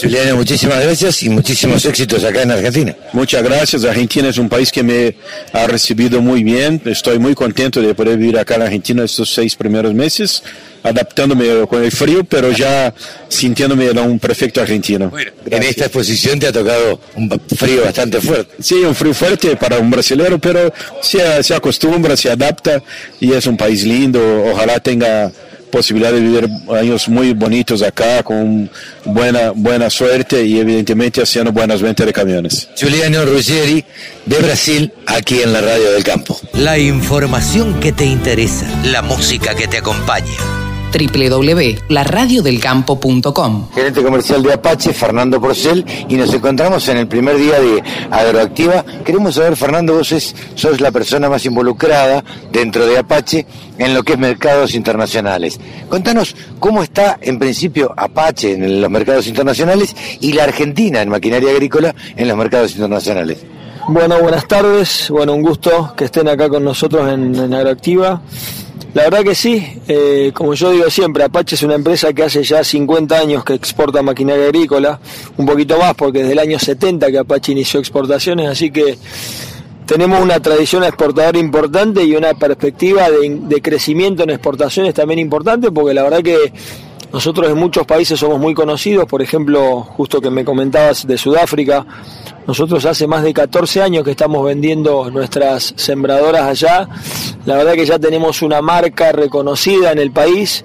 Juliano, 0.00 0.36
muchísimas 0.36 0.82
gracias 0.82 1.22
y 1.22 1.28
muchísimos 1.28 1.84
éxitos 1.84 2.24
acá 2.24 2.42
en 2.42 2.50
Argentina. 2.50 2.96
Muchas 3.12 3.42
gracias. 3.42 3.84
Argentina 3.84 4.28
es 4.28 4.38
un 4.38 4.48
país 4.48 4.72
que 4.72 4.82
me 4.82 5.14
ha 5.52 5.66
recibido 5.66 6.22
muy 6.22 6.42
bien. 6.42 6.80
Estoy 6.86 7.18
muy 7.18 7.34
contento 7.34 7.82
de 7.82 7.94
poder 7.94 8.16
vivir 8.16 8.38
acá 8.38 8.54
en 8.54 8.62
Argentina 8.62 9.04
estos 9.04 9.32
seis 9.34 9.56
primeros 9.56 9.92
meses, 9.92 10.42
adaptándome 10.82 11.66
con 11.68 11.84
el 11.84 11.92
frío, 11.92 12.24
pero 12.24 12.50
ya 12.50 12.94
sintiéndome 13.28 13.90
un 13.90 14.18
perfecto 14.18 14.62
argentino. 14.62 15.10
Bueno, 15.10 15.32
en 15.50 15.62
esta 15.64 15.84
exposición 15.84 16.38
te 16.38 16.46
ha 16.46 16.52
tocado 16.52 16.98
un 17.16 17.30
frío 17.54 17.84
bastante 17.84 18.22
fuerte. 18.22 18.54
Sí, 18.62 18.76
un 18.76 18.94
frío 18.94 19.12
fuerte 19.12 19.56
para 19.56 19.78
un 19.78 19.90
brasilero, 19.90 20.38
pero 20.38 20.72
se, 21.02 21.42
se 21.42 21.54
acostumbra, 21.54 22.16
se 22.16 22.30
adapta 22.30 22.82
y 23.20 23.32
es 23.32 23.46
un 23.46 23.56
país 23.56 23.84
lindo. 23.84 24.20
Ojalá 24.50 24.80
tenga 24.80 25.30
posibilidad 25.70 26.12
de 26.12 26.20
vivir 26.20 26.48
años 26.76 27.08
muy 27.08 27.32
bonitos 27.32 27.82
acá, 27.82 28.22
con 28.22 28.70
buena, 29.04 29.52
buena 29.54 29.90
suerte 29.90 30.44
y 30.44 30.58
evidentemente 30.58 31.22
haciendo 31.22 31.52
buenas 31.52 31.80
ventas 31.82 32.06
de 32.06 32.12
camiones. 32.12 32.68
Juliano 32.78 33.24
Ruggeri, 33.24 33.84
de 34.26 34.38
Brasil, 34.38 34.92
aquí 35.06 35.40
en 35.42 35.52
la 35.52 35.60
Radio 35.60 35.92
del 35.92 36.04
Campo. 36.04 36.38
La 36.52 36.78
información 36.78 37.80
que 37.80 37.92
te 37.92 38.04
interesa, 38.04 38.66
la 38.84 39.02
música 39.02 39.54
que 39.54 39.68
te 39.68 39.78
acompaña 39.78 40.69
www.laradiodelcampo.com. 40.90 43.68
Gerente 43.74 44.02
comercial 44.02 44.42
de 44.42 44.52
Apache, 44.52 44.92
Fernando 44.92 45.40
Porcel, 45.40 45.86
y 46.08 46.16
nos 46.16 46.34
encontramos 46.34 46.88
en 46.88 46.96
el 46.98 47.08
primer 47.08 47.36
día 47.36 47.58
de 47.60 47.82
Agroactiva. 48.10 48.84
Queremos 49.04 49.36
saber, 49.36 49.56
Fernando, 49.56 49.94
vos 49.94 50.10
es, 50.12 50.34
sos 50.54 50.80
la 50.80 50.90
persona 50.90 51.28
más 51.28 51.44
involucrada 51.46 52.24
dentro 52.52 52.86
de 52.86 52.98
Apache 52.98 53.46
en 53.78 53.94
lo 53.94 54.02
que 54.02 54.14
es 54.14 54.18
mercados 54.18 54.74
internacionales. 54.74 55.60
Contanos 55.88 56.34
cómo 56.58 56.82
está 56.82 57.18
en 57.20 57.38
principio 57.38 57.92
Apache 57.96 58.52
en 58.52 58.80
los 58.80 58.90
mercados 58.90 59.26
internacionales 59.26 59.94
y 60.20 60.32
la 60.32 60.44
Argentina 60.44 61.02
en 61.02 61.08
maquinaria 61.08 61.50
agrícola 61.50 61.94
en 62.16 62.28
los 62.28 62.36
mercados 62.36 62.72
internacionales. 62.72 63.38
Bueno, 63.88 64.20
buenas 64.20 64.46
tardes. 64.46 65.08
Bueno, 65.10 65.34
un 65.34 65.42
gusto 65.42 65.94
que 65.96 66.04
estén 66.04 66.28
acá 66.28 66.48
con 66.48 66.62
nosotros 66.62 67.12
en, 67.12 67.34
en 67.34 67.52
Agroactiva. 67.54 68.22
La 68.92 69.04
verdad 69.04 69.22
que 69.22 69.36
sí, 69.36 69.80
eh, 69.86 70.32
como 70.34 70.54
yo 70.54 70.72
digo 70.72 70.90
siempre, 70.90 71.22
Apache 71.22 71.54
es 71.54 71.62
una 71.62 71.76
empresa 71.76 72.12
que 72.12 72.24
hace 72.24 72.42
ya 72.42 72.64
50 72.64 73.16
años 73.16 73.44
que 73.44 73.54
exporta 73.54 74.02
maquinaria 74.02 74.46
agrícola, 74.46 74.98
un 75.36 75.46
poquito 75.46 75.78
más 75.78 75.94
porque 75.94 76.20
desde 76.20 76.32
el 76.32 76.38
año 76.40 76.58
70 76.58 77.08
que 77.10 77.18
Apache 77.18 77.52
inició 77.52 77.78
exportaciones, 77.78 78.48
así 78.48 78.72
que 78.72 78.98
tenemos 79.86 80.20
una 80.20 80.40
tradición 80.40 80.82
exportadora 80.82 81.38
importante 81.38 82.02
y 82.02 82.16
una 82.16 82.34
perspectiva 82.34 83.08
de, 83.08 83.38
de 83.42 83.62
crecimiento 83.62 84.24
en 84.24 84.30
exportaciones 84.30 84.92
también 84.92 85.20
importante 85.20 85.70
porque 85.70 85.94
la 85.94 86.02
verdad 86.02 86.22
que 86.22 86.52
nosotros 87.12 87.50
en 87.50 87.58
muchos 87.58 87.86
países 87.86 88.18
somos 88.18 88.40
muy 88.40 88.54
conocidos, 88.54 89.06
por 89.06 89.22
ejemplo, 89.22 89.82
justo 89.82 90.20
que 90.20 90.30
me 90.30 90.44
comentabas 90.44 91.06
de 91.06 91.18
Sudáfrica, 91.18 91.84
nosotros 92.46 92.84
hace 92.84 93.06
más 93.06 93.22
de 93.22 93.32
14 93.32 93.82
años 93.82 94.04
que 94.04 94.12
estamos 94.12 94.44
vendiendo 94.44 95.10
nuestras 95.10 95.72
sembradoras 95.76 96.42
allá. 96.42 96.88
La 97.46 97.56
verdad 97.56 97.74
que 97.74 97.86
ya 97.86 97.98
tenemos 97.98 98.42
una 98.42 98.60
marca 98.62 99.12
reconocida 99.12 99.92
en 99.92 99.98
el 99.98 100.10
país 100.10 100.64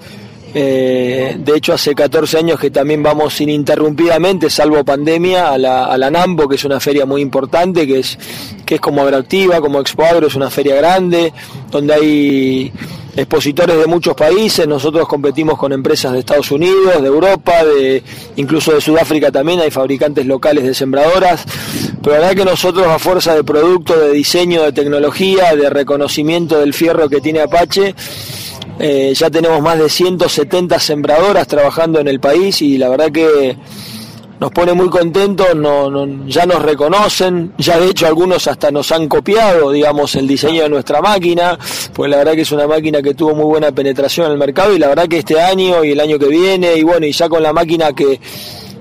Eh, 0.57 1.36
de 1.38 1.57
hecho, 1.57 1.73
hace 1.73 1.93
14 1.93 2.38
años 2.38 2.57
que 2.57 2.71
también 2.71 3.03
vamos 3.03 3.41
ininterrumpidamente, 3.41 4.49
salvo 4.49 4.86
pandemia, 4.86 5.51
a 5.51 5.57
la, 5.57 5.93
a 5.93 5.97
NAMBO, 6.09 6.47
que 6.47 6.55
es 6.55 6.63
una 6.63 6.80
feria 6.80 7.05
muy 7.05 7.21
importante, 7.21 7.86
que 7.86 7.99
es, 7.99 8.17
que 8.65 8.76
es 8.76 8.82
como 8.82 9.01
Agroactiva, 9.01 9.59
como 9.59 9.82
Expo 9.82 10.05
Agro, 10.05 10.28
es 10.28 10.36
una 10.36 10.49
feria 10.49 10.76
grande, 10.76 11.34
donde 11.69 11.93
hay 11.93 12.71
expositores 13.16 13.78
de 13.78 13.86
muchos 13.86 14.16
países, 14.16 14.68
nosotros 14.68 15.07
competimos 15.07 15.57
con 15.57 15.72
empresas 15.72 16.13
de 16.13 16.20
Estados 16.20 16.51
Unidos, 16.51 17.01
de 17.01 17.07
Europa, 17.07 17.63
de 17.63 18.03
incluso 18.36 18.74
de 18.74 18.82
Sudáfrica 18.82 19.32
también. 19.32 19.59
Hay 19.59 19.72
fabricantes 19.72 20.26
locales 20.26 20.66
de 20.66 20.74
sembradoras, 20.74 21.45
pero 22.01 22.16
la 22.16 22.28
verdad 22.28 22.43
que 22.43 22.49
nosotros 22.49 22.88
a 22.88 22.99
fuerza 22.99 23.36
de 23.36 23.43
producto, 23.43 23.97
de 23.97 24.11
diseño, 24.11 24.63
de 24.63 24.74
tecnología, 24.74 25.55
de 25.55 25.70
reconocimiento 25.70 26.59
del 26.59 26.74
fierro 26.74 27.09
que 27.09 27.22
tiene 27.22 27.41
Apache, 27.41 27.95
eh, 28.80 29.13
ya 29.16 29.30
tenemos 29.30 29.61
más 29.61 29.80
de 29.80 29.88
170 29.88 30.80
sembradoras 30.80 31.47
trabajando 31.47 31.99
en 31.99 32.09
el 32.09 32.20
país 32.20 32.61
y 32.61 32.78
la 32.78 32.89
verdad 32.89 33.11
que 33.11 33.57
nos 34.39 34.51
pone 34.51 34.73
muy 34.73 34.89
contentos, 34.89 35.55
no, 35.55 36.27
ya 36.27 36.45
nos 36.45 36.61
reconocen, 36.61 37.53
ya 37.57 37.79
de 37.79 37.88
hecho 37.88 38.07
algunos 38.07 38.47
hasta 38.47 38.71
nos 38.71 38.91
han 38.91 39.07
copiado, 39.07 39.71
digamos, 39.71 40.15
el 40.15 40.27
diseño 40.27 40.63
de 40.63 40.69
nuestra 40.69 41.01
máquina, 41.01 41.57
pues 41.93 42.09
la 42.09 42.17
verdad 42.17 42.33
que 42.33 42.41
es 42.41 42.51
una 42.51 42.67
máquina 42.67 43.01
que 43.01 43.13
tuvo 43.13 43.33
muy 43.33 43.45
buena 43.45 43.71
penetración 43.71 44.27
en 44.27 44.33
el 44.33 44.38
mercado 44.38 44.73
y 44.73 44.79
la 44.79 44.88
verdad 44.88 45.07
que 45.07 45.19
este 45.19 45.39
año 45.39 45.83
y 45.83 45.91
el 45.91 45.99
año 45.99 46.19
que 46.19 46.27
viene, 46.27 46.75
y 46.75 46.83
bueno, 46.83 47.05
y 47.05 47.11
ya 47.11 47.29
con 47.29 47.41
la 47.41 47.53
máquina 47.53 47.93
que, 47.93 48.19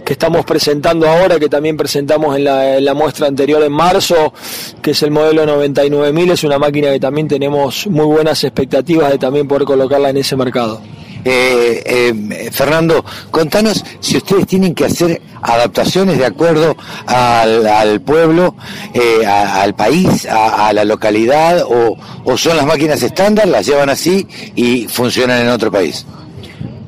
que 0.04 0.12
estamos 0.12 0.44
presentando 0.44 1.08
ahora, 1.08 1.38
que 1.38 1.48
también 1.48 1.76
presentamos 1.76 2.36
en 2.36 2.44
la, 2.44 2.76
en 2.76 2.84
la, 2.84 2.94
muestra 2.94 3.26
anterior 3.26 3.62
en 3.62 3.72
marzo, 3.72 4.34
que 4.82 4.90
es 4.90 5.02
el 5.02 5.10
modelo 5.10 5.46
99000, 5.46 6.30
es 6.30 6.44
una 6.44 6.58
máquina 6.58 6.90
que 6.90 7.00
también 7.00 7.28
tenemos 7.28 7.86
muy 7.86 8.06
buenas 8.06 8.42
expectativas 8.44 9.10
de 9.10 9.18
también 9.18 9.48
poder 9.48 9.64
colocarla 9.64 10.10
en 10.10 10.18
ese 10.18 10.36
mercado. 10.36 10.80
Eh, 11.24 11.82
eh, 11.86 12.50
Fernando, 12.52 13.04
contanos 13.30 13.82
si 14.00 14.18
ustedes 14.18 14.46
tienen 14.46 14.74
que 14.74 14.84
hacer 14.84 15.22
adaptaciones 15.40 16.18
de 16.18 16.26
acuerdo 16.26 16.76
al, 17.06 18.00
pueblo, 18.02 18.54
eh, 18.92 19.24
al 19.26 19.74
país, 19.74 20.26
a, 20.26 20.68
a 20.68 20.72
la 20.72 20.84
localidad, 20.84 21.62
o, 21.62 21.96
o 22.24 22.36
son 22.36 22.56
las 22.56 22.66
máquinas 22.66 23.02
estándar, 23.02 23.48
las 23.48 23.66
llevan 23.66 23.88
así 23.88 24.26
y 24.54 24.86
funcionan 24.88 25.40
en 25.40 25.48
otro 25.48 25.70
país. 25.72 26.04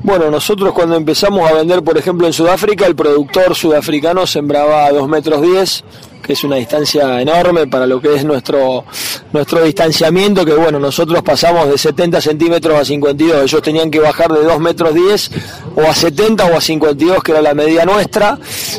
Bueno, 0.03 0.31
nosotros 0.31 0.71
cuando 0.73 0.95
empezamos 0.95 1.49
a 1.49 1.53
vender, 1.53 1.83
por 1.83 1.97
ejemplo, 1.97 2.27
en 2.27 2.33
Sudáfrica, 2.33 2.85
el 2.85 2.95
productor 2.95 3.55
sudafricano 3.55 4.25
sembraba 4.25 4.85
a 4.85 4.91
2 4.91 5.09
metros 5.09 5.41
10, 5.41 5.83
que 6.27 6.33
es 6.33 6.43
una 6.43 6.57
distancia 6.57 7.21
enorme 7.21 7.67
para 7.67 7.87
lo 7.87 8.01
que 8.01 8.13
es 8.13 8.25
nuestro, 8.25 8.83
nuestro 9.31 9.63
distanciamiento, 9.63 10.43
que 10.45 10.53
bueno, 10.53 10.77
nosotros 10.77 11.23
pasamos 11.23 11.69
de 11.69 11.77
70 11.77 12.19
centímetros 12.19 12.77
a 12.77 12.83
52, 12.83 13.43
ellos 13.43 13.61
tenían 13.61 13.89
que 13.89 14.01
bajar 14.01 14.33
de 14.33 14.43
2 14.43 14.59
metros 14.59 14.93
10 14.93 15.31
o 15.77 15.81
a 15.83 15.95
70 15.95 16.45
o 16.47 16.57
a 16.57 16.59
52, 16.59 17.23
que 17.23 17.31
era 17.31 17.41
la 17.41 17.53
medida 17.53 17.85
nuestra. 17.85 18.37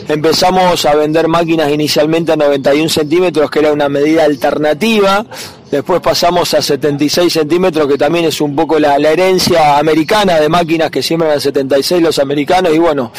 Empezamos 0.08 0.84
a 0.84 0.94
vender 0.94 1.26
máquinas 1.26 1.72
inicialmente 1.72 2.32
a 2.32 2.36
91 2.36 2.90
centímetros, 2.90 3.50
que 3.50 3.60
era 3.60 3.72
una 3.72 3.88
medida 3.88 4.24
alternativa, 4.24 5.24
Después 5.70 6.00
pasamos 6.00 6.54
a 6.54 6.62
76 6.62 7.30
centímetros, 7.30 7.86
que 7.86 7.98
también 7.98 8.24
es 8.24 8.40
un 8.40 8.56
poco 8.56 8.78
la, 8.78 8.96
herencia 8.96 9.78
americana 9.78 10.40
de 10.40 10.48
máquinas 10.48 10.90
que 10.90 11.02
siembran 11.02 11.32
a 11.32 11.40
76 11.40 12.02
los 12.02 12.18
americanos. 12.18 12.72
Y 12.74 12.78
bueno, 12.78 13.12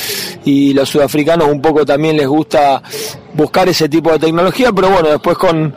y 0.45 0.73
los 0.73 0.89
sudafricanos 0.89 1.47
un 1.47 1.61
poco 1.61 1.85
también 1.85 2.17
les 2.17 2.27
gusta 2.27 2.81
buscar 3.33 3.69
ese 3.69 3.87
tipo 3.87 4.11
de 4.11 4.19
tecnología, 4.19 4.71
pero 4.73 4.89
bueno, 4.89 5.09
después 5.09 5.37
con, 5.37 5.75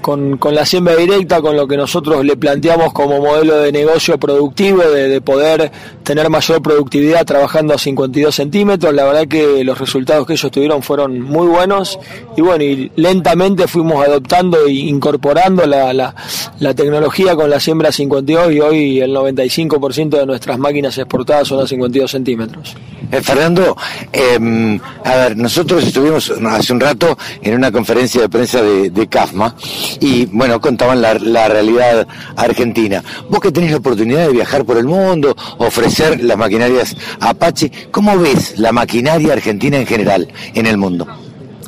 con, 0.00 0.54
la 0.54 0.64
siembra 0.64 0.96
directa, 0.96 1.40
con 1.40 1.56
lo 1.56 1.66
que 1.66 1.76
nosotros 1.76 2.24
le 2.24 2.36
planteamos 2.36 2.92
como 2.92 3.20
modelo 3.20 3.58
de 3.58 3.72
negocio 3.72 4.18
productivo, 4.18 4.82
de, 4.82 5.08
de, 5.08 5.20
poder 5.20 5.70
tener 6.02 6.28
mayor 6.30 6.62
productividad 6.62 7.24
trabajando 7.24 7.74
a 7.74 7.78
52 7.78 8.34
centímetros, 8.34 8.94
la 8.94 9.04
verdad 9.04 9.26
que 9.28 9.64
los 9.64 9.78
resultados 9.78 10.26
que 10.26 10.34
ellos 10.34 10.50
tuvieron 10.50 10.82
fueron 10.82 11.20
muy 11.20 11.46
buenos. 11.46 11.98
Y 12.36 12.42
bueno, 12.42 12.64
y 12.64 12.90
lentamente 12.96 13.66
fuimos 13.68 14.04
adoptando 14.04 14.66
e 14.66 14.72
incorporando 14.72 15.66
la, 15.66 16.09
la 16.58 16.74
tecnología 16.74 17.34
con 17.34 17.50
la 17.50 17.60
siembra 17.60 17.88
a 17.88 17.92
52 17.92 18.52
y 18.52 18.60
hoy 18.60 19.00
el 19.00 19.14
95% 19.14 20.10
de 20.10 20.26
nuestras 20.26 20.58
máquinas 20.58 20.96
exportadas 20.98 21.48
son 21.48 21.62
a 21.62 21.66
52 21.66 22.10
centímetros. 22.10 22.76
Eh, 23.10 23.20
Fernando, 23.22 23.76
eh, 24.12 24.78
a 25.04 25.16
ver, 25.16 25.36
nosotros 25.36 25.84
estuvimos 25.84 26.30
hace 26.30 26.72
un 26.72 26.80
rato 26.80 27.18
en 27.42 27.54
una 27.54 27.72
conferencia 27.72 28.20
de 28.20 28.28
prensa 28.28 28.62
de, 28.62 28.90
de 28.90 29.06
CAFMA 29.08 29.56
y 30.00 30.26
bueno, 30.26 30.60
contaban 30.60 31.02
la, 31.02 31.14
la, 31.14 31.48
realidad 31.48 32.06
argentina. 32.36 33.02
Vos 33.28 33.40
que 33.40 33.50
tenés 33.50 33.72
la 33.72 33.78
oportunidad 33.78 34.26
de 34.26 34.32
viajar 34.32 34.64
por 34.64 34.76
el 34.76 34.84
mundo, 34.84 35.34
ofrecer 35.58 36.22
las 36.22 36.36
maquinarias 36.36 36.96
Apache, 37.20 37.72
¿cómo 37.90 38.18
ves 38.18 38.58
la 38.58 38.72
maquinaria 38.72 39.32
argentina 39.32 39.76
en 39.76 39.86
general 39.86 40.28
en 40.54 40.66
el 40.66 40.76
mundo? 40.76 41.06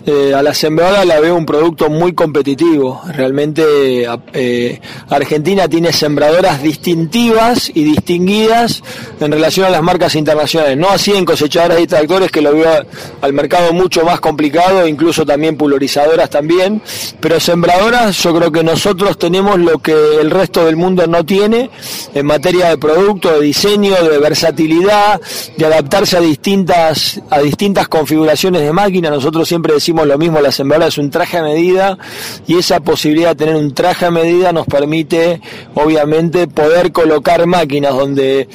Eh, 0.05 0.35
a 0.35 0.43
la 0.43 0.53
sembradora 0.53 1.05
la 1.05 1.21
veo 1.21 1.37
un 1.37 1.47
producto 1.47 1.89
muy 1.89 2.13
competitivo. 2.13 3.01
Realmente 3.07 4.05
eh, 4.33 4.81
Argentina 5.09 5.69
tiene 5.69 5.93
sembradoras 5.93 6.61
distintivas 6.61 7.71
y 7.73 7.85
distinguidas 7.85 8.83
en 9.21 9.31
relación 9.31 9.67
a 9.67 9.71
las 9.71 9.83
marcas 9.83 10.17
internacionales. 10.17 10.77
No 10.77 10.89
así 10.89 11.13
en 11.13 11.25
cosechadoras 11.25 11.81
y 11.81 11.87
tractores, 11.87 12.33
que 12.33 12.41
lo 12.41 12.53
veo 12.53 12.85
al 13.21 13.33
mercado 13.33 13.73
mucho 13.73 14.05
más 14.05 14.19
complicado, 14.19 14.89
incluso 14.89 15.25
también 15.25 15.57
pulverizadoras 15.57 16.29
también. 16.31 16.83
Pero 17.21 17.39
sembradoras 17.39 18.21
yo 18.25 18.35
creo 18.35 18.51
que 18.51 18.65
nosotros 18.65 19.17
tenemos 19.19 19.61
lo 19.61 19.79
que 19.79 19.95
el 20.21 20.33
resto 20.33 20.65
del 20.65 20.75
mundo 20.75 21.07
no 21.07 21.25
tiene 21.25 21.71
en 22.13 22.27
materia 22.27 22.71
de 22.71 22.79
producto, 22.79 23.39
de 23.39 23.41
diseño, 23.41 23.95
de 24.03 24.19
versatilidad, 24.19 25.21
de 25.57 25.65
adaptarse 25.65 26.17
a 26.17 26.21
distintas, 26.21 27.21
a 27.31 27.39
distintas 27.39 27.87
configuraciones 27.87 28.63
de 28.63 28.73
máquina. 28.73 29.09
Nosotros 29.09 29.47
siempre 29.47 29.75
decimos 29.75 29.92
lo 29.93 30.19
mismo, 30.19 30.41
la 30.41 30.51
sembradora 30.51 30.89
es 30.89 30.99
un 30.99 31.11
traje 31.11 31.39
a 31.39 31.43
medida 31.43 31.99
y 32.47 32.59
esa 32.59 32.81
posibilidad 32.81 33.31
de 33.31 33.45
tener 33.45 33.57
un 33.57 33.75
traje 33.75 34.07
a 34.07 34.11
medida 34.11 34.53
nos 34.53 34.67
permite 34.67 35.41
obviamente 35.75 36.49
poder 36.49 36.93
colocar 36.93 37.47
máquinas 37.47 37.95
donde 37.95 38.49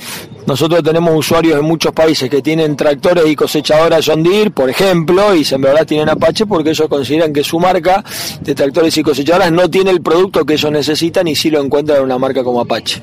nosotros 0.48 0.82
tenemos 0.82 1.14
usuarios 1.14 1.60
en 1.60 1.66
muchos 1.66 1.92
países 1.92 2.30
que 2.30 2.42
tienen 2.42 2.78
tractores 2.78 3.26
y 3.28 3.36
cosechadoras 3.36 4.06
John 4.06 4.24
por 4.54 4.70
ejemplo, 4.70 5.36
y 5.36 5.44
sembradoras 5.44 5.86
tienen 5.86 6.08
Apache 6.08 6.46
porque 6.46 6.70
ellos 6.70 6.88
consideran 6.88 7.34
que 7.34 7.44
su 7.44 7.60
marca 7.60 8.04
de 8.40 8.56
tractores 8.56 8.96
y 8.98 9.04
cosechadoras 9.04 9.52
no 9.52 9.70
tiene 9.70 9.92
el 9.92 10.02
producto 10.02 10.46
que 10.46 10.54
ellos 10.54 10.72
necesitan 10.72 11.28
y 11.28 11.36
sí 11.36 11.50
lo 11.50 11.62
encuentran 11.62 11.98
en 11.98 12.06
una 12.06 12.18
marca 12.18 12.46
como 12.46 12.62
Apache. 12.62 13.02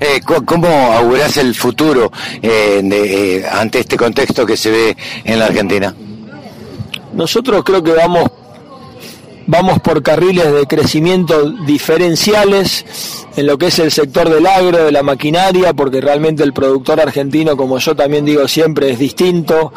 Eh, 0.00 0.20
¿Cómo 0.24 0.68
augurás 0.68 1.36
el 1.36 1.54
futuro 1.54 2.12
eh, 2.40 2.80
de, 2.82 3.38
eh, 3.38 3.44
ante 3.50 3.80
este 3.80 3.96
contexto 3.96 4.46
que 4.46 4.56
se 4.56 4.70
ve 4.70 4.96
en 5.24 5.38
la 5.40 5.46
Argentina? 5.46 5.94
Nosotros 7.14 7.62
creo 7.64 7.82
que 7.82 7.92
vamos 7.92 8.30
vamos 9.46 9.78
por 9.80 10.02
carriles 10.02 10.52
de 10.52 10.66
crecimiento 10.66 11.50
diferenciales 11.50 12.84
en 13.36 13.46
lo 13.46 13.58
que 13.58 13.66
es 13.66 13.78
el 13.78 13.90
sector 13.90 14.28
del 14.28 14.46
agro, 14.46 14.84
de 14.84 14.92
la 14.92 15.02
maquinaria, 15.02 15.74
porque 15.74 16.00
realmente 16.00 16.42
el 16.42 16.52
productor 16.52 17.00
argentino, 17.00 17.56
como 17.56 17.78
yo 17.78 17.94
también 17.96 18.24
digo 18.24 18.46
siempre, 18.48 18.90
es 18.90 18.98
distinto, 18.98 19.72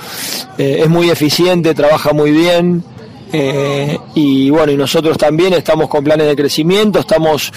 eh, 0.58 0.82
es 0.84 0.90
muy 0.90 1.10
eficiente, 1.10 1.74
trabaja 1.74 2.14
muy 2.14 2.32
bien. 2.32 2.84
Eh, 3.32 3.98
y 4.16 4.50
bueno, 4.50 4.72
y 4.72 4.78
nosotros 4.78 5.18
también 5.18 5.54
estamos 5.54 5.90
con 5.90 6.04
planes 6.04 6.28
de 6.28 6.36
crecimiento, 6.36 7.00
estamos 7.00 7.52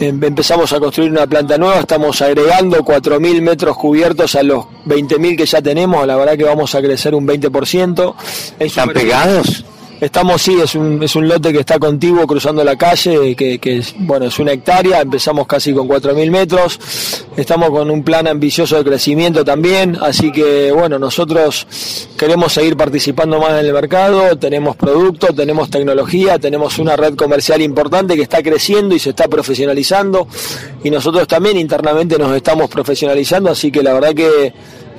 eh, 0.00 0.08
empezamos 0.08 0.72
a 0.72 0.80
construir 0.80 1.10
una 1.10 1.26
planta 1.26 1.58
nueva, 1.58 1.80
estamos 1.80 2.20
agregando 2.22 2.78
4.000 2.78 3.40
metros 3.42 3.76
cubiertos 3.76 4.34
a 4.34 4.42
los 4.42 4.64
20.000 4.86 5.36
que 5.36 5.46
ya 5.46 5.60
tenemos, 5.60 6.06
la 6.06 6.16
verdad 6.16 6.36
que 6.36 6.44
vamos 6.44 6.74
a 6.74 6.80
crecer 6.80 7.14
un 7.14 7.26
20%. 7.26 8.14
¿Están 8.58 8.88
pegados? 8.90 9.64
Estamos, 10.02 10.42
sí, 10.42 10.58
es 10.60 10.74
un, 10.74 11.00
es 11.00 11.14
un 11.14 11.28
lote 11.28 11.52
que 11.52 11.60
está 11.60 11.78
contiguo 11.78 12.26
cruzando 12.26 12.64
la 12.64 12.74
calle, 12.74 13.36
que, 13.36 13.60
es, 13.62 13.94
bueno, 14.00 14.26
es 14.26 14.36
una 14.40 14.50
hectárea, 14.50 15.00
empezamos 15.00 15.46
casi 15.46 15.72
con 15.72 15.86
4.000 15.86 16.28
metros, 16.28 16.80
estamos 17.36 17.70
con 17.70 17.88
un 17.88 18.02
plan 18.02 18.26
ambicioso 18.26 18.76
de 18.78 18.82
crecimiento 18.82 19.44
también, 19.44 19.96
así 20.00 20.32
que 20.32 20.72
bueno, 20.72 20.98
nosotros 20.98 22.08
queremos 22.18 22.52
seguir 22.52 22.76
participando 22.76 23.38
más 23.38 23.52
en 23.60 23.66
el 23.66 23.72
mercado, 23.72 24.36
tenemos 24.36 24.74
producto, 24.74 25.28
tenemos 25.28 25.70
tecnología, 25.70 26.36
tenemos 26.36 26.80
una 26.80 26.96
red 26.96 27.14
comercial 27.14 27.62
importante 27.62 28.16
que 28.16 28.22
está 28.22 28.42
creciendo 28.42 28.96
y 28.96 28.98
se 28.98 29.10
está 29.10 29.28
profesionalizando, 29.28 30.26
y 30.82 30.90
nosotros 30.90 31.28
también 31.28 31.56
internamente 31.58 32.18
nos 32.18 32.34
estamos 32.34 32.68
profesionalizando, 32.68 33.50
así 33.50 33.70
que 33.70 33.84
la 33.84 33.92
verdad 33.92 34.14
que 34.14 34.52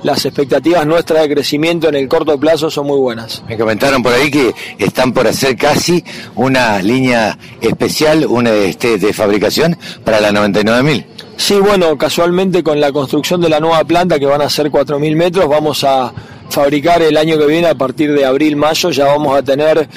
las 0.04 0.26
expectativas 0.26 0.86
nuestras 0.86 1.24
de 1.24 1.34
crecimiento 1.34 1.90
en 1.90 1.96
el 1.96 2.08
corto 2.08 2.38
plazo 2.38 2.70
son 2.70 2.88
muy 2.88 3.00
buenas. 3.00 3.44
Me 3.48 3.58
comentaron 3.58 4.04
por 4.04 4.14
ahí 4.14 4.30
que 4.30 4.54
están 4.78 5.14
por 5.14 5.28
hacer 5.28 5.56
casi 5.56 6.04
una 6.36 6.82
línea 6.82 7.38
especial, 7.62 8.26
una 8.26 8.52
de, 8.52 8.70
este, 8.70 8.98
de 8.98 9.14
fabricación 9.14 9.78
para 10.04 10.20
la 10.20 10.32
99.000. 10.32 11.06
Sí, 11.36 11.56
bueno, 11.56 11.98
casualmente 11.98 12.64
con 12.64 12.80
la 12.80 12.92
construcción 12.92 13.42
de 13.42 13.50
la 13.50 13.60
nueva 13.60 13.84
planta 13.84 14.20
que 14.20 14.26
van 14.26 14.42
a 14.42 14.50
ser 14.50 14.70
4.000 14.70 15.16
metros, 15.16 15.48
vamos 15.48 15.84
a 15.84 16.14
fabricar 16.50 17.02
el 17.02 17.18
año 17.18 17.38
que 17.38 17.48
viene, 17.48 17.68
a 17.68 17.76
partir 17.76 18.14
de 18.14 18.26
abril-mayo, 18.26 18.92
ya 18.92 19.06
vamos 19.06 19.36
a 19.36 19.42
tener 19.42 19.90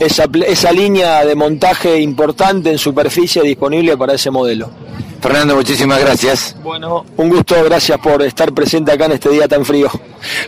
esa, 0.00 0.24
esa 0.46 0.72
línea 0.72 1.24
de 1.24 1.34
montaje 1.36 2.00
importante 2.00 2.70
en 2.70 2.78
superficie 2.78 3.42
disponible 3.42 3.96
para 3.96 4.14
ese 4.14 4.30
modelo. 4.30 4.70
Fernando, 5.20 5.54
muchísimas 5.54 6.00
gracias. 6.00 6.56
Bueno, 6.62 7.04
un 7.16 7.28
gusto, 7.28 7.62
gracias 7.64 7.98
por 7.98 8.22
estar 8.22 8.52
presente 8.52 8.92
acá 8.92 9.04
en 9.04 9.12
este 9.12 9.28
día 9.28 9.46
tan 9.46 9.64
frío. 9.64 9.90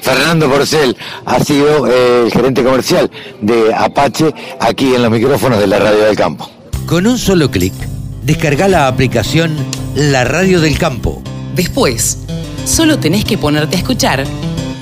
Fernando 0.01 0.49
Porcel 0.49 0.97
ha 1.27 1.41
sido 1.41 1.87
eh, 1.87 2.23
el 2.25 2.33
gerente 2.33 2.65
comercial 2.65 3.11
de 3.41 3.75
Apache 3.75 4.33
aquí 4.61 4.95
en 4.95 5.03
los 5.03 5.11
micrófonos 5.11 5.59
de 5.59 5.67
la 5.67 5.79
Radio 5.79 6.05
del 6.05 6.17
Campo. 6.17 6.51
Con 6.87 7.07
un 7.07 7.19
solo 7.19 7.51
clic, 7.51 7.75
descarga 8.23 8.67
la 8.67 8.89
aplicación 8.89 9.55
La 9.95 10.25
Radio 10.25 10.61
del 10.61 10.79
Campo. 10.79 11.23
Después, 11.55 12.19
solo 12.65 12.99
tenés 12.99 13.27
que 13.27 13.37
ponerte 13.37 13.77
a 13.77 13.79
escuchar 13.79 14.25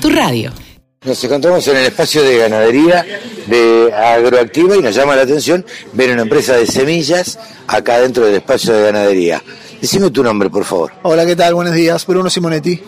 tu 0.01 0.09
radio. 0.09 0.51
Nos 1.03 1.21
encontramos 1.23 1.67
en 1.67 1.77
el 1.77 1.85
espacio 1.85 2.21
de 2.21 2.37
ganadería 2.37 3.05
de 3.47 3.91
Agroactiva 3.93 4.77
y 4.77 4.81
nos 4.81 4.95
llama 4.95 5.15
la 5.15 5.23
atención 5.23 5.65
ver 5.93 6.11
una 6.11 6.21
empresa 6.21 6.55
de 6.55 6.67
semillas 6.67 7.39
acá 7.67 7.99
dentro 7.99 8.25
del 8.25 8.35
espacio 8.35 8.71
de 8.73 8.83
ganadería. 8.83 9.41
Decime 9.81 10.11
tu 10.11 10.23
nombre, 10.23 10.49
por 10.49 10.63
favor. 10.63 10.91
Hola, 11.01 11.25
¿qué 11.25 11.35
tal? 11.35 11.55
Buenos 11.55 11.73
días. 11.73 12.05
Bruno 12.05 12.29
Simonetti. 12.29 12.79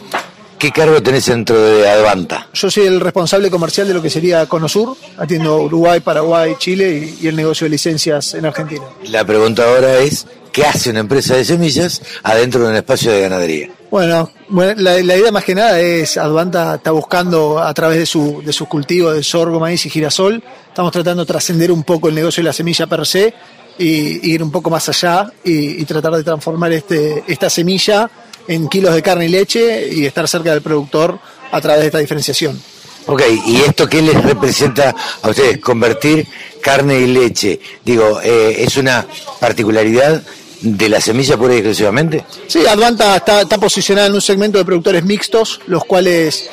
¿Qué 0.60 0.72
cargo 0.72 1.02
tenés 1.02 1.26
dentro 1.26 1.60
de 1.60 1.90
Advanta? 1.90 2.48
Yo 2.54 2.70
soy 2.70 2.86
el 2.86 3.02
responsable 3.02 3.50
comercial 3.50 3.88
de 3.88 3.96
lo 3.96 4.02
que 4.02 4.10
sería 4.10 4.46
Conosur, 4.46 4.96
atiendo 5.18 5.58
Uruguay, 5.64 6.00
Paraguay, 6.00 6.56
Chile 6.58 7.16
y, 7.20 7.26
y 7.26 7.28
el 7.28 7.36
negocio 7.36 7.66
de 7.66 7.72
licencias 7.72 8.36
en 8.36 8.46
Argentina. 8.46 8.84
La 9.10 9.26
pregunta 9.26 9.66
ahora 9.68 9.98
es, 9.98 10.26
¿qué 10.54 10.64
hace 10.64 10.92
una 10.92 11.00
empresa 11.02 11.36
de 11.36 11.44
semillas 11.44 12.02
adentro 12.22 12.64
de 12.64 12.70
un 12.70 12.76
espacio 12.76 13.12
de 13.12 13.22
ganadería? 13.22 13.70
Bueno, 13.92 14.32
la 14.50 15.00
idea 15.00 15.32
más 15.32 15.44
que 15.44 15.54
nada 15.54 15.80
es, 15.80 16.18
Advanta 16.18 16.76
está 16.76 16.92
buscando 16.92 17.60
a 17.60 17.74
través 17.74 17.98
de, 17.98 18.06
su, 18.06 18.42
de 18.44 18.54
sus 18.54 18.68
cultivos 18.68 19.16
de 19.16 19.24
sorgo, 19.24 19.60
maíz 19.60 19.86
y 19.86 19.90
girasol, 19.90 20.42
estamos 20.68 20.92
tratando 20.92 21.24
de 21.24 21.28
trascender 21.28 21.72
un 21.72 21.84
poco 21.84 22.08
el 22.08 22.16
negocio 22.16 22.42
de 22.42 22.46
la 22.46 22.54
semilla 22.54 22.88
per 22.88 23.06
se 23.06 23.34
y, 23.78 24.30
y 24.30 24.34
ir 24.34 24.44
un 24.44 24.52
poco 24.52 24.70
más 24.70 24.88
allá 24.90 25.32
y, 25.44 25.82
y 25.82 25.86
tratar 25.86 26.14
de 26.14 26.24
transformar 26.24 26.72
este, 26.74 27.24
esta 27.28 27.50
semilla 27.50 28.10
en 28.48 28.68
kilos 28.68 28.94
de 28.94 29.02
carne 29.02 29.26
y 29.26 29.30
leche 29.30 29.90
y 29.92 30.06
estar 30.06 30.28
cerca 30.28 30.52
del 30.52 30.62
productor 30.62 31.20
a 31.52 31.62
través 31.62 31.82
de 31.82 31.88
esta 31.88 32.00
diferenciación. 32.00 32.60
Ok, 33.06 33.22
¿y 33.48 33.58
esto 33.58 33.88
qué 33.88 34.02
les 34.02 34.22
representa 34.24 34.96
a 35.22 35.30
ustedes? 35.30 35.60
Convertir 35.60 36.26
carne 36.62 37.00
y 37.00 37.08
leche. 37.08 37.60
Digo, 37.84 38.22
eh, 38.24 38.64
¿es 38.64 38.78
una 38.78 39.06
particularidad 39.40 40.24
de 40.62 40.90
la 40.90 41.02
semilla 41.02 41.36
pura 41.36 41.54
y 41.54 41.58
exclusivamente? 41.58 42.24
Sí, 42.48 42.66
Advanta 42.66 43.18
está, 43.18 43.42
está 43.42 43.58
posicionada 43.58 44.08
en 44.08 44.14
un 44.14 44.22
segmento 44.22 44.58
de 44.58 44.64
productores 44.64 45.04
mixtos, 45.04 45.60
los 45.68 45.84
cuales 45.84 46.50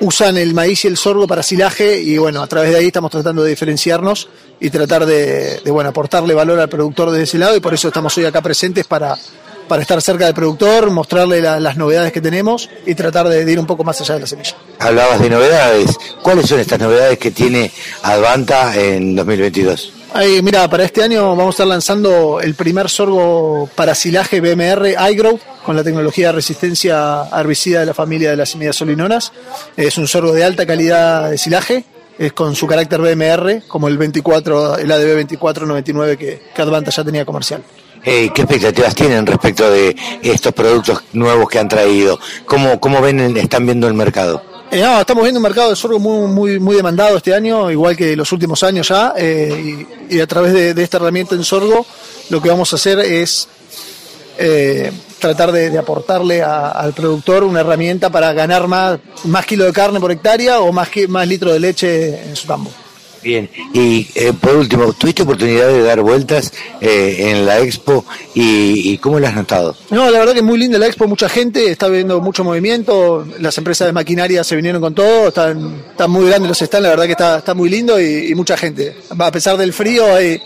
usan 0.00 0.36
el 0.38 0.54
maíz 0.54 0.84
y 0.84 0.88
el 0.88 0.96
sorgo 0.96 1.26
para 1.26 1.42
silaje 1.42 2.00
y 2.00 2.18
bueno, 2.18 2.42
a 2.42 2.46
través 2.46 2.70
de 2.70 2.78
ahí 2.78 2.86
estamos 2.86 3.10
tratando 3.10 3.42
de 3.42 3.50
diferenciarnos 3.50 4.28
y 4.58 4.70
tratar 4.70 5.06
de, 5.06 5.60
bueno, 5.66 5.90
aportarle 5.90 6.34
valor 6.34 6.58
al 6.58 6.68
productor 6.68 7.10
de 7.10 7.22
ese 7.22 7.38
lado 7.38 7.56
y 7.56 7.60
por 7.60 7.74
eso 7.74 7.88
estamos 7.88 8.16
hoy 8.18 8.24
acá 8.24 8.42
presentes 8.42 8.86
para, 8.86 9.16
para 9.68 9.82
estar 9.82 10.00
cerca 10.02 10.24
del 10.26 10.34
productor, 10.34 10.90
mostrarle 10.90 11.40
la, 11.40 11.60
las 11.60 11.76
novedades 11.76 12.12
que 12.12 12.20
tenemos 12.20 12.68
y 12.86 12.94
tratar 12.94 13.28
de, 13.28 13.44
de, 13.44 13.52
ir 13.52 13.58
un 13.58 13.66
poco 13.66 13.84
más 13.84 14.00
allá 14.00 14.14
de 14.14 14.20
la 14.20 14.26
semilla. 14.26 14.56
Hablabas 14.78 15.20
de 15.20 15.30
novedades. 15.30 15.98
¿Cuáles 16.22 16.46
son 16.46 16.60
estas 16.60 16.80
novedades 16.80 17.18
que 17.18 17.30
tiene 17.30 17.70
Advanta 18.02 18.74
en 18.76 19.14
2022? 19.14 19.99
Mira, 20.42 20.68
para 20.68 20.84
este 20.84 21.02
año 21.02 21.36
vamos 21.36 21.46
a 21.46 21.50
estar 21.50 21.66
lanzando 21.66 22.40
el 22.40 22.54
primer 22.54 22.88
sorgo 22.88 23.68
para 23.74 23.94
silaje 23.94 24.40
BMR 24.40 24.94
iGrow 25.12 25.38
con 25.64 25.76
la 25.76 25.84
tecnología 25.84 26.28
de 26.28 26.32
resistencia 26.32 27.24
herbicida 27.32 27.80
de 27.80 27.86
la 27.86 27.94
familia 27.94 28.30
de 28.30 28.36
las 28.36 28.50
semillas 28.50 28.76
solinonas. 28.76 29.32
Es 29.76 29.96
un 29.98 30.08
sorgo 30.08 30.32
de 30.32 30.44
alta 30.44 30.66
calidad 30.66 31.30
de 31.30 31.38
silaje, 31.38 31.84
es 32.18 32.32
con 32.32 32.56
su 32.56 32.66
carácter 32.66 33.00
BMR, 33.00 33.62
como 33.68 33.88
el 33.88 33.96
24, 33.98 34.78
el 34.78 34.90
ADB 34.90 35.06
2499 35.06 36.16
que, 36.16 36.42
que 36.54 36.62
Advanta 36.62 36.90
ya 36.90 37.04
tenía 37.04 37.24
comercial. 37.24 37.62
¿Qué 38.02 38.26
expectativas 38.26 38.94
tienen 38.94 39.26
respecto 39.26 39.70
de 39.70 39.94
estos 40.22 40.52
productos 40.52 41.02
nuevos 41.12 41.48
que 41.48 41.58
han 41.58 41.68
traído? 41.68 42.18
¿Cómo, 42.46 42.80
cómo 42.80 43.00
ven, 43.00 43.36
están 43.36 43.64
viendo 43.64 43.86
el 43.86 43.94
mercado? 43.94 44.49
Eh, 44.72 44.80
no, 44.80 45.00
estamos 45.00 45.24
viendo 45.24 45.38
un 45.38 45.42
mercado 45.42 45.70
de 45.70 45.76
sorgo 45.76 45.98
muy, 45.98 46.28
muy, 46.28 46.60
muy 46.60 46.76
demandado 46.76 47.16
este 47.16 47.34
año, 47.34 47.72
igual 47.72 47.96
que 47.96 48.14
los 48.14 48.30
últimos 48.30 48.62
años 48.62 48.86
ya, 48.86 49.14
eh, 49.16 49.84
y, 50.08 50.20
a 50.20 50.26
través 50.28 50.52
de, 50.52 50.80
esta 50.80 50.98
herramienta 50.98 51.34
en 51.34 51.42
sorgo 51.42 51.84
lo 52.28 52.40
que 52.40 52.50
vamos 52.50 52.72
a 52.72 52.76
hacer 52.76 53.00
es 53.00 53.48
eh, 54.38 54.92
tratar 55.18 55.50
de, 55.50 55.70
de 55.70 55.78
aportarle 55.78 56.42
a, 56.42 56.68
al 56.68 56.92
productor 56.92 57.42
una 57.42 57.60
herramienta 57.60 58.10
para 58.10 58.32
ganar 58.32 58.68
más, 58.68 59.00
más 59.24 59.44
kilo 59.44 59.64
de 59.64 59.72
carne 59.72 59.98
por 59.98 60.12
hectárea 60.12 60.60
o 60.60 60.70
más, 60.72 60.88
más 61.08 61.26
litro 61.26 61.52
de 61.52 61.58
leche 61.58 62.22
en 62.22 62.36
su 62.36 62.46
campo. 62.46 62.70
Bien, 63.22 63.50
y 63.74 64.08
eh, 64.14 64.32
por 64.32 64.56
último, 64.56 64.92
¿tuviste 64.94 65.22
oportunidad 65.22 65.68
de 65.68 65.82
dar 65.82 66.00
vueltas 66.00 66.52
eh, 66.80 67.30
en 67.30 67.44
la 67.44 67.60
expo 67.60 68.04
y, 68.34 68.96
cómo 68.98 69.20
la 69.20 69.28
has 69.28 69.34
notado? 69.34 69.76
No, 69.90 70.10
la 70.10 70.18
verdad 70.18 70.32
que 70.32 70.38
es 70.38 70.44
muy 70.44 70.58
linda 70.58 70.78
la 70.78 70.86
expo, 70.86 71.06
mucha 71.06 71.28
gente, 71.28 71.70
está 71.70 71.88
viendo 71.88 72.20
mucho 72.20 72.44
movimiento, 72.44 73.26
las 73.38 73.56
empresas 73.58 73.88
de 73.88 73.92
maquinaria 73.92 74.42
se 74.42 74.56
vinieron 74.56 74.80
con 74.80 74.94
todo, 74.94 75.28
están, 75.28 75.82
están 75.90 76.10
muy 76.10 76.26
grandes 76.26 76.48
los 76.48 76.58
stands, 76.58 76.82
la 76.82 76.90
verdad 76.90 77.04
que 77.04 77.12
está, 77.12 77.38
está 77.38 77.54
muy 77.54 77.68
lindo 77.68 78.00
y, 78.00 78.30
y 78.30 78.34
mucha 78.34 78.56
gente. 78.56 78.96
A 79.18 79.30
pesar 79.30 79.56
del 79.56 79.72
frío 79.72 80.14
hay, 80.14 80.40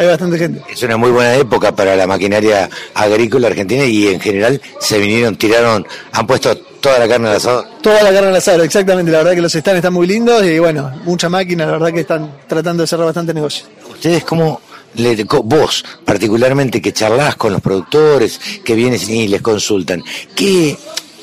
hay 0.00 0.06
bastante 0.06 0.38
gente. 0.38 0.62
Es 0.70 0.82
una 0.82 0.96
muy 0.96 1.10
buena 1.10 1.34
época 1.36 1.74
para 1.74 1.94
la 1.94 2.06
maquinaria 2.06 2.70
agrícola 2.94 3.48
argentina 3.48 3.84
y 3.84 4.08
en 4.08 4.20
general 4.20 4.60
se 4.78 4.98
vinieron, 4.98 5.36
tiraron, 5.36 5.86
han 6.12 6.26
puesto 6.26 6.56
toda 6.56 6.98
la 6.98 7.06
carne 7.06 7.28
al 7.28 7.36
asado. 7.36 7.66
Toda 7.82 8.02
la 8.02 8.10
carne 8.10 8.28
al 8.28 8.36
asado, 8.36 8.62
exactamente. 8.62 9.12
La 9.12 9.18
verdad 9.18 9.34
que 9.34 9.42
los 9.42 9.52
stands 9.52 9.76
están 9.76 9.92
muy 9.92 10.06
lindos 10.06 10.42
y 10.44 10.58
bueno, 10.58 10.90
mucha 11.04 11.28
máquina, 11.28 11.66
la 11.66 11.72
verdad 11.72 11.92
que 11.92 12.00
están 12.00 12.32
tratando 12.48 12.82
de 12.82 12.86
cerrar 12.86 13.04
bastante 13.04 13.34
negocio. 13.34 13.66
¿Ustedes 13.90 14.24
cómo, 14.24 14.62
le, 14.94 15.24
vos 15.44 15.84
particularmente 16.04 16.80
que 16.80 16.94
charlas 16.94 17.36
con 17.36 17.52
los 17.52 17.60
productores, 17.60 18.40
que 18.64 18.74
vienes 18.74 19.06
y 19.08 19.28
les 19.28 19.42
consultan, 19.42 20.02
¿qué, 20.34 20.78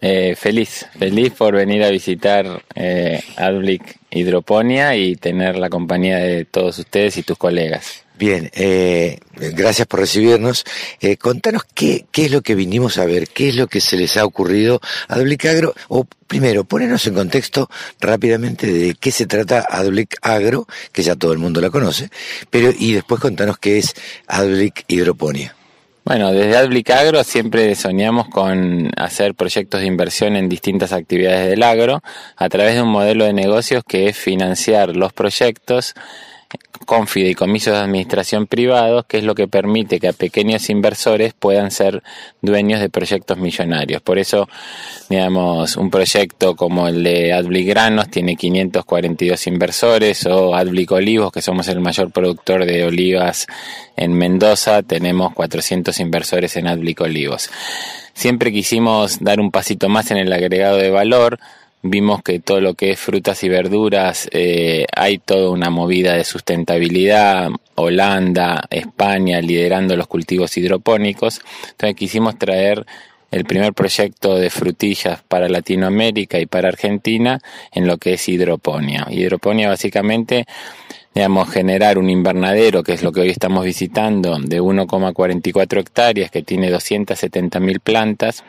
Eh, 0.00 0.34
feliz, 0.36 0.86
feliz 0.98 1.34
por 1.34 1.54
venir 1.54 1.84
a 1.84 1.90
visitar 1.90 2.64
eh, 2.74 3.22
Adblick 3.36 4.00
Hidroponía 4.10 4.96
y 4.96 5.14
tener 5.14 5.56
la 5.56 5.70
compañía 5.70 6.16
de 6.16 6.46
todos 6.46 6.80
ustedes 6.80 7.16
y 7.16 7.22
tus 7.22 7.38
colegas. 7.38 8.05
Bien, 8.18 8.50
eh, 8.54 9.18
gracias 9.34 9.86
por 9.86 10.00
recibirnos. 10.00 10.64
Eh, 11.00 11.18
contanos 11.18 11.64
qué, 11.74 12.06
qué 12.10 12.26
es 12.26 12.30
lo 12.30 12.40
que 12.40 12.54
vinimos 12.54 12.96
a 12.96 13.04
ver, 13.04 13.28
qué 13.28 13.50
es 13.50 13.56
lo 13.56 13.66
que 13.66 13.82
se 13.82 13.98
les 13.98 14.16
ha 14.16 14.24
ocurrido 14.24 14.80
a 15.08 15.16
Adblick 15.16 15.44
Agro, 15.44 15.74
o 15.88 16.06
primero, 16.26 16.64
ponernos 16.64 17.06
en 17.06 17.14
contexto 17.14 17.68
rápidamente 18.00 18.72
de 18.72 18.94
qué 18.94 19.10
se 19.10 19.26
trata 19.26 19.66
Adblick 19.68 20.16
Agro, 20.22 20.66
que 20.92 21.02
ya 21.02 21.14
todo 21.14 21.32
el 21.32 21.38
mundo 21.38 21.60
la 21.60 21.68
conoce, 21.68 22.08
pero 22.48 22.72
y 22.76 22.94
después 22.94 23.20
contanos 23.20 23.58
qué 23.58 23.78
es 23.78 23.94
Adblick 24.26 24.84
Hidroponía. 24.88 25.54
Bueno, 26.06 26.32
desde 26.32 26.56
Adblick 26.56 26.88
Agro 26.90 27.22
siempre 27.24 27.74
soñamos 27.74 28.28
con 28.28 28.92
hacer 28.96 29.34
proyectos 29.34 29.80
de 29.80 29.88
inversión 29.88 30.36
en 30.36 30.48
distintas 30.48 30.92
actividades 30.92 31.50
del 31.50 31.64
agro 31.64 32.00
a 32.36 32.48
través 32.48 32.76
de 32.76 32.82
un 32.82 32.90
modelo 32.90 33.24
de 33.24 33.32
negocios 33.32 33.82
que 33.86 34.08
es 34.08 34.16
financiar 34.16 34.94
los 34.94 35.12
proyectos 35.12 35.94
con 36.86 37.06
fideicomisos 37.06 37.74
de 37.74 37.80
administración 37.80 38.46
privados, 38.46 39.04
que 39.04 39.18
es 39.18 39.24
lo 39.24 39.34
que 39.34 39.48
permite 39.48 40.00
que 40.00 40.08
a 40.08 40.12
pequeños 40.12 40.70
inversores 40.70 41.34
puedan 41.34 41.70
ser 41.70 42.02
dueños 42.40 42.80
de 42.80 42.88
proyectos 42.88 43.36
millonarios. 43.36 44.00
Por 44.00 44.18
eso, 44.18 44.48
digamos, 45.10 45.76
un 45.76 45.90
proyecto 45.90 46.56
como 46.56 46.88
el 46.88 47.02
de 47.02 47.32
Adblick 47.34 47.68
Granos 47.68 48.08
tiene 48.08 48.36
542 48.36 49.46
inversores 49.48 50.24
o 50.26 50.54
Adblick 50.54 50.92
Olivos, 50.92 51.32
que 51.32 51.42
somos 51.42 51.68
el 51.68 51.80
mayor 51.80 52.10
productor 52.10 52.64
de 52.64 52.84
olivas 52.84 53.46
en 53.96 54.12
Mendoza, 54.12 54.82
tenemos 54.82 55.34
400 55.34 55.98
inversores 56.00 56.56
en 56.56 56.68
Adblick 56.68 57.00
Olivos. 57.00 57.50
Siempre 58.14 58.52
quisimos 58.52 59.18
dar 59.20 59.40
un 59.40 59.50
pasito 59.50 59.88
más 59.88 60.10
en 60.10 60.16
el 60.16 60.32
agregado 60.32 60.78
de 60.78 60.90
valor, 60.90 61.38
vimos 61.90 62.22
que 62.22 62.40
todo 62.40 62.60
lo 62.60 62.74
que 62.74 62.92
es 62.92 63.00
frutas 63.00 63.42
y 63.44 63.48
verduras 63.48 64.28
eh, 64.32 64.86
hay 64.94 65.18
toda 65.18 65.50
una 65.50 65.70
movida 65.70 66.14
de 66.14 66.24
sustentabilidad, 66.24 67.50
Holanda, 67.74 68.64
España 68.70 69.40
liderando 69.40 69.96
los 69.96 70.06
cultivos 70.06 70.56
hidropónicos, 70.56 71.40
entonces 71.70 71.96
quisimos 71.96 72.38
traer 72.38 72.86
el 73.30 73.44
primer 73.44 73.74
proyecto 73.74 74.36
de 74.36 74.50
frutillas 74.50 75.22
para 75.26 75.48
Latinoamérica 75.48 76.38
y 76.38 76.46
para 76.46 76.68
Argentina 76.68 77.40
en 77.72 77.86
lo 77.86 77.98
que 77.98 78.14
es 78.14 78.28
hidroponía. 78.28 79.06
Hidroponía 79.10 79.68
básicamente 79.68 80.46
digamos, 81.16 81.48
generar 81.48 81.96
un 81.96 82.10
invernadero, 82.10 82.82
que 82.82 82.92
es 82.92 83.02
lo 83.02 83.10
que 83.10 83.22
hoy 83.22 83.30
estamos 83.30 83.64
visitando, 83.64 84.38
de 84.38 84.60
1,44 84.60 85.80
hectáreas, 85.80 86.30
que 86.30 86.42
tiene 86.42 86.70
270.000 86.70 87.80
plantas, 87.80 88.44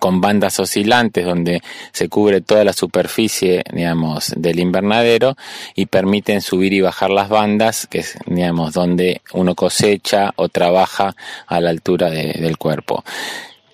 con 0.00 0.20
bandas 0.20 0.60
oscilantes 0.60 1.24
donde 1.24 1.62
se 1.92 2.08
cubre 2.08 2.40
toda 2.40 2.64
la 2.64 2.72
superficie, 2.72 3.64
digamos, 3.72 4.32
del 4.36 4.60
invernadero 4.60 5.36
y 5.74 5.86
permiten 5.86 6.40
subir 6.40 6.72
y 6.72 6.80
bajar 6.80 7.10
las 7.10 7.28
bandas, 7.28 7.86
que 7.86 8.00
es, 8.00 8.18
digamos, 8.26 8.74
donde 8.74 9.22
uno 9.32 9.54
cosecha 9.54 10.32
o 10.36 10.48
trabaja 10.48 11.14
a 11.46 11.60
la 11.60 11.70
altura 11.70 12.10
del 12.10 12.58
cuerpo. 12.58 13.04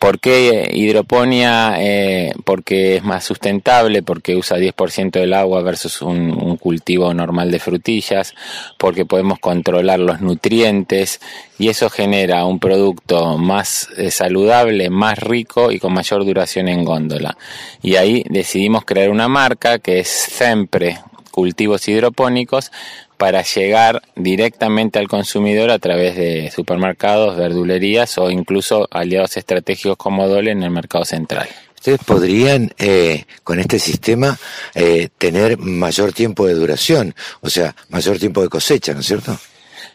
¿Por 0.05 0.21
qué 0.21 0.71
hidroponía? 0.71 1.77
Eh, 1.79 2.35
porque 2.45 2.97
es 2.97 3.05
más 3.05 3.25
sustentable, 3.25 4.03
porque 4.03 4.37
usa 4.37 4.59
10% 4.59 5.13
del 5.13 5.33
agua 5.33 5.63
versus 5.63 6.03
un, 6.03 6.59
cultivo 6.59 7.15
normal 7.15 7.51
de 7.51 7.59
frutillas, 7.59 8.35
porque 8.77 9.07
podemos 9.07 9.39
controlar 9.39 10.01
los 10.01 10.21
nutrientes 10.21 11.23
y 11.59 11.71
eso 11.71 11.89
genera 11.89 12.45
un 12.45 12.59
producto 12.59 13.39
más 13.39 13.89
eh, 13.97 14.11
saludable, 14.11 14.91
más 14.91 15.19
rico 15.19 15.73
y 15.73 15.79
con 15.79 15.95
mayor 15.95 16.27
duración 16.27 16.69
en 16.69 16.85
góndola. 16.85 17.39
Y 17.81 17.97
ahí 17.97 18.27
decidimos 18.29 18.85
crear 18.85 19.09
una 19.09 19.29
marca 19.29 19.79
que 19.79 20.01
es 20.01 20.09
Sempre 20.09 20.99
Cultivos 21.31 21.89
Hidropónicos 21.89 22.71
para 23.17 23.43
llegar 23.43 24.03
directamente 24.17 24.99
al 24.99 25.09
consumidor 25.09 25.71
a 25.71 25.79
través 25.79 26.17
de 26.17 26.51
supermercados, 26.55 27.37
verdulerías 27.37 28.19
o 28.19 28.31
incluso 28.31 28.89
aliados 28.91 29.37
estratégicos 29.37 29.97
como 29.97 30.29
Dole 30.29 30.51
en 30.51 30.63
el 30.63 30.71
mercado 30.71 31.05
central. 31.05 31.49
Ustedes 31.75 32.01
podrían, 32.05 32.73
eh, 32.79 33.27
con 33.43 33.61
este 33.61 33.79
sistema, 33.79 34.39
eh, 34.75 35.11
tener 35.19 35.59
mayor 35.59 36.13
tiempo 36.13 36.47
de 36.47 36.55
duración, 36.55 37.15
o 37.43 37.51
sea, 37.51 37.77
mayor 37.91 38.19
tiempo 38.19 38.41
de 38.41 38.49
cosecha, 38.49 38.95
¿no 38.95 39.01
es 39.01 39.07
cierto? 39.07 39.39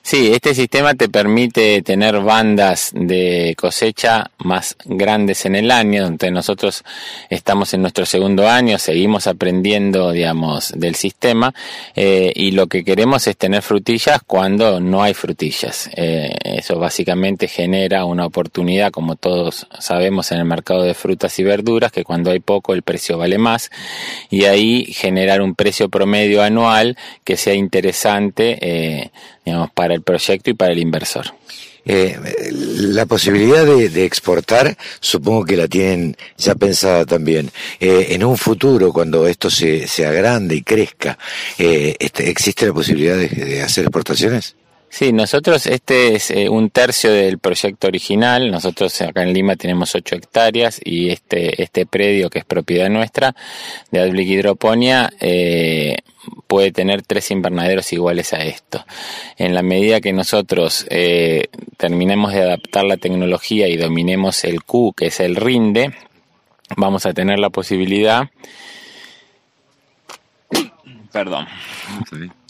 Sí, 0.01 0.31
este 0.33 0.55
sistema 0.55 0.95
te 0.95 1.09
permite 1.09 1.81
tener 1.81 2.19
bandas 2.21 2.91
de 2.95 3.53
cosecha 3.57 4.31
más 4.39 4.75
grandes 4.85 5.45
en 5.45 5.55
el 5.55 5.69
año, 5.71 6.03
donde 6.03 6.31
nosotros 6.31 6.83
estamos 7.29 7.73
en 7.73 7.81
nuestro 7.81 8.05
segundo 8.05 8.47
año, 8.47 8.79
seguimos 8.79 9.27
aprendiendo, 9.27 10.11
digamos, 10.11 10.71
del 10.75 10.95
sistema 10.95 11.53
eh, 11.95 12.31
y 12.33 12.51
lo 12.51 12.67
que 12.67 12.83
queremos 12.83 13.27
es 13.27 13.37
tener 13.37 13.61
frutillas 13.61 14.21
cuando 14.25 14.79
no 14.79 15.03
hay 15.03 15.13
frutillas. 15.13 15.89
Eh, 15.95 16.33
eso 16.43 16.79
básicamente 16.79 17.47
genera 17.47 18.05
una 18.05 18.25
oportunidad, 18.25 18.91
como 18.91 19.15
todos 19.15 19.67
sabemos, 19.79 20.31
en 20.31 20.39
el 20.39 20.45
mercado 20.45 20.83
de 20.83 20.93
frutas 20.93 21.37
y 21.39 21.43
verduras, 21.43 21.91
que 21.91 22.03
cuando 22.03 22.31
hay 22.31 22.39
poco 22.39 22.73
el 22.73 22.83
precio 22.83 23.17
vale 23.17 23.37
más 23.37 23.69
y 24.29 24.45
ahí 24.45 24.85
generar 24.85 25.41
un 25.41 25.55
precio 25.55 25.89
promedio 25.89 26.41
anual 26.41 26.97
que 27.23 27.37
sea 27.37 27.53
interesante. 27.53 28.57
Eh, 28.61 29.09
para 29.73 29.88
el 29.93 30.01
proyecto 30.01 30.49
y 30.49 30.53
para 30.53 30.73
el 30.73 30.79
inversor. 30.79 31.33
Eh, 31.85 32.17
la 32.51 33.05
posibilidad 33.05 33.65
de, 33.65 34.05
exportar, 34.05 34.77
supongo 34.99 35.45
que 35.45 35.57
la 35.57 35.67
tienen 35.67 36.15
ya 36.37 36.55
pensada 36.55 37.05
también. 37.05 37.49
Eh, 37.79 38.07
en 38.09 38.23
un 38.23 38.37
futuro, 38.37 38.91
cuando 38.93 39.27
esto 39.27 39.49
se, 39.49 39.87
se 39.87 40.05
agrande 40.05 40.55
y 40.55 40.61
crezca, 40.61 41.17
eh, 41.57 41.95
este, 41.99 42.29
¿existe 42.29 42.67
la 42.67 42.73
posibilidad 42.73 43.17
de 43.17 43.61
hacer 43.61 43.85
exportaciones? 43.85 44.55
Sí, 44.91 45.13
nosotros, 45.13 45.67
este 45.67 46.15
es 46.15 46.31
eh, 46.31 46.49
un 46.49 46.71
tercio 46.71 47.13
del 47.13 47.37
proyecto 47.37 47.87
original. 47.87 48.49
Nosotros 48.49 48.99
acá 49.01 49.21
en 49.21 49.33
Lima 49.33 49.55
tenemos 49.55 49.93
8 49.93 50.15
hectáreas 50.15 50.81
y 50.83 51.09
este, 51.09 51.61
este 51.61 51.85
predio, 51.85 52.31
que 52.31 52.39
es 52.39 52.45
propiedad 52.45 52.89
nuestra, 52.89 53.35
de 53.91 53.99
Adblick 53.99 54.27
Hidroponía, 54.27 55.13
eh, 55.19 55.97
puede 56.47 56.71
tener 56.71 57.03
tres 57.03 57.29
invernaderos 57.29 57.93
iguales 57.93 58.33
a 58.33 58.43
esto. 58.43 58.83
En 59.37 59.53
la 59.53 59.61
medida 59.61 60.01
que 60.01 60.11
nosotros 60.11 60.87
eh, 60.89 61.43
terminemos 61.77 62.33
de 62.33 62.41
adaptar 62.41 62.85
la 62.85 62.97
tecnología 62.97 63.67
y 63.67 63.77
dominemos 63.77 64.43
el 64.43 64.63
Q, 64.63 64.93
que 64.97 65.07
es 65.07 65.19
el 65.19 65.35
rinde, 65.35 65.93
vamos 66.75 67.05
a 67.05 67.13
tener 67.13 67.37
la 67.37 67.51
posibilidad. 67.51 68.31
Perdón 71.11 71.47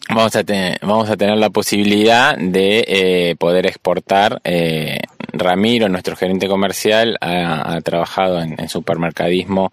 vamos 0.09 0.35
a 0.35 0.43
tener, 0.43 0.79
vamos 0.81 1.09
a 1.09 1.17
tener 1.17 1.37
la 1.37 1.49
posibilidad 1.49 2.35
de 2.37 2.83
eh, 2.87 3.35
poder 3.37 3.67
exportar. 3.67 4.41
Eh, 4.43 4.99
Ramiro, 5.31 5.87
nuestro 5.87 6.15
gerente 6.15 6.47
comercial, 6.47 7.17
ha, 7.21 7.79
trabajado 7.81 8.41
en, 8.41 8.67
supermercadismo 8.67 9.71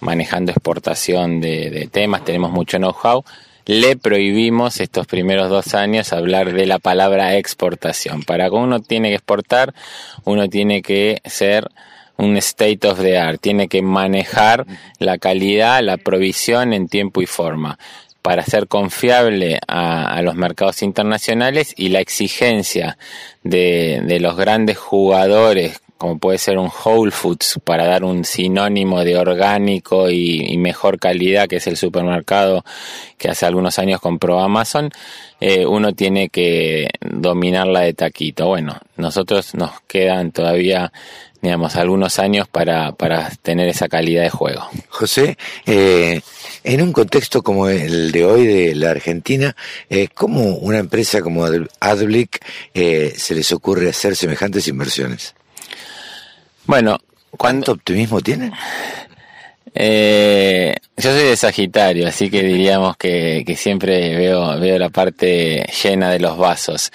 manejando 0.00 0.50
exportación 0.50 1.40
de, 1.40 1.88
temas, 1.90 2.24
tenemos 2.24 2.50
mucho 2.50 2.78
know-how. 2.78 3.24
Le 3.66 3.96
prohibimos 3.96 4.80
estos 4.80 5.06
primeros 5.06 5.48
dos 5.48 5.74
años 5.74 6.12
hablar 6.12 6.52
de 6.52 6.66
la 6.66 6.78
palabra 6.78 7.36
exportación. 7.36 8.22
Para 8.22 8.48
que 8.48 8.54
uno 8.54 8.80
tiene 8.80 9.08
que 9.08 9.16
exportar, 9.16 9.74
uno 10.24 10.48
tiene 10.48 10.82
que 10.82 11.20
ser 11.24 11.68
un 12.16 12.36
state 12.36 12.86
of 12.86 13.00
the 13.00 13.18
art, 13.18 13.40
tiene 13.40 13.68
que 13.68 13.82
manejar 13.82 14.66
la 14.98 15.18
calidad, 15.18 15.82
la 15.82 15.96
provisión 15.96 16.72
en 16.72 16.88
tiempo 16.88 17.22
y 17.22 17.26
forma 17.26 17.78
para 18.26 18.42
ser 18.42 18.66
confiable 18.66 19.60
a, 19.68 20.20
los 20.20 20.34
mercados 20.34 20.82
internacionales 20.82 21.72
y 21.76 21.90
la 21.90 22.00
exigencia 22.00 22.98
de, 23.44 24.18
los 24.20 24.36
grandes 24.36 24.78
jugadores 24.78 25.80
como 25.96 26.18
puede 26.18 26.36
ser 26.38 26.58
un 26.58 26.68
Whole 26.68 27.12
Foods 27.12 27.60
para 27.62 27.86
dar 27.86 28.02
un 28.02 28.24
sinónimo 28.24 29.04
de 29.04 29.16
orgánico 29.16 30.10
y, 30.10 30.58
mejor 30.58 30.98
calidad 30.98 31.46
que 31.46 31.56
es 31.56 31.68
el 31.68 31.76
supermercado 31.76 32.64
que 33.16 33.28
hace 33.28 33.46
algunos 33.46 33.78
años 33.78 34.00
compró 34.00 34.40
Amazon, 34.40 34.90
eh, 35.40 35.64
uno 35.64 35.92
tiene 35.92 36.28
que 36.28 36.90
dominarla 37.00 37.82
de 37.82 37.94
taquito. 37.94 38.48
Bueno, 38.48 38.76
nosotros 38.96 39.54
nos 39.54 39.80
quedan 39.82 40.32
todavía 40.32 40.92
digamos, 41.46 41.76
algunos 41.76 42.18
años 42.18 42.48
para, 42.48 42.90
para 42.92 43.30
tener 43.42 43.68
esa 43.68 43.88
calidad 43.88 44.22
de 44.22 44.30
juego. 44.30 44.68
José, 44.88 45.38
eh, 45.66 46.20
en 46.66 46.82
un 46.82 46.92
contexto 46.92 47.42
como 47.42 47.68
el 47.68 48.10
de 48.10 48.24
hoy 48.24 48.44
de 48.44 48.74
la 48.74 48.90
Argentina, 48.90 49.54
eh, 49.88 50.08
¿cómo 50.12 50.56
una 50.56 50.78
empresa 50.78 51.22
como 51.22 51.44
Adblick 51.44 52.44
eh, 52.74 53.14
se 53.16 53.34
les 53.36 53.52
ocurre 53.52 53.88
hacer 53.88 54.16
semejantes 54.16 54.66
inversiones? 54.66 55.34
Bueno, 56.64 56.98
¿cuánto 57.30 57.72
optimismo 57.72 58.20
tienen? 58.20 58.52
Eh, 59.74 60.74
yo 60.96 61.12
soy 61.12 61.22
de 61.22 61.36
Sagitario, 61.36 62.08
así 62.08 62.30
que 62.30 62.42
diríamos 62.42 62.96
que, 62.96 63.44
que 63.46 63.54
siempre 63.54 64.16
veo, 64.16 64.58
veo 64.58 64.78
la 64.78 64.88
parte 64.88 65.66
llena 65.84 66.10
de 66.10 66.18
los 66.18 66.36
vasos. 66.36 66.90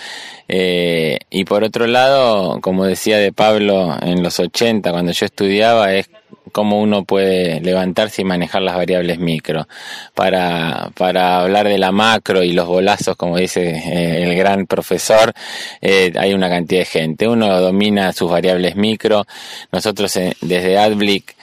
Eh, 0.49 1.17
y 1.29 1.45
por 1.45 1.63
otro 1.63 1.87
lado, 1.87 2.59
como 2.59 2.83
decía 2.83 3.17
de 3.17 3.31
Pablo 3.31 3.95
en 4.01 4.21
los 4.21 4.37
80, 4.37 4.91
cuando 4.91 5.13
yo 5.13 5.25
estudiaba, 5.25 5.93
es 5.93 6.09
cómo 6.51 6.79
uno 6.79 7.03
puede 7.03 7.59
levantarse 7.61 8.21
y 8.21 8.25
manejar 8.25 8.61
las 8.61 8.75
variables 8.75 9.19
micro. 9.19 9.67
Para, 10.13 10.91
para 10.95 11.41
hablar 11.41 11.67
de 11.67 11.77
la 11.77 11.91
macro 11.91 12.43
y 12.43 12.53
los 12.53 12.67
bolazos, 12.67 13.15
como 13.15 13.37
dice 13.37 13.69
eh, 13.69 14.23
el 14.23 14.35
gran 14.35 14.67
profesor, 14.67 15.33
eh, 15.81 16.13
hay 16.17 16.33
una 16.33 16.49
cantidad 16.49 16.81
de 16.81 16.85
gente. 16.85 17.27
Uno 17.27 17.59
domina 17.59 18.13
sus 18.13 18.29
variables 18.29 18.75
micro. 18.75 19.25
Nosotros 19.71 20.17
desde 20.41 20.77
AdBlick 20.77 21.35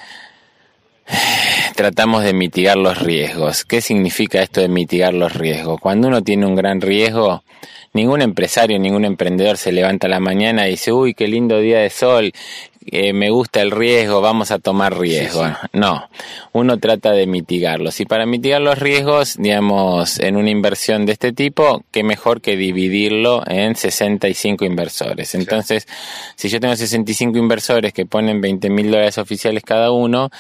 tratamos 1.75 2.25
de 2.25 2.33
mitigar 2.33 2.77
los 2.77 2.99
riesgos. 2.99 3.65
¿Qué 3.65 3.81
significa 3.81 4.43
esto 4.43 4.61
de 4.61 4.69
mitigar 4.69 5.15
los 5.15 5.35
riesgos? 5.35 5.81
Cuando 5.81 6.09
uno 6.09 6.23
tiene 6.23 6.47
un 6.47 6.55
gran 6.55 6.81
riesgo, 6.81 7.43
ningún 7.93 8.23
empresario, 8.23 8.79
ningún 8.79 9.05
emprendedor 9.05 9.57
se 9.57 9.73
levanta 9.73 10.07
a 10.07 10.11
la 10.11 10.21
mañana 10.21 10.67
y 10.67 10.73
dice, 10.73 10.93
uy, 10.93 11.15
qué 11.15 11.29
lindo 11.29 11.59
día 11.61 11.79
de 11.79 11.91
sol, 11.91 12.33
eh, 12.93 13.13
me 13.13 13.31
gusta 13.31 13.61
el 13.61 13.71
riesgo, 13.71 14.21
vamos 14.21 14.51
a 14.51 14.59
tomar 14.59 14.99
riesgo. 14.99 15.45
No, 15.73 16.09
uno 16.53 16.79
trata 16.79 17.13
de 17.13 17.27
mitigarlos. 17.27 18.01
Y 18.01 18.05
para 18.05 18.27
mitigar 18.27 18.61
los 18.61 18.79
riesgos, 18.79 19.37
digamos, 19.39 20.19
en 20.19 20.37
una 20.37 20.51
inversión 20.51 21.07
de 21.07 21.13
este 21.13 21.33
tipo, 21.33 21.85
qué 21.91 22.03
mejor 22.03 22.41
que 22.41 22.57
dividirlo 22.57 23.43
en 23.47 23.77
65 23.77 24.65
inversores. 24.65 25.35
Entonces, 25.35 25.87
si 26.37 26.49
yo 26.49 26.61
tengo 26.61 26.75
65 26.75 27.39
inversores 27.39 27.93
que 27.93 28.07
ponen 28.07 28.41
20 28.41 28.71
mil 28.71 28.91
dólares 28.91 29.19
oficiales 29.19 29.63
cada 29.65 29.91
uno, 29.91 30.31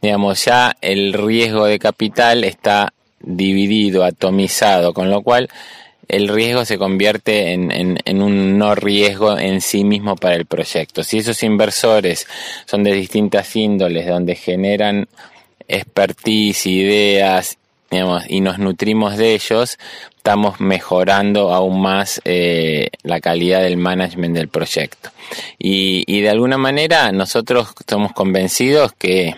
digamos, 0.00 0.44
ya 0.44 0.76
el 0.80 1.12
riesgo 1.12 1.66
de 1.66 1.78
capital 1.78 2.44
está 2.44 2.92
dividido, 3.20 4.04
atomizado, 4.04 4.92
con 4.92 5.10
lo 5.10 5.22
cual 5.22 5.48
el 6.08 6.28
riesgo 6.28 6.64
se 6.64 6.78
convierte 6.78 7.52
en, 7.52 7.70
en, 7.70 8.22
un 8.22 8.58
no 8.58 8.74
riesgo 8.74 9.38
en 9.38 9.60
sí 9.60 9.84
mismo 9.84 10.16
para 10.16 10.34
el 10.36 10.46
proyecto. 10.46 11.04
Si 11.04 11.18
esos 11.18 11.42
inversores 11.42 12.26
son 12.64 12.82
de 12.82 12.92
distintas 12.92 13.54
índoles, 13.54 14.06
donde 14.06 14.34
generan 14.34 15.06
expertise, 15.68 16.66
ideas, 16.66 17.58
digamos, 17.90 18.24
y 18.28 18.40
nos 18.40 18.58
nutrimos 18.58 19.18
de 19.18 19.34
ellos, 19.34 19.78
estamos 20.16 20.60
mejorando 20.60 21.52
aún 21.52 21.80
más 21.82 22.20
eh, 22.24 22.88
la 23.02 23.20
calidad 23.20 23.62
del 23.62 23.76
management 23.76 24.34
del 24.34 24.48
proyecto. 24.48 25.10
Y, 25.58 26.04
y 26.06 26.22
de 26.22 26.30
alguna 26.30 26.56
manera 26.56 27.12
nosotros 27.12 27.74
estamos 27.78 28.12
convencidos 28.12 28.92
que 28.94 29.34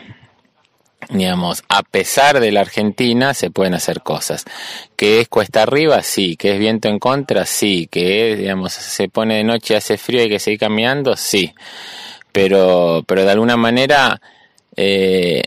digamos, 1.10 1.62
a 1.68 1.82
pesar 1.82 2.40
de 2.40 2.52
la 2.52 2.60
Argentina 2.60 3.34
se 3.34 3.50
pueden 3.50 3.74
hacer 3.74 4.02
cosas. 4.02 4.44
Que 4.96 5.20
es 5.20 5.28
cuesta 5.28 5.62
arriba, 5.62 6.02
sí. 6.02 6.36
Que 6.36 6.52
es 6.52 6.58
viento 6.58 6.88
en 6.88 6.98
contra, 6.98 7.46
sí. 7.46 7.88
Que 7.90 8.36
digamos, 8.36 8.72
se 8.72 9.08
pone 9.08 9.36
de 9.36 9.44
noche, 9.44 9.76
hace 9.76 9.98
frío 9.98 10.20
y 10.20 10.22
hay 10.24 10.28
que 10.30 10.38
seguir 10.38 10.60
caminando, 10.60 11.16
sí. 11.16 11.54
Pero, 12.32 13.04
pero 13.06 13.24
de 13.24 13.30
alguna 13.30 13.56
manera, 13.56 14.20
eh, 14.76 15.42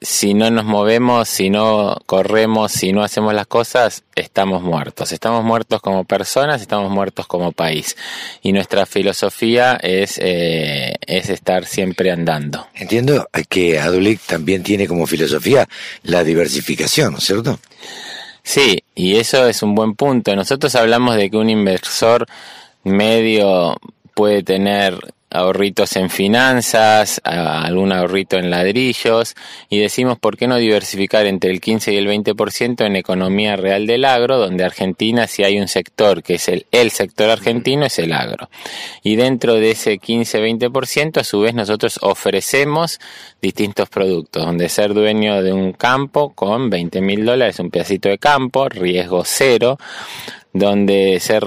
si 0.00 0.34
no 0.34 0.50
nos 0.50 0.64
movemos, 0.64 1.28
si 1.28 1.50
no 1.50 1.96
corremos, 2.06 2.72
si 2.72 2.92
no 2.92 3.02
hacemos 3.02 3.34
las 3.34 3.46
cosas, 3.46 4.04
estamos 4.14 4.62
muertos. 4.62 5.12
Estamos 5.12 5.44
muertos 5.44 5.80
como 5.80 6.04
personas, 6.04 6.60
estamos 6.60 6.90
muertos 6.90 7.26
como 7.26 7.52
país. 7.52 7.96
Y 8.42 8.52
nuestra 8.52 8.86
filosofía 8.86 9.76
es, 9.82 10.18
eh, 10.22 10.94
es 11.06 11.30
estar 11.30 11.64
siempre 11.64 12.10
andando. 12.10 12.66
Entiendo 12.74 13.28
que 13.48 13.78
Adulic 13.78 14.20
también 14.20 14.62
tiene 14.62 14.86
como 14.86 15.06
filosofía 15.06 15.68
la 16.02 16.24
diversificación, 16.24 17.12
¿no 17.12 17.18
es 17.18 17.24
cierto? 17.24 17.58
Sí, 18.42 18.84
y 18.94 19.16
eso 19.16 19.48
es 19.48 19.62
un 19.62 19.74
buen 19.74 19.94
punto. 19.94 20.36
Nosotros 20.36 20.74
hablamos 20.76 21.16
de 21.16 21.30
que 21.30 21.36
un 21.36 21.50
inversor 21.50 22.26
medio 22.84 23.76
puede 24.14 24.42
tener 24.42 24.98
ahorritos 25.30 25.96
en 25.96 26.08
finanzas, 26.08 27.20
algún 27.24 27.92
ahorrito 27.92 28.36
en 28.36 28.50
ladrillos 28.50 29.34
y 29.68 29.80
decimos 29.80 30.18
por 30.18 30.36
qué 30.36 30.46
no 30.46 30.56
diversificar 30.56 31.26
entre 31.26 31.50
el 31.50 31.60
15 31.60 31.92
y 31.92 31.96
el 31.96 32.06
20% 32.06 32.86
en 32.86 32.96
economía 32.96 33.56
real 33.56 33.86
del 33.86 34.04
agro, 34.04 34.38
donde 34.38 34.64
Argentina 34.64 35.26
si 35.26 35.42
hay 35.42 35.58
un 35.58 35.68
sector 35.68 36.22
que 36.22 36.34
es 36.34 36.48
el, 36.48 36.66
el 36.70 36.90
sector 36.90 37.30
argentino 37.30 37.86
es 37.86 37.98
el 37.98 38.12
agro. 38.12 38.48
Y 39.02 39.16
dentro 39.16 39.54
de 39.54 39.72
ese 39.72 39.98
15-20% 39.98 41.18
a 41.18 41.24
su 41.24 41.40
vez 41.40 41.54
nosotros 41.54 41.98
ofrecemos 42.02 43.00
distintos 43.42 43.88
productos, 43.88 44.44
donde 44.44 44.68
ser 44.68 44.94
dueño 44.94 45.42
de 45.42 45.52
un 45.52 45.72
campo 45.72 46.32
con 46.34 46.70
20 46.70 47.00
mil 47.00 47.24
dólares, 47.24 47.58
un 47.58 47.70
pedacito 47.70 48.08
de 48.08 48.18
campo, 48.18 48.68
riesgo 48.68 49.22
cero, 49.24 49.78
donde 50.58 51.20
ser 51.20 51.44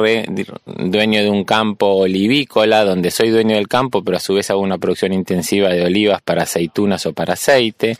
dueño 0.65 1.21
de 1.21 1.29
un 1.29 1.43
campo 1.43 1.87
olivícola, 1.87 2.83
donde 2.83 3.11
soy 3.11 3.29
dueño 3.29 3.55
del 3.55 3.67
campo, 3.67 4.03
pero 4.03 4.17
a 4.17 4.19
su 4.19 4.35
vez 4.35 4.49
hago 4.49 4.61
una 4.61 4.77
producción 4.77 5.13
intensiva 5.13 5.69
de 5.69 5.83
olivas 5.83 6.21
para 6.21 6.43
aceitunas 6.43 7.05
o 7.05 7.13
para 7.13 7.33
aceite, 7.33 7.97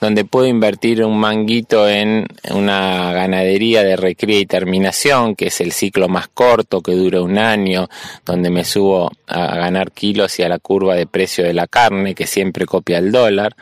donde 0.00 0.24
puedo 0.24 0.46
invertir 0.46 1.04
un 1.04 1.18
manguito 1.18 1.88
en 1.88 2.26
una 2.50 3.12
ganadería 3.12 3.82
de 3.82 3.96
recría 3.96 4.38
y 4.38 4.46
terminación, 4.46 5.34
que 5.34 5.48
es 5.48 5.60
el 5.60 5.72
ciclo 5.72 6.08
más 6.08 6.28
corto, 6.28 6.80
que 6.80 6.92
dura 6.92 7.20
un 7.20 7.36
año, 7.36 7.88
donde 8.24 8.50
me 8.50 8.64
subo 8.64 9.10
a 9.26 9.56
ganar 9.56 9.92
kilos 9.92 10.38
y 10.38 10.42
a 10.44 10.48
la 10.48 10.58
curva 10.58 10.94
de 10.94 11.06
precio 11.06 11.44
de 11.44 11.54
la 11.54 11.66
carne, 11.66 12.14
que 12.14 12.26
siempre 12.26 12.64
copia 12.64 12.98
el 12.98 13.12
dólar 13.12 13.54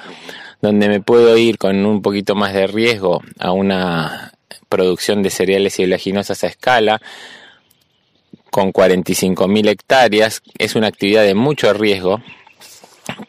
donde 0.62 0.88
me 0.88 1.00
puedo 1.00 1.36
ir 1.36 1.58
con 1.58 1.84
un 1.84 2.00
poquito 2.00 2.34
más 2.34 2.54
de 2.54 2.66
riesgo 2.66 3.22
a 3.38 3.52
una 3.52 4.32
producción 4.68 5.22
de 5.22 5.30
cereales 5.30 5.78
y 5.78 5.84
oleaginosas 5.84 6.44
a 6.44 6.48
escala, 6.48 7.00
con 8.50 8.72
45.000 8.72 9.68
hectáreas, 9.68 10.42
es 10.58 10.76
una 10.76 10.86
actividad 10.86 11.24
de 11.24 11.34
mucho 11.34 11.72
riesgo, 11.72 12.22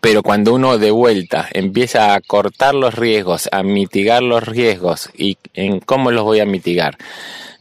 pero 0.02 0.24
cuando 0.24 0.54
uno 0.54 0.78
de 0.78 0.92
vuelta 0.92 1.48
empieza 1.52 2.14
a 2.14 2.22
cortar 2.22 2.76
los 2.76 2.96
riesgos, 2.96 3.50
a 3.52 3.64
mitigar 3.64 4.24
los 4.24 4.44
riesgos 4.44 5.10
y 5.16 5.38
en 5.54 5.80
cómo 5.80 6.12
los 6.12 6.24
voy 6.24 6.40
a 6.40 6.46
mitigar, 6.46 6.98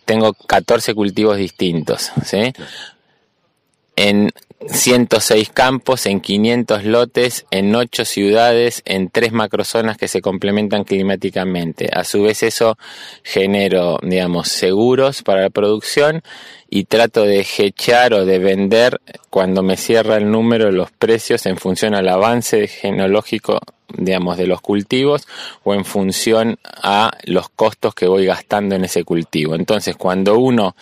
tengo 0.04 0.32
14 0.32 0.94
cultivos 0.94 1.36
distintos, 1.36 2.12
¿sí? 2.24 2.52
En 3.96 4.30
106 4.68 5.50
campos, 5.50 6.06
en 6.06 6.20
500 6.20 6.84
lotes, 6.84 7.46
en 7.50 7.74
8 7.74 8.04
ciudades, 8.04 8.82
en 8.84 9.10
3 9.10 9.32
macrozonas 9.32 9.96
que 9.98 10.08
se 10.08 10.22
complementan 10.22 10.84
climáticamente. 10.84 11.90
A 11.92 12.04
su 12.04 12.22
vez 12.22 12.42
eso 12.42 12.78
genero, 13.22 13.98
digamos, 14.02 14.48
seguros 14.48 15.22
para 15.22 15.42
la 15.42 15.50
producción 15.50 16.22
y 16.70 16.84
trato 16.84 17.22
de 17.22 17.46
hechar 17.58 18.14
o 18.14 18.24
de 18.24 18.38
vender 18.38 19.00
cuando 19.30 19.62
me 19.62 19.76
cierra 19.76 20.16
el 20.16 20.30
número 20.30 20.72
los 20.72 20.90
precios 20.90 21.46
en 21.46 21.58
función 21.58 21.94
al 21.94 22.08
avance 22.08 22.66
genológico 22.66 23.60
digamos 23.96 24.36
de 24.36 24.46
los 24.46 24.60
cultivos 24.60 25.26
o 25.62 25.74
en 25.74 25.84
función 25.84 26.58
a 26.64 27.12
los 27.24 27.48
costos 27.48 27.94
que 27.94 28.08
voy 28.08 28.26
gastando 28.26 28.74
en 28.74 28.84
ese 28.84 29.04
cultivo. 29.04 29.54
Entonces, 29.54 29.96
cuando 29.96 30.38
uno 30.38 30.74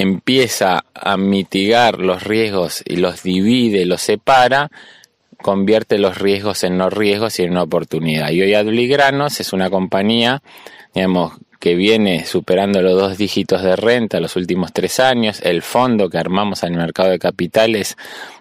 empieza 0.00 0.84
a 0.94 1.16
mitigar 1.16 1.98
los 1.98 2.24
riesgos 2.24 2.82
y 2.86 2.96
los 2.96 3.22
divide, 3.22 3.84
los 3.84 4.00
separa, 4.00 4.70
convierte 5.42 5.98
los 5.98 6.16
riesgos 6.18 6.64
en 6.64 6.78
no 6.78 6.88
riesgos 6.88 7.38
y 7.38 7.42
en 7.42 7.50
una 7.52 7.62
oportunidad. 7.62 8.30
Y 8.30 8.40
hoy 8.40 8.54
Adligranos 8.54 9.40
es 9.40 9.52
una 9.52 9.68
compañía, 9.68 10.42
digamos, 10.94 11.32
que 11.60 11.74
viene 11.74 12.24
superando 12.24 12.80
los 12.80 12.98
dos 12.98 13.18
dígitos 13.18 13.62
de 13.62 13.76
renta 13.76 14.18
los 14.18 14.34
últimos 14.34 14.72
tres 14.72 14.98
años. 14.98 15.40
El 15.42 15.60
fondo 15.60 16.08
que 16.08 16.16
armamos 16.16 16.62
en 16.62 16.72
el 16.72 16.78
mercado 16.78 17.10
de 17.10 17.18
capitales 17.18 17.98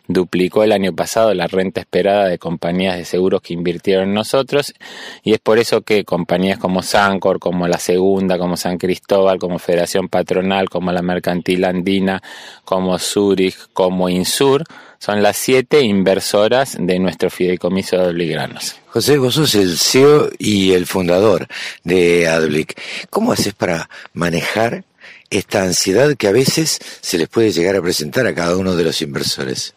duplicó 0.08 0.64
el 0.64 0.72
año 0.72 0.94
pasado 0.96 1.34
la 1.34 1.48
renta 1.48 1.82
esperada 1.82 2.26
de 2.28 2.40
compañías 2.40 2.98
de 2.98 3.04
seguros 3.04 3.42
que 3.42 3.54
invirtieron 3.54 4.06
en 4.06 4.14
nosotros 4.16 4.74
y 5.22 5.34
es 5.34 5.40
por 5.40 5.60
eso 5.60 5.82
que 5.82 6.06
compañías 6.06 6.58
como 6.58 6.82
Sancor, 6.82 7.40
como 7.40 7.68
La 7.68 7.78
Segunda, 7.78 8.40
como 8.40 8.56
San 8.56 8.78
Cristóbal, 8.78 9.38
como 9.38 9.60
Federación 9.60 10.08
Patronal, 10.08 10.70
como 10.70 10.92
la 10.94 11.02
Mercantil 11.02 11.66
Andina, 11.66 12.24
como 12.64 12.98
Zurich, 12.98 13.56
como 13.74 14.08
Insur, 14.10 14.64
son 15.00 15.24
las 15.24 15.38
siete 15.38 15.82
inversoras 15.82 16.76
de 16.78 17.00
nuestro 17.00 17.30
fideicomiso 17.30 17.98
de 17.98 18.10
Obligranos. 18.10 18.76
José, 18.88 19.18
vos 19.18 19.36
sos 19.36 19.56
el 19.56 19.78
CEO 19.78 20.30
y 20.38 20.74
el 20.74 20.86
fundador 20.86 21.48
de 21.84 22.28
Adblick. 22.28 22.80
¿Cómo 23.10 23.32
haces 23.32 23.54
para 23.54 23.90
manejar 24.14 24.84
esta 25.30 25.64
ansiedad 25.64 26.16
que 26.18 26.28
a 26.28 26.32
veces 26.32 26.80
se 27.02 27.18
les 27.18 27.30
puede 27.30 27.52
llegar 27.52 27.78
a 27.78 27.82
presentar 27.82 28.28
a 28.28 28.36
cada 28.36 28.58
uno 28.58 28.76
de 28.76 28.84
los 28.84 29.02
inversores? 29.02 29.74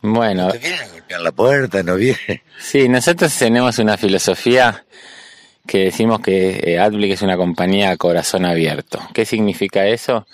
Bueno. 0.00 0.48
¿No 0.48 0.52
vienen 0.52 0.80
a 0.80 0.86
golpear 0.86 1.20
la 1.20 1.32
puerta? 1.32 1.82
¿No? 1.82 1.96
Sí, 2.58 2.88
nosotros 2.88 3.36
tenemos 3.36 3.78
una 3.78 3.96
filosofía 3.96 4.84
que 5.66 5.84
decimos 5.84 6.20
que 6.20 6.60
eh, 6.62 6.78
Adblick 6.78 7.12
es 7.12 7.22
una 7.22 7.36
compañía 7.36 7.90
a 7.90 7.96
corazón 7.96 8.44
abierto. 8.44 9.00
¿Qué 9.12 9.24
significa 9.24 9.86
eso? 9.86 10.26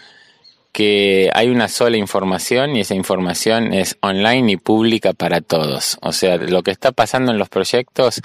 Que 0.76 1.30
hay 1.32 1.48
una 1.48 1.68
sola 1.68 1.96
información 1.96 2.76
y 2.76 2.80
esa 2.80 2.94
información 2.94 3.72
es 3.72 3.96
online 4.02 4.52
y 4.52 4.56
pública 4.58 5.14
para 5.14 5.40
todos. 5.40 5.96
O 6.02 6.12
sea, 6.12 6.36
lo 6.36 6.62
que 6.62 6.70
está 6.70 6.92
pasando 6.92 7.32
en 7.32 7.38
los 7.38 7.48
proyectos 7.48 8.20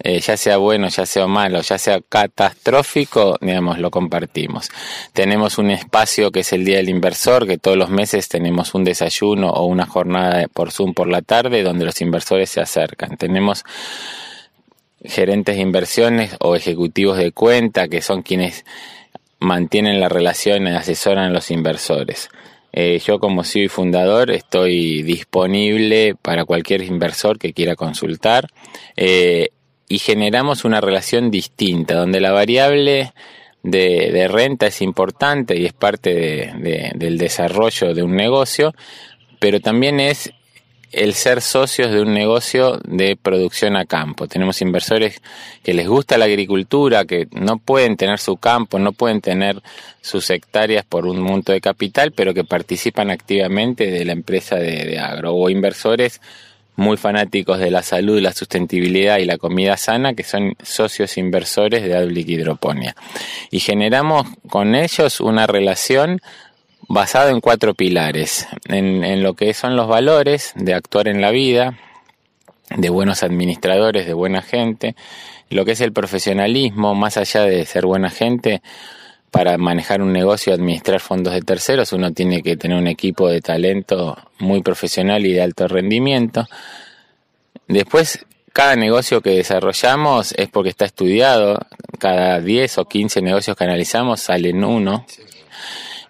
eh, 0.00 0.20
ya 0.20 0.36
sea 0.36 0.58
bueno, 0.58 0.86
ya 0.90 1.04
sea 1.06 1.26
malo, 1.26 1.60
ya 1.60 1.76
sea 1.76 2.00
catastrófico, 2.08 3.36
digamos, 3.40 3.80
lo 3.80 3.90
compartimos. 3.90 4.68
Tenemos 5.12 5.58
un 5.58 5.72
espacio 5.72 6.30
que 6.30 6.40
es 6.40 6.52
el 6.52 6.64
Día 6.64 6.76
del 6.76 6.88
Inversor, 6.88 7.48
que 7.48 7.58
todos 7.58 7.76
los 7.76 7.90
meses 7.90 8.28
tenemos 8.28 8.74
un 8.74 8.84
desayuno 8.84 9.50
o 9.50 9.64
una 9.64 9.86
jornada 9.86 10.46
por 10.54 10.70
Zoom 10.70 10.94
por 10.94 11.08
la 11.08 11.22
tarde 11.22 11.64
donde 11.64 11.84
los 11.84 12.00
inversores 12.00 12.48
se 12.48 12.60
acercan. 12.60 13.16
Tenemos 13.16 13.64
gerentes 15.04 15.56
de 15.56 15.62
inversiones 15.62 16.36
o 16.38 16.54
ejecutivos 16.54 17.18
de 17.18 17.32
cuenta 17.32 17.88
que 17.88 18.00
son 18.00 18.22
quienes 18.22 18.64
mantienen 19.40 20.00
la 20.00 20.08
relación 20.08 20.66
y 20.66 20.70
asesoran 20.70 21.26
a 21.26 21.30
los 21.30 21.50
inversores. 21.50 22.28
Eh, 22.72 23.00
yo 23.04 23.18
como 23.18 23.44
CEO 23.44 23.64
y 23.64 23.68
fundador 23.68 24.30
estoy 24.30 25.02
disponible 25.02 26.14
para 26.20 26.44
cualquier 26.44 26.82
inversor 26.82 27.38
que 27.38 27.52
quiera 27.52 27.76
consultar. 27.76 28.48
Eh, 28.96 29.48
y 29.88 29.98
generamos 29.98 30.64
una 30.64 30.80
relación 30.80 31.30
distinta, 31.30 31.94
donde 31.94 32.20
la 32.20 32.32
variable 32.32 33.14
de, 33.62 34.28
renta 34.28 34.66
es 34.66 34.82
importante 34.82 35.58
y 35.58 35.64
es 35.64 35.72
parte 35.72 36.52
del 36.94 37.18
desarrollo 37.18 37.94
de 37.94 38.02
un 38.02 38.14
negocio, 38.14 38.74
pero 39.38 39.60
también 39.60 39.98
es 39.98 40.32
el 40.92 41.14
ser 41.14 41.42
socios 41.42 41.90
de 41.90 42.00
un 42.00 42.14
negocio 42.14 42.80
de 42.84 43.16
producción 43.16 43.76
a 43.76 43.84
campo. 43.84 44.26
Tenemos 44.26 44.62
inversores 44.62 45.20
que 45.62 45.74
les 45.74 45.86
gusta 45.86 46.16
la 46.16 46.24
agricultura, 46.24 47.04
que 47.04 47.28
no 47.32 47.58
pueden 47.58 47.96
tener 47.96 48.18
su 48.18 48.36
campo, 48.36 48.78
no 48.78 48.92
pueden 48.92 49.20
tener 49.20 49.62
sus 50.00 50.30
hectáreas 50.30 50.84
por 50.84 51.06
un 51.06 51.20
monto 51.20 51.52
de 51.52 51.60
capital, 51.60 52.12
pero 52.12 52.32
que 52.32 52.44
participan 52.44 53.10
activamente 53.10 53.90
de 53.90 54.04
la 54.04 54.12
empresa 54.12 54.56
de, 54.56 54.98
agro. 54.98 55.34
O 55.34 55.50
inversores 55.50 56.20
muy 56.76 56.96
fanáticos 56.96 57.58
de 57.58 57.70
la 57.70 57.82
salud, 57.82 58.20
la 58.20 58.32
sustentabilidad 58.32 59.18
y 59.18 59.24
la 59.24 59.36
comida 59.36 59.76
sana, 59.76 60.14
que 60.14 60.22
son 60.22 60.54
socios 60.62 61.18
inversores 61.18 61.82
de 61.82 61.96
Adblick 61.96 62.28
Hidroponía. 62.28 62.94
Y 63.50 63.60
generamos 63.60 64.26
con 64.48 64.74
ellos 64.74 65.20
una 65.20 65.46
relación 65.46 66.20
basada 66.88 67.30
en 67.30 67.40
cuatro 67.40 67.74
pilares, 67.74 68.48
en, 68.66 69.04
en 69.04 69.22
lo 69.22 69.34
que 69.34 69.54
son 69.54 69.76
los 69.76 69.86
valores 69.86 70.52
de 70.56 70.74
actuar 70.74 71.08
en 71.08 71.20
la 71.20 71.30
vida, 71.30 71.78
de 72.76 72.90
buenos 72.90 73.22
administradores, 73.22 74.06
de 74.06 74.14
buena 74.14 74.42
gente, 74.42 74.96
lo 75.50 75.64
que 75.64 75.72
es 75.72 75.80
el 75.80 75.92
profesionalismo, 75.92 76.94
más 76.94 77.16
allá 77.16 77.42
de 77.42 77.64
ser 77.64 77.86
buena 77.86 78.10
gente, 78.10 78.62
para 79.30 79.58
manejar 79.58 80.00
un 80.00 80.12
negocio, 80.12 80.54
administrar 80.54 81.00
fondos 81.00 81.34
de 81.34 81.42
terceros, 81.42 81.92
uno 81.92 82.12
tiene 82.12 82.42
que 82.42 82.56
tener 82.56 82.78
un 82.78 82.86
equipo 82.86 83.28
de 83.28 83.40
talento 83.40 84.16
muy 84.38 84.62
profesional 84.62 85.26
y 85.26 85.32
de 85.32 85.42
alto 85.42 85.68
rendimiento. 85.68 86.46
Después, 87.66 88.24
cada 88.52 88.74
negocio 88.76 89.20
que 89.20 89.30
desarrollamos 89.30 90.32
es 90.32 90.48
porque 90.48 90.70
está 90.70 90.86
estudiado. 90.86 91.58
Cada 91.98 92.40
10 92.40 92.78
o 92.78 92.84
15 92.86 93.20
negocios 93.20 93.56
que 93.56 93.64
analizamos 93.64 94.20
salen 94.20 94.64
uno. 94.64 95.04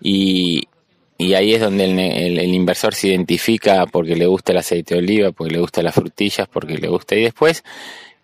Y, 0.00 0.68
y 1.16 1.34
ahí 1.34 1.54
es 1.54 1.60
donde 1.60 1.84
el, 1.84 1.98
el, 1.98 2.38
el, 2.38 2.54
inversor 2.54 2.94
se 2.94 3.08
identifica 3.08 3.86
porque 3.86 4.16
le 4.16 4.26
gusta 4.26 4.52
el 4.52 4.58
aceite 4.58 4.94
de 4.94 5.00
oliva, 5.00 5.32
porque 5.32 5.54
le 5.54 5.60
gusta 5.60 5.82
las 5.82 5.94
frutillas, 5.94 6.48
porque 6.48 6.78
le 6.78 6.88
gusta. 6.88 7.16
Y 7.16 7.22
después, 7.22 7.64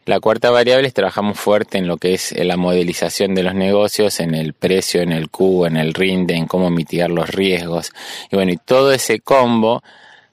la 0.07 0.21
cuarta 0.21 0.51
variable 0.51 0.87
es 0.87 0.95
trabajamos 0.95 1.39
fuerte 1.39 1.79
en 1.79 1.87
lo 1.89 1.97
que 1.97 2.13
es 2.13 2.33
la 2.37 2.57
modelización 2.57 3.35
de 3.35 3.43
los 3.43 3.55
negocios, 3.55 4.21
en 4.21 4.35
el 4.35 4.53
precio, 4.53 5.01
en 5.01 5.13
el 5.13 5.31
cubo, 5.31 5.67
en 5.67 5.79
el 5.79 5.95
rinde, 5.95 6.35
en 6.35 6.47
cómo 6.47 6.69
mitigar 6.71 7.11
los 7.11 7.31
riesgos. 7.31 7.91
Y 8.31 8.37
bueno, 8.37 8.53
y 8.53 8.59
todo 8.59 8.93
ese 8.93 9.21
combo 9.21 9.83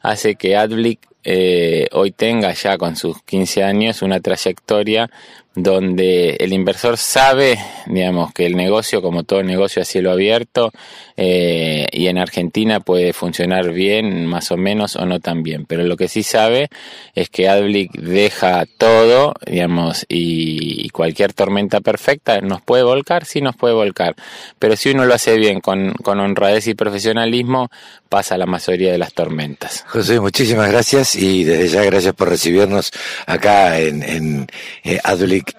hace 0.02 0.36
que 0.36 0.58
Adblick 0.58 1.08
eh, 1.24 1.88
hoy 1.92 2.12
tenga 2.12 2.52
ya 2.54 2.78
con 2.78 2.96
sus 2.96 3.22
15 3.24 3.64
años 3.64 4.02
una 4.02 4.20
trayectoria 4.20 5.10
donde 5.54 6.38
el 6.40 6.54
inversor 6.54 6.98
sabe, 6.98 7.60
digamos, 7.86 8.34
que 8.34 8.46
el 8.46 8.56
negocio, 8.56 9.02
como 9.02 9.24
todo 9.24 9.44
negocio 9.44 9.82
a 9.82 9.86
cielo 9.86 10.12
abierto, 10.12 10.72
eh, 11.18 11.88
y 11.92 12.08
en 12.08 12.18
Argentina 12.18 12.80
puede 12.80 13.12
funcionar 13.12 13.72
bien, 13.72 14.26
más 14.26 14.52
o 14.52 14.58
menos, 14.58 14.96
o 14.96 15.06
no 15.06 15.20
tan 15.20 15.44
bien. 15.44 15.66
Pero 15.66 15.84
lo 15.84 15.98
que 15.98 16.08
sí 16.08 16.24
sabe 16.24 16.70
es 17.16 17.30
que 17.30 17.50
Adblick 17.50 17.92
deja 17.92 18.66
todo, 18.78 19.34
digamos, 19.46 20.06
y, 20.08 20.90
cualquier 20.92 21.34
tormenta 21.34 21.80
perfecta 21.80 22.42
nos 22.42 22.62
puede 22.62 22.84
volcar, 22.84 23.26
sí 23.26 23.42
nos 23.42 23.56
puede 23.56 23.74
volcar. 23.74 24.16
Pero 24.60 24.76
si 24.76 24.92
uno 24.92 25.06
lo 25.06 25.14
hace 25.14 25.38
bien, 25.38 25.62
con, 25.62 25.94
con 25.94 26.20
honradez 26.20 26.68
y 26.68 26.76
profesionalismo, 26.76 27.70
pasa 28.10 28.38
la 28.38 28.46
mayoría 28.46 28.92
de 28.92 28.98
las 28.98 29.14
tormentas. 29.14 29.86
José, 29.88 30.20
muchísimas 30.20 30.70
gracias 30.70 31.16
y 31.16 31.46
desde 31.46 31.70
ya 31.70 31.84
gracias 31.84 32.14
por 32.14 32.30
recibirnos 32.30 32.92
acá 33.26 33.80
en, 33.80 34.04
en 34.04 34.48
eh, 34.84 35.00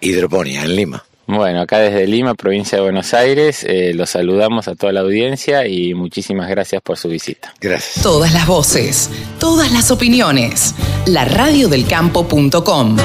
Hidroponía, 0.00 0.62
en 0.64 0.76
Lima. 0.76 1.04
Bueno, 1.26 1.62
acá 1.62 1.78
desde 1.78 2.06
Lima, 2.06 2.34
provincia 2.34 2.76
de 2.76 2.82
Buenos 2.82 3.14
Aires, 3.14 3.64
eh, 3.64 3.92
los 3.94 4.10
saludamos 4.10 4.68
a 4.68 4.74
toda 4.74 4.92
la 4.92 5.00
audiencia 5.00 5.66
y 5.66 5.94
muchísimas 5.94 6.48
gracias 6.48 6.82
por 6.82 6.98
su 6.98 7.08
visita. 7.08 7.54
Gracias. 7.60 8.02
Todas 8.02 8.32
las 8.32 8.46
voces, 8.46 9.08
todas 9.38 9.72
las 9.72 9.90
opiniones. 9.90 10.74
La 11.06 11.24
radiodelcampo.com. 11.24 12.96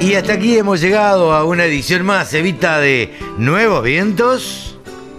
Y 0.00 0.14
hasta 0.14 0.32
aquí 0.32 0.56
hemos 0.56 0.80
llegado 0.80 1.32
a 1.32 1.44
una 1.44 1.64
edición 1.66 2.04
más, 2.04 2.34
Evita, 2.34 2.80
de 2.80 3.14
Nuevos 3.38 3.84
Vientos. 3.84 4.69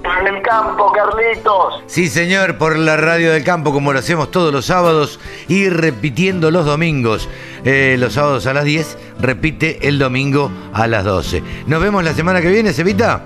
En 0.04 0.28
el 0.28 0.42
campo, 0.42 0.92
Carlitos. 0.92 1.84
Sí, 1.86 2.08
señor, 2.08 2.58
por 2.58 2.76
la 2.78 2.98
radio 2.98 3.32
del 3.34 3.44
campo, 3.44 3.72
como 3.72 3.94
lo 3.94 4.00
hacemos 4.00 4.32
todos 4.32 4.52
los 4.52 4.66
sábados 4.66 5.20
y 5.48 5.70
repitiendo 5.70 6.50
los 6.52 6.66
domingos. 6.66 7.30
Eh, 7.64 7.96
los 8.00 8.14
sábados 8.14 8.48
a 8.48 8.54
las 8.54 8.64
10, 8.64 8.98
repite 9.20 9.88
el 9.88 10.00
domingo 10.00 10.52
a 10.74 10.88
las 10.88 11.04
12. 11.06 11.44
Nos 11.68 11.82
vemos 11.82 12.04
la 12.04 12.14
semana 12.14 12.42
que 12.42 12.50
viene, 12.50 12.74
Cevita. 12.74 13.24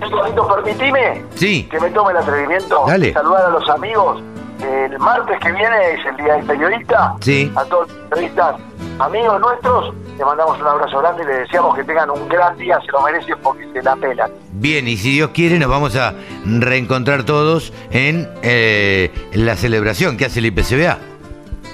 Carlitos, 0.00 0.46
permitime 0.54 1.22
Sí. 1.34 1.68
que 1.70 1.78
me 1.78 1.90
tome 1.90 2.12
el 2.12 2.16
atrevimiento 2.18 2.84
Dale. 2.86 3.08
de 3.08 3.12
saludar 3.12 3.44
a 3.46 3.50
los 3.50 3.68
amigos. 3.68 4.22
El 4.62 4.98
martes 4.98 5.38
que 5.40 5.52
viene 5.52 5.92
es 5.94 6.06
el 6.06 6.16
Día 6.16 6.34
del 6.34 6.46
Periodista. 6.46 7.14
Sí. 7.20 7.52
A 7.56 7.64
todos 7.64 7.88
los 7.88 8.08
periodistas, 8.08 8.56
amigos 8.98 9.40
nuestros, 9.40 9.94
le 10.16 10.24
mandamos 10.24 10.60
un 10.60 10.66
abrazo 10.66 10.98
grande 11.00 11.22
y 11.24 11.26
les 11.26 11.38
deseamos 11.40 11.76
que 11.76 11.84
tengan 11.84 12.10
un 12.10 12.28
gran 12.28 12.56
día, 12.56 12.78
se 12.84 12.92
lo 12.92 13.02
merecen 13.02 13.34
porque 13.42 13.66
se 13.72 13.82
la 13.82 13.96
pelan. 13.96 14.30
Bien, 14.52 14.86
y 14.86 14.96
si 14.96 15.12
Dios 15.14 15.30
quiere, 15.30 15.58
nos 15.58 15.68
vamos 15.68 15.96
a 15.96 16.14
reencontrar 16.44 17.24
todos 17.24 17.72
en 17.90 18.28
eh, 18.42 19.10
la 19.32 19.56
celebración 19.56 20.16
que 20.16 20.26
hace 20.26 20.38
el 20.38 20.46
IPCBA. 20.46 20.98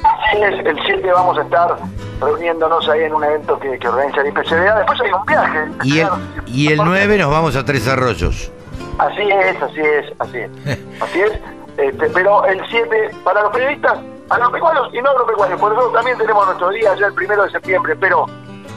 Así 0.02 0.42
es, 0.42 0.66
el 0.66 0.78
7 0.86 1.12
vamos 1.12 1.38
a 1.38 1.42
estar 1.42 1.76
reuniéndonos 2.20 2.88
ahí 2.88 3.02
en 3.02 3.14
un 3.14 3.24
evento 3.24 3.58
que, 3.58 3.78
que 3.78 3.88
organiza 3.88 4.20
el 4.22 4.28
IPCBA. 4.28 4.76
Después 4.78 5.00
hay 5.00 5.12
un 5.12 5.26
viaje. 5.26 5.58
Y 5.82 5.98
el, 5.98 6.08
y 6.46 6.72
el 6.72 6.78
9 6.82 7.18
nos 7.18 7.30
vamos 7.30 7.56
a 7.56 7.64
Tres 7.64 7.86
Arroyos. 7.88 8.50
Así 8.98 9.22
es, 9.22 9.62
así 9.62 9.80
es, 9.80 10.12
así 10.18 10.38
es. 10.38 10.50
Así 11.00 11.20
es. 11.20 11.57
Este, 11.78 12.10
pero 12.10 12.44
el 12.44 12.60
7, 12.68 13.10
para 13.22 13.42
los 13.42 13.52
periodistas, 13.52 13.98
agropecuarios 14.28 14.92
y 14.92 15.00
no 15.00 15.10
agropecuarios, 15.10 15.60
por 15.60 15.72
eso 15.72 15.88
también 15.90 16.18
tenemos 16.18 16.44
nuestro 16.44 16.70
día 16.70 16.94
ya 16.96 17.06
el 17.06 17.14
primero 17.14 17.44
de 17.44 17.50
septiembre, 17.50 17.94
pero 17.96 18.26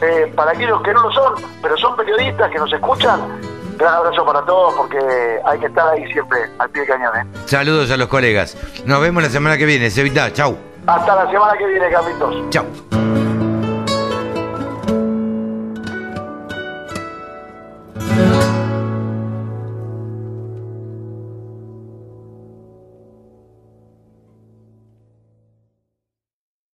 eh, 0.02 0.32
para 0.36 0.52
aquellos 0.52 0.82
que 0.84 0.94
no 0.94 1.02
lo 1.02 1.12
son, 1.12 1.34
pero 1.64 1.76
son 1.78 1.96
periodistas 1.96 2.52
que 2.52 2.60
nos 2.60 2.72
escuchan, 2.72 3.42
gran 3.78 3.96
abrazo 3.96 4.24
para 4.24 4.44
todos 4.46 4.76
porque 4.76 5.00
hay 5.44 5.60
que 5.60 5.66
estar 5.66 5.88
ahí 5.90 6.12
siempre 6.12 6.40
al 6.60 6.70
pie 6.70 6.84
de 6.84 6.88
cañón. 6.88 7.18
¿eh? 7.18 7.26
Saludos 7.46 7.90
a 7.90 7.98
los 7.98 8.08
colegas. 8.08 8.56
Nos 8.86 9.02
vemos 9.02 9.24
la 9.24 9.30
semana 9.30 9.58
que 9.58 9.66
viene, 9.66 9.90
Cevita. 9.90 10.32
Chau. 10.32 10.56
Hasta 10.86 11.26
la 11.26 11.32
semana 11.32 11.58
que 11.58 11.66
viene, 11.66 11.90
Carlitos. 11.90 12.50
Chau. 12.52 12.66